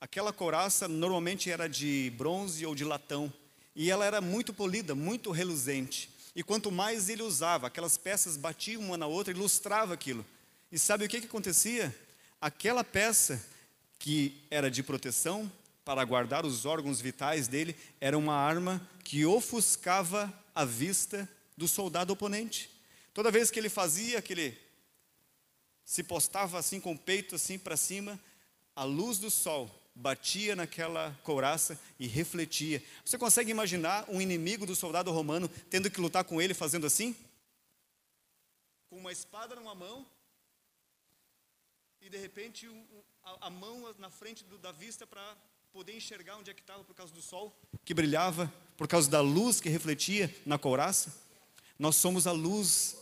aquela 0.01 0.33
couraça 0.33 0.89
normalmente 0.89 1.51
era 1.51 1.69
de 1.69 2.11
bronze 2.17 2.65
ou 2.65 2.75
de 2.75 2.85
latão, 2.85 3.33
e 3.77 3.91
ela 3.91 4.05
era 4.05 4.21
muito 4.21 4.53
polida, 4.53 4.95
muito 4.95 5.31
reluzente. 5.31 6.11
E 6.35 6.43
quanto 6.43 6.73
mais 6.73 7.09
ele 7.09 7.23
usava, 7.23 7.67
aquelas 7.67 7.99
peças 7.99 8.37
batiam 8.37 8.83
uma 8.83 8.97
na 8.97 9.07
outra 9.07 9.33
e 9.33 9.37
lustrava 9.37 9.93
aquilo. 9.93 10.25
E 10.73 10.79
sabe 10.79 11.05
o 11.05 11.09
que, 11.09 11.21
que 11.21 11.27
acontecia? 11.27 11.95
Aquela 12.41 12.83
peça 12.83 13.45
que 13.99 14.43
era 14.51 14.71
de 14.71 14.83
proteção 14.83 15.51
para 15.85 16.05
guardar 16.05 16.47
os 16.47 16.65
órgãos 16.65 17.01
vitais 17.01 17.49
dele 17.49 17.77
era 18.01 18.17
uma 18.17 18.35
arma 18.35 18.81
que 19.05 19.27
ofuscava 19.27 20.33
a 20.55 20.65
vista 20.65 21.29
do 21.57 21.69
soldado 21.69 22.13
oponente. 22.13 22.71
Toda 23.13 23.31
vez 23.31 23.51
que 23.51 23.59
ele 23.59 23.69
fazia 23.69 24.19
aquele 24.19 24.57
se 25.85 26.03
postava 26.05 26.59
assim 26.59 26.81
com 26.81 26.93
o 26.93 26.99
peito 26.99 27.35
assim 27.35 27.59
para 27.59 27.77
cima, 27.77 28.19
a 28.77 28.85
luz 28.85 29.19
do 29.19 29.31
sol 29.31 29.80
batia 30.01 30.57
naquela 30.57 31.15
couraça 31.23 31.79
e 31.99 32.07
refletia. 32.07 32.83
Você 33.05 33.19
consegue 33.19 33.51
imaginar 33.51 34.07
um 34.09 34.21
inimigo 34.21 34.65
do 34.65 34.75
soldado 34.75 35.13
romano 35.13 35.49
tendo 35.69 35.91
que 35.91 36.01
lutar 36.01 36.25
com 36.25 36.41
ele 36.41 36.55
fazendo 36.55 36.87
assim? 36.87 37.15
Com 38.89 38.97
uma 38.97 39.13
espada 39.13 39.55
numa 39.55 39.75
mão 39.75 40.07
e 42.01 42.09
de 42.09 42.17
repente 42.17 42.67
a, 43.23 43.49
a 43.49 43.51
mão 43.51 43.95
na 43.99 44.09
frente 44.11 44.43
do, 44.45 44.57
da 44.57 44.73
vista 44.73 45.07
para 45.07 45.37
poder 45.71 45.95
enxergar 45.95 46.39
onde 46.39 46.51
é 46.51 46.55
que 46.55 46.63
estava 46.63 46.83
por 46.83 46.95
causa 46.95 47.13
do 47.13 47.21
sol 47.21 47.55
que 47.85 47.93
brilhava, 47.93 48.53
por 48.79 48.89
causa 48.89 49.11
da 49.11 49.21
luz 49.21 49.61
que 49.61 49.69
refletia 49.69 50.35
na 50.47 50.59
couraça. 50.59 51.15
Nós 51.79 51.97
somos 51.97 52.27
a 52.27 52.33
luz 52.33 52.97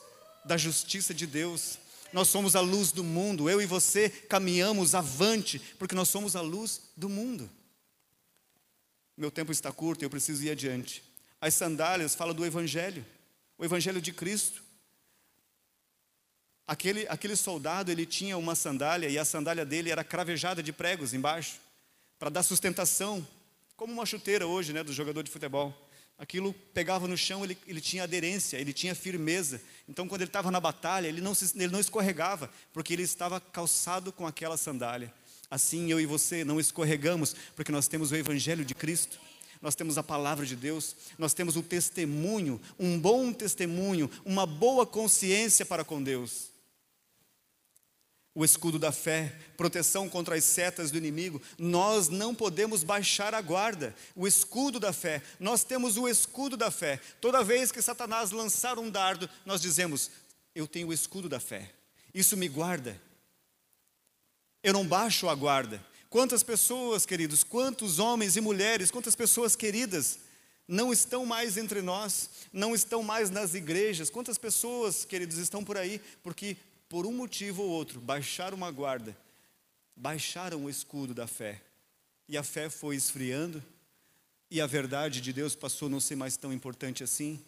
da 0.44 0.56
justiça 0.56 1.14
de 1.14 1.26
Deus. 1.28 1.78
Nós 2.12 2.28
somos 2.28 2.56
a 2.56 2.60
luz 2.60 2.92
do 2.92 3.04
mundo. 3.04 3.48
Eu 3.48 3.60
e 3.60 3.66
você 3.66 4.08
caminhamos 4.08 4.94
avante, 4.94 5.58
porque 5.78 5.94
nós 5.94 6.08
somos 6.08 6.34
a 6.34 6.40
luz 6.40 6.90
do 6.96 7.08
mundo. 7.08 7.50
Meu 9.16 9.30
tempo 9.30 9.50
está 9.50 9.72
curto, 9.72 10.02
eu 10.02 10.10
preciso 10.10 10.44
ir 10.44 10.50
adiante. 10.50 11.02
As 11.40 11.54
sandálias 11.54 12.14
falam 12.14 12.34
do 12.34 12.46
Evangelho, 12.46 13.04
o 13.56 13.64
Evangelho 13.64 14.00
de 14.00 14.12
Cristo. 14.12 14.62
Aquele, 16.66 17.06
aquele 17.08 17.34
soldado, 17.34 17.90
ele 17.90 18.04
tinha 18.04 18.36
uma 18.36 18.54
sandália 18.54 19.08
e 19.08 19.18
a 19.18 19.24
sandália 19.24 19.64
dele 19.64 19.90
era 19.90 20.04
cravejada 20.04 20.62
de 20.62 20.72
pregos 20.72 21.14
embaixo, 21.14 21.58
para 22.18 22.28
dar 22.28 22.42
sustentação, 22.42 23.26
como 23.76 23.92
uma 23.92 24.04
chuteira 24.04 24.46
hoje, 24.46 24.72
né, 24.72 24.82
do 24.82 24.92
jogador 24.92 25.22
de 25.22 25.30
futebol. 25.30 25.87
Aquilo 26.18 26.52
pegava 26.74 27.06
no 27.06 27.16
chão, 27.16 27.44
ele, 27.44 27.56
ele 27.66 27.80
tinha 27.80 28.02
aderência, 28.02 28.56
ele 28.56 28.72
tinha 28.72 28.94
firmeza. 28.94 29.60
Então, 29.88 30.08
quando 30.08 30.22
ele 30.22 30.28
estava 30.28 30.50
na 30.50 30.58
batalha, 30.58 31.06
ele 31.06 31.20
não, 31.20 31.32
se, 31.32 31.56
ele 31.56 31.72
não 31.72 31.78
escorregava, 31.78 32.50
porque 32.72 32.92
ele 32.92 33.04
estava 33.04 33.40
calçado 33.40 34.12
com 34.12 34.26
aquela 34.26 34.56
sandália. 34.56 35.14
Assim, 35.50 35.90
eu 35.90 36.00
e 36.00 36.06
você 36.06 36.44
não 36.44 36.58
escorregamos, 36.58 37.36
porque 37.54 37.70
nós 37.70 37.86
temos 37.86 38.10
o 38.10 38.16
Evangelho 38.16 38.64
de 38.64 38.74
Cristo, 38.74 39.20
nós 39.62 39.74
temos 39.74 39.96
a 39.96 40.02
palavra 40.02 40.44
de 40.44 40.56
Deus, 40.56 40.96
nós 41.16 41.32
temos 41.34 41.56
o 41.56 41.62
testemunho, 41.62 42.60
um 42.78 42.98
bom 42.98 43.32
testemunho, 43.32 44.10
uma 44.24 44.44
boa 44.44 44.84
consciência 44.84 45.64
para 45.64 45.84
com 45.84 46.02
Deus 46.02 46.57
o 48.38 48.44
escudo 48.44 48.78
da 48.78 48.92
fé, 48.92 49.34
proteção 49.56 50.08
contra 50.08 50.36
as 50.36 50.44
setas 50.44 50.92
do 50.92 50.96
inimigo. 50.96 51.42
Nós 51.58 52.08
não 52.08 52.32
podemos 52.32 52.84
baixar 52.84 53.34
a 53.34 53.40
guarda. 53.40 53.92
O 54.14 54.28
escudo 54.28 54.78
da 54.78 54.92
fé, 54.92 55.20
nós 55.40 55.64
temos 55.64 55.96
o 55.96 56.06
escudo 56.06 56.56
da 56.56 56.70
fé. 56.70 57.00
Toda 57.20 57.42
vez 57.42 57.72
que 57.72 57.82
Satanás 57.82 58.30
lançar 58.30 58.78
um 58.78 58.88
dardo, 58.88 59.28
nós 59.44 59.60
dizemos: 59.60 60.08
Eu 60.54 60.68
tenho 60.68 60.86
o 60.86 60.92
escudo 60.92 61.28
da 61.28 61.40
fé. 61.40 61.68
Isso 62.14 62.36
me 62.36 62.48
guarda. 62.48 63.02
Eu 64.62 64.72
não 64.72 64.86
baixo 64.86 65.28
a 65.28 65.34
guarda. 65.34 65.84
Quantas 66.08 66.44
pessoas, 66.44 67.04
queridos, 67.04 67.42
quantos 67.42 67.98
homens 67.98 68.36
e 68.36 68.40
mulheres, 68.40 68.88
quantas 68.88 69.16
pessoas 69.16 69.56
queridas 69.56 70.16
não 70.68 70.92
estão 70.92 71.26
mais 71.26 71.56
entre 71.56 71.82
nós, 71.82 72.28
não 72.52 72.74
estão 72.74 73.02
mais 73.02 73.30
nas 73.30 73.54
igrejas. 73.54 74.10
Quantas 74.10 74.38
pessoas, 74.38 75.04
queridos, 75.04 75.38
estão 75.38 75.64
por 75.64 75.76
aí 75.76 76.00
porque 76.22 76.56
por 76.88 77.06
um 77.06 77.12
motivo 77.12 77.62
ou 77.62 77.68
outro, 77.68 78.00
baixaram 78.00 78.56
uma 78.56 78.70
guarda, 78.70 79.16
baixaram 79.94 80.64
o 80.64 80.70
escudo 80.70 81.12
da 81.12 81.26
fé. 81.26 81.60
E 82.28 82.36
a 82.36 82.42
fé 82.42 82.70
foi 82.70 82.96
esfriando, 82.96 83.62
e 84.50 84.60
a 84.60 84.66
verdade 84.66 85.20
de 85.20 85.32
Deus 85.32 85.54
passou 85.54 85.86
a 85.88 85.90
não 85.90 86.00
ser 86.00 86.16
mais 86.16 86.36
tão 86.36 86.52
importante 86.52 87.04
assim. 87.04 87.42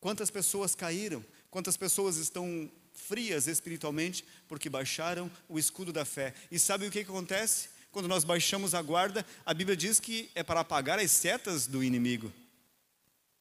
Quantas 0.00 0.30
pessoas 0.30 0.74
caíram? 0.74 1.24
Quantas 1.50 1.76
pessoas 1.76 2.16
estão 2.16 2.70
frias 2.92 3.46
espiritualmente 3.46 4.24
porque 4.48 4.68
baixaram 4.68 5.30
o 5.48 5.58
escudo 5.58 5.92
da 5.92 6.04
fé? 6.04 6.34
E 6.50 6.58
sabe 6.58 6.86
o 6.86 6.90
que, 6.90 7.04
que 7.04 7.10
acontece? 7.10 7.68
Quando 7.90 8.08
nós 8.08 8.24
baixamos 8.24 8.74
a 8.74 8.82
guarda, 8.82 9.24
a 9.46 9.54
Bíblia 9.54 9.76
diz 9.76 9.98
que 9.98 10.30
é 10.34 10.42
para 10.42 10.60
apagar 10.60 10.98
as 10.98 11.10
setas 11.10 11.66
do 11.66 11.82
inimigo. 11.82 12.32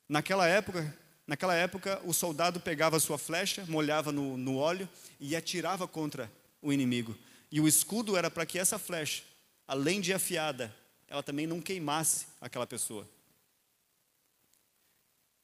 Naquela 0.07 0.47
época, 0.47 0.95
Naquela 1.28 1.53
época, 1.53 2.01
o 2.05 2.13
soldado 2.13 2.59
pegava 2.59 2.99
sua 3.01 3.17
flecha, 3.17 3.65
molhava 3.67 4.13
no, 4.13 4.38
no 4.38 4.55
óleo 4.55 4.88
e 5.19 5.36
atirava 5.36 5.86
contra 5.86 6.32
o 6.61 6.71
inimigo. 6.71 7.17
E 7.51 7.59
o 7.59 7.67
escudo 7.67 8.15
era 8.15 8.32
para 8.32 8.45
que 8.45 8.57
essa 8.57 8.80
flecha, 8.80 9.23
além 9.67 9.99
de 9.99 10.13
afiada, 10.13 10.73
ela 11.05 11.21
também 11.21 11.45
não 11.45 11.61
queimasse 11.61 12.28
aquela 12.39 12.65
pessoa. 12.65 13.07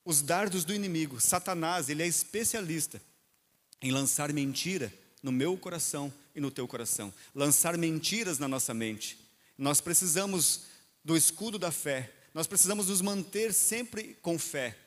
Os 0.05 0.21
dardos 0.21 0.63
do 0.63 0.73
inimigo, 0.73 1.19
Satanás, 1.19 1.89
ele 1.89 2.03
é 2.03 2.07
especialista 2.07 3.01
em 3.81 3.91
lançar 3.91 4.31
mentira 4.31 4.91
no 5.21 5.31
meu 5.31 5.57
coração 5.57 6.13
e 6.35 6.39
no 6.39 6.51
teu 6.51 6.67
coração, 6.67 7.13
lançar 7.35 7.77
mentiras 7.77 8.39
na 8.39 8.47
nossa 8.47 8.73
mente. 8.73 9.17
Nós 9.57 9.79
precisamos 9.79 10.63
do 11.03 11.15
escudo 11.15 11.59
da 11.59 11.71
fé, 11.71 12.11
nós 12.33 12.47
precisamos 12.47 12.87
nos 12.87 13.01
manter 13.01 13.53
sempre 13.53 14.17
com 14.21 14.39
fé, 14.39 14.77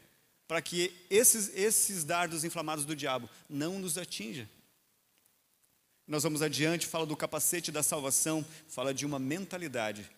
para 0.46 0.62
que 0.62 0.94
esses, 1.10 1.50
esses 1.54 2.04
dardos 2.04 2.44
inflamados 2.44 2.84
do 2.84 2.94
diabo 2.94 3.28
não 3.48 3.78
nos 3.78 3.98
atinjam. 3.98 4.48
Nós 6.06 6.22
vamos 6.22 6.40
adiante, 6.40 6.86
fala 6.86 7.04
do 7.04 7.16
capacete 7.16 7.72
da 7.72 7.82
salvação, 7.82 8.44
fala 8.68 8.94
de 8.94 9.04
uma 9.04 9.18
mentalidade. 9.18 10.08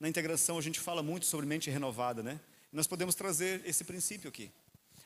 Na 0.00 0.08
integração 0.08 0.58
a 0.58 0.62
gente 0.62 0.80
fala 0.80 1.02
muito 1.02 1.24
sobre 1.26 1.46
mente 1.46 1.70
renovada, 1.70 2.22
né? 2.22 2.40
Nós 2.72 2.86
podemos 2.86 3.14
trazer 3.14 3.62
esse 3.64 3.84
princípio 3.84 4.28
aqui. 4.28 4.50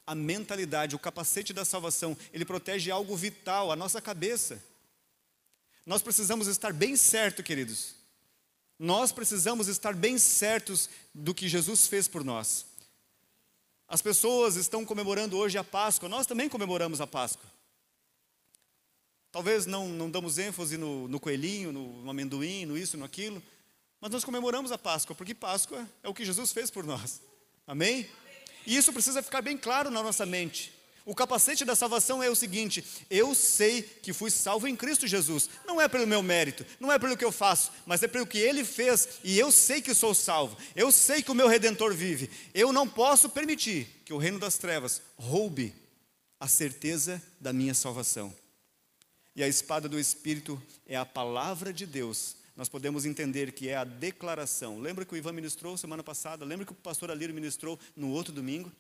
A 0.07 0.14
mentalidade, 0.14 0.97
o 0.97 0.99
capacete 0.99 1.53
da 1.53 1.64
salvação, 1.64 2.16
ele 2.33 2.45
protege 2.45 2.91
algo 2.91 3.14
vital, 3.14 3.70
a 3.70 3.76
nossa 3.76 4.01
cabeça. 4.01 4.61
Nós 5.85 6.01
precisamos 6.01 6.47
estar 6.47 6.72
bem 6.72 6.97
certo, 6.97 7.43
queridos. 7.43 7.95
Nós 8.78 9.12
precisamos 9.12 9.68
estar 9.68 9.95
bem 9.95 10.16
certos 10.16 10.89
do 11.14 11.35
que 11.35 11.49
Jesus 11.49 11.87
fez 11.87 12.09
por 12.09 12.24
nós. 12.24 12.64
As 13.91 14.01
pessoas 14.01 14.55
estão 14.55 14.84
comemorando 14.84 15.36
hoje 15.36 15.59
a 15.59 15.64
Páscoa, 15.64 16.09
nós 16.09 16.24
também 16.24 16.49
comemoramos 16.49 17.01
a 17.01 17.09
Páscoa. 17.09 17.51
Talvez 19.32 19.66
não, 19.66 19.88
não 19.88 20.09
damos 20.09 20.38
ênfase 20.38 20.76
no, 20.76 21.09
no 21.09 21.18
coelhinho, 21.18 21.72
no, 21.72 22.01
no 22.03 22.09
amendoim, 22.09 22.64
no 22.66 22.78
isso, 22.78 22.97
no 22.97 23.05
aquilo, 23.05 23.43
mas 24.01 24.12
nós 24.12 24.24
comemoramos 24.24 24.70
a 24.70 24.78
Páscoa, 24.78 25.16
porque 25.16 25.34
Páscoa 25.34 25.84
é 26.05 26.09
o 26.09 26.14
que 26.14 26.24
Jesus 26.24 26.53
fez 26.53 26.70
por 26.70 26.84
nós. 26.84 27.20
Amém? 27.66 28.09
E 28.64 28.76
isso 28.76 28.93
precisa 28.93 29.24
ficar 29.24 29.43
bem 29.43 29.59
claro 29.59 29.91
na 29.91 30.05
nossa 30.05 30.24
mente. 30.24 30.72
O 31.05 31.14
capacete 31.14 31.64
da 31.64 31.74
salvação 31.74 32.22
é 32.22 32.28
o 32.28 32.34
seguinte: 32.34 32.84
eu 33.09 33.34
sei 33.34 33.82
que 33.82 34.12
fui 34.12 34.30
salvo 34.30 34.68
em 34.68 34.76
Cristo 34.76 35.07
Jesus. 35.07 35.48
Não 35.66 35.80
é 35.80 35.88
pelo 35.88 36.07
meu 36.07 36.22
mérito, 36.22 36.64
não 36.78 36.92
é 36.92 36.98
pelo 36.98 37.16
que 37.16 37.24
eu 37.24 37.32
faço, 37.32 37.72
mas 37.86 38.03
é 38.03 38.09
pelo 38.09 38.26
que 38.26 38.38
Ele 38.38 38.64
fez. 38.64 39.20
E 39.24 39.38
eu 39.38 39.51
sei 39.51 39.80
que 39.80 39.94
sou 39.94 40.14
salvo. 40.14 40.57
Eu 40.76 40.92
sei 40.92 41.22
que 41.22 41.30
o 41.30 41.34
meu 41.34 41.48
Redentor 41.48 41.94
vive. 41.94 42.30
Eu 42.53 42.72
não 42.72 42.88
posso 42.88 43.28
permitir 43.28 43.86
que 44.05 44.12
o 44.12 44.18
reino 44.18 44.38
das 44.38 44.59
trevas 44.59 45.03
roube 45.16 45.74
a 46.38 46.48
certeza 46.48 47.22
da 47.40 47.53
minha 47.53 47.74
salvação. 47.74 48.34
E 49.34 49.42
a 49.42 49.48
espada 49.48 49.88
do 49.88 49.98
Espírito 49.98 50.61
é 50.86 50.96
a 50.96 51.07
palavra 51.07 51.72
de 51.72 51.86
Deus. 51.86 52.36
Nós 52.57 52.68
podemos 52.68 53.07
entender 53.07 53.53
que 53.53 53.68
é 53.68 53.76
a 53.76 53.84
declaração. 53.84 54.80
Lembra 54.80 55.05
que 55.05 55.14
o 55.14 55.16
Ivan 55.16 55.32
ministrou 55.32 55.76
semana 55.76 56.03
passada? 56.03 56.44
Lembra 56.44 56.66
que 56.66 56.72
o 56.72 56.74
pastor 56.74 57.11
Alírio 57.11 57.34
ministrou 57.34 57.78
no 57.96 58.11
outro 58.11 58.32
domingo? 58.32 58.70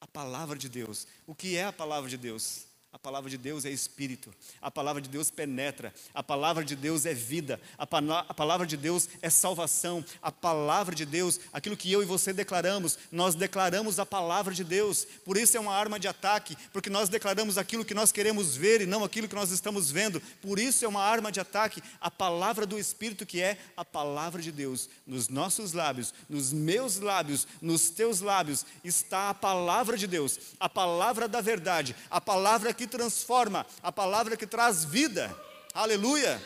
A 0.00 0.06
palavra 0.06 0.58
de 0.58 0.68
Deus. 0.68 1.06
O 1.26 1.34
que 1.34 1.56
é 1.56 1.64
a 1.64 1.72
palavra 1.72 2.08
de 2.08 2.16
Deus? 2.16 2.67
A 2.90 2.98
palavra 2.98 3.28
de 3.28 3.36
Deus 3.36 3.66
é 3.66 3.70
espírito, 3.70 4.34
a 4.62 4.70
palavra 4.70 5.02
de 5.02 5.10
Deus 5.10 5.30
penetra, 5.30 5.92
a 6.14 6.22
palavra 6.22 6.64
de 6.64 6.74
Deus 6.74 7.04
é 7.04 7.12
vida, 7.12 7.60
a, 7.76 7.82
a, 7.82 8.34
palavra 8.34 8.66
de 8.66 8.78
Deus 8.78 9.10
é 9.20 9.28
salvação, 9.28 10.02
a 10.22 10.32
palavra 10.32 10.94
de 10.94 11.04
Deus, 11.04 11.38
aquilo 11.52 11.76
que 11.76 11.92
eu 11.92 12.02
e 12.02 12.06
você 12.06 12.32
declaramos, 12.32 12.98
nós 13.12 13.34
declaramos 13.34 13.98
a 13.98 14.06
palavra 14.06 14.54
de 14.54 14.64
Deus, 14.64 15.06
por 15.22 15.36
isso 15.36 15.54
é 15.54 15.60
uma 15.60 15.74
arma 15.74 16.00
de 16.00 16.08
ataque, 16.08 16.56
porque 16.72 16.88
nós 16.88 17.10
declaramos 17.10 17.58
aquilo 17.58 17.84
que 17.84 17.92
nós 17.92 18.10
queremos 18.10 18.56
ver 18.56 18.80
e 18.80 18.86
não 18.86 19.04
aquilo 19.04 19.28
que 19.28 19.34
nós 19.34 19.50
estamos 19.50 19.90
vendo, 19.90 20.18
por 20.40 20.58
isso 20.58 20.82
é 20.82 20.88
uma 20.88 21.02
arma 21.02 21.30
de 21.30 21.40
ataque, 21.40 21.82
a 22.00 22.10
palavra 22.10 22.64
do 22.64 22.78
Espírito 22.78 23.26
que 23.26 23.42
é 23.42 23.58
a 23.76 23.84
palavra 23.84 24.40
de 24.40 24.50
Deus, 24.50 24.88
nos 25.06 25.28
nossos 25.28 25.74
lábios, 25.74 26.14
nos 26.26 26.54
meus 26.54 26.98
lábios, 26.98 27.46
nos 27.60 27.90
teus 27.90 28.22
lábios, 28.22 28.64
está 28.82 29.28
a 29.28 29.34
palavra 29.34 29.94
de 29.94 30.06
Deus, 30.06 30.40
a 30.58 30.70
palavra 30.70 31.28
da 31.28 31.42
verdade, 31.42 31.94
a 32.10 32.18
palavra 32.18 32.77
que 32.78 32.86
transforma, 32.86 33.66
a 33.82 33.90
palavra 33.90 34.36
que 34.36 34.46
traz 34.46 34.84
vida. 34.84 35.36
Aleluia! 35.74 36.40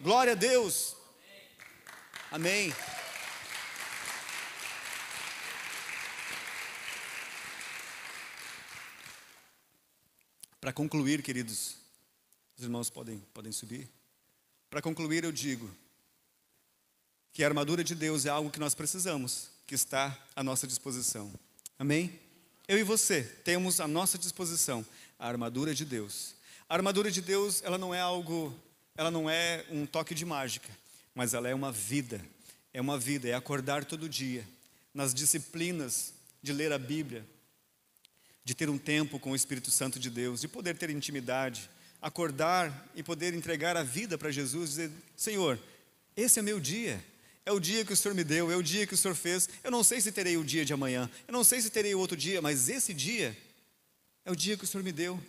Glória 0.00 0.32
a 0.32 0.34
Deus. 0.34 0.96
Amém. 2.32 2.74
Para 10.58 10.72
concluir, 10.72 11.22
queridos, 11.22 11.76
os 12.56 12.64
irmãos 12.64 12.88
podem, 12.88 13.18
podem 13.34 13.52
subir. 13.52 13.86
Para 14.70 14.80
concluir, 14.80 15.22
eu 15.22 15.30
digo 15.30 15.70
que 17.30 17.44
a 17.44 17.46
armadura 17.46 17.84
de 17.84 17.94
Deus 17.94 18.24
é 18.24 18.30
algo 18.30 18.50
que 18.50 18.58
nós 18.58 18.74
precisamos, 18.74 19.50
que 19.66 19.74
está 19.74 20.18
à 20.34 20.42
nossa 20.42 20.66
disposição. 20.66 21.30
Amém? 21.78 22.18
Eu 22.66 22.78
e 22.78 22.82
você 22.82 23.22
temos 23.22 23.78
à 23.78 23.86
nossa 23.86 24.16
disposição 24.16 24.84
a 25.18 25.28
armadura 25.28 25.74
de 25.74 25.84
Deus. 25.84 26.34
A 26.68 26.74
armadura 26.74 27.10
de 27.10 27.20
Deus, 27.20 27.62
ela 27.62 27.78
não 27.78 27.94
é 27.94 28.00
algo, 28.00 28.54
ela 28.96 29.10
não 29.10 29.28
é 29.28 29.64
um 29.70 29.86
toque 29.86 30.14
de 30.14 30.24
mágica, 30.24 30.68
mas 31.14 31.34
ela 31.34 31.48
é 31.48 31.54
uma 31.54 31.70
vida. 31.70 32.20
É 32.72 32.80
uma 32.80 32.98
vida, 32.98 33.28
é 33.28 33.34
acordar 33.34 33.84
todo 33.84 34.08
dia 34.08 34.44
nas 34.92 35.14
disciplinas 35.14 36.12
de 36.42 36.52
ler 36.52 36.72
a 36.72 36.78
Bíblia, 36.78 37.24
de 38.44 38.54
ter 38.54 38.68
um 38.68 38.76
tempo 38.76 39.18
com 39.18 39.30
o 39.30 39.36
Espírito 39.36 39.70
Santo 39.70 39.98
de 39.98 40.10
Deus, 40.10 40.40
de 40.40 40.48
poder 40.48 40.76
ter 40.76 40.90
intimidade, 40.90 41.70
acordar 42.02 42.88
e 42.94 43.02
poder 43.02 43.32
entregar 43.32 43.76
a 43.76 43.82
vida 43.82 44.18
para 44.18 44.30
Jesus, 44.30 44.70
dizer: 44.70 44.90
Senhor, 45.16 45.58
esse 46.16 46.38
é 46.38 46.42
meu 46.42 46.60
dia. 46.60 47.02
É 47.46 47.52
o 47.52 47.60
dia 47.60 47.84
que 47.84 47.92
o 47.92 47.96
Senhor 47.96 48.14
me 48.14 48.24
deu, 48.24 48.50
é 48.50 48.56
o 48.56 48.62
dia 48.62 48.86
que 48.86 48.94
o 48.94 48.96
Senhor 48.96 49.14
fez. 49.14 49.48
Eu 49.62 49.70
não 49.70 49.84
sei 49.84 50.00
se 50.00 50.10
terei 50.10 50.36
o 50.36 50.44
dia 50.44 50.64
de 50.64 50.72
amanhã, 50.72 51.10
eu 51.28 51.32
não 51.32 51.44
sei 51.44 51.60
se 51.60 51.70
terei 51.70 51.94
outro 51.94 52.16
dia, 52.16 52.40
mas 52.40 52.68
esse 52.68 52.92
dia 52.94 53.36
é 54.24 54.32
o 54.32 54.36
dia 54.36 54.56
que 54.56 54.64
o 54.64 54.66
Senhor 54.66 54.82
me 54.82 54.92
deu. 54.92 55.20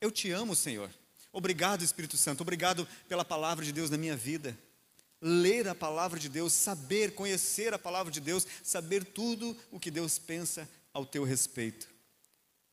Eu 0.00 0.10
te 0.10 0.30
amo, 0.30 0.56
Senhor. 0.56 0.90
Obrigado, 1.32 1.82
Espírito 1.82 2.16
Santo. 2.16 2.42
Obrigado 2.42 2.86
pela 3.08 3.24
palavra 3.24 3.64
de 3.64 3.72
Deus 3.72 3.90
na 3.90 3.96
minha 3.96 4.16
vida. 4.16 4.56
Ler 5.20 5.68
a 5.68 5.74
palavra 5.74 6.18
de 6.18 6.28
Deus, 6.28 6.52
saber, 6.52 7.14
conhecer 7.14 7.72
a 7.72 7.78
palavra 7.78 8.12
de 8.12 8.20
Deus, 8.20 8.46
saber 8.62 9.04
tudo 9.04 9.56
o 9.70 9.78
que 9.78 9.90
Deus 9.90 10.18
pensa 10.18 10.68
ao 10.92 11.06
teu 11.06 11.24
respeito. 11.24 11.88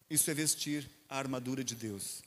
Isso 0.09 0.29
é 0.31 0.33
vestir 0.33 0.89
a 1.07 1.17
armadura 1.17 1.63
de 1.63 1.75
Deus. 1.75 2.23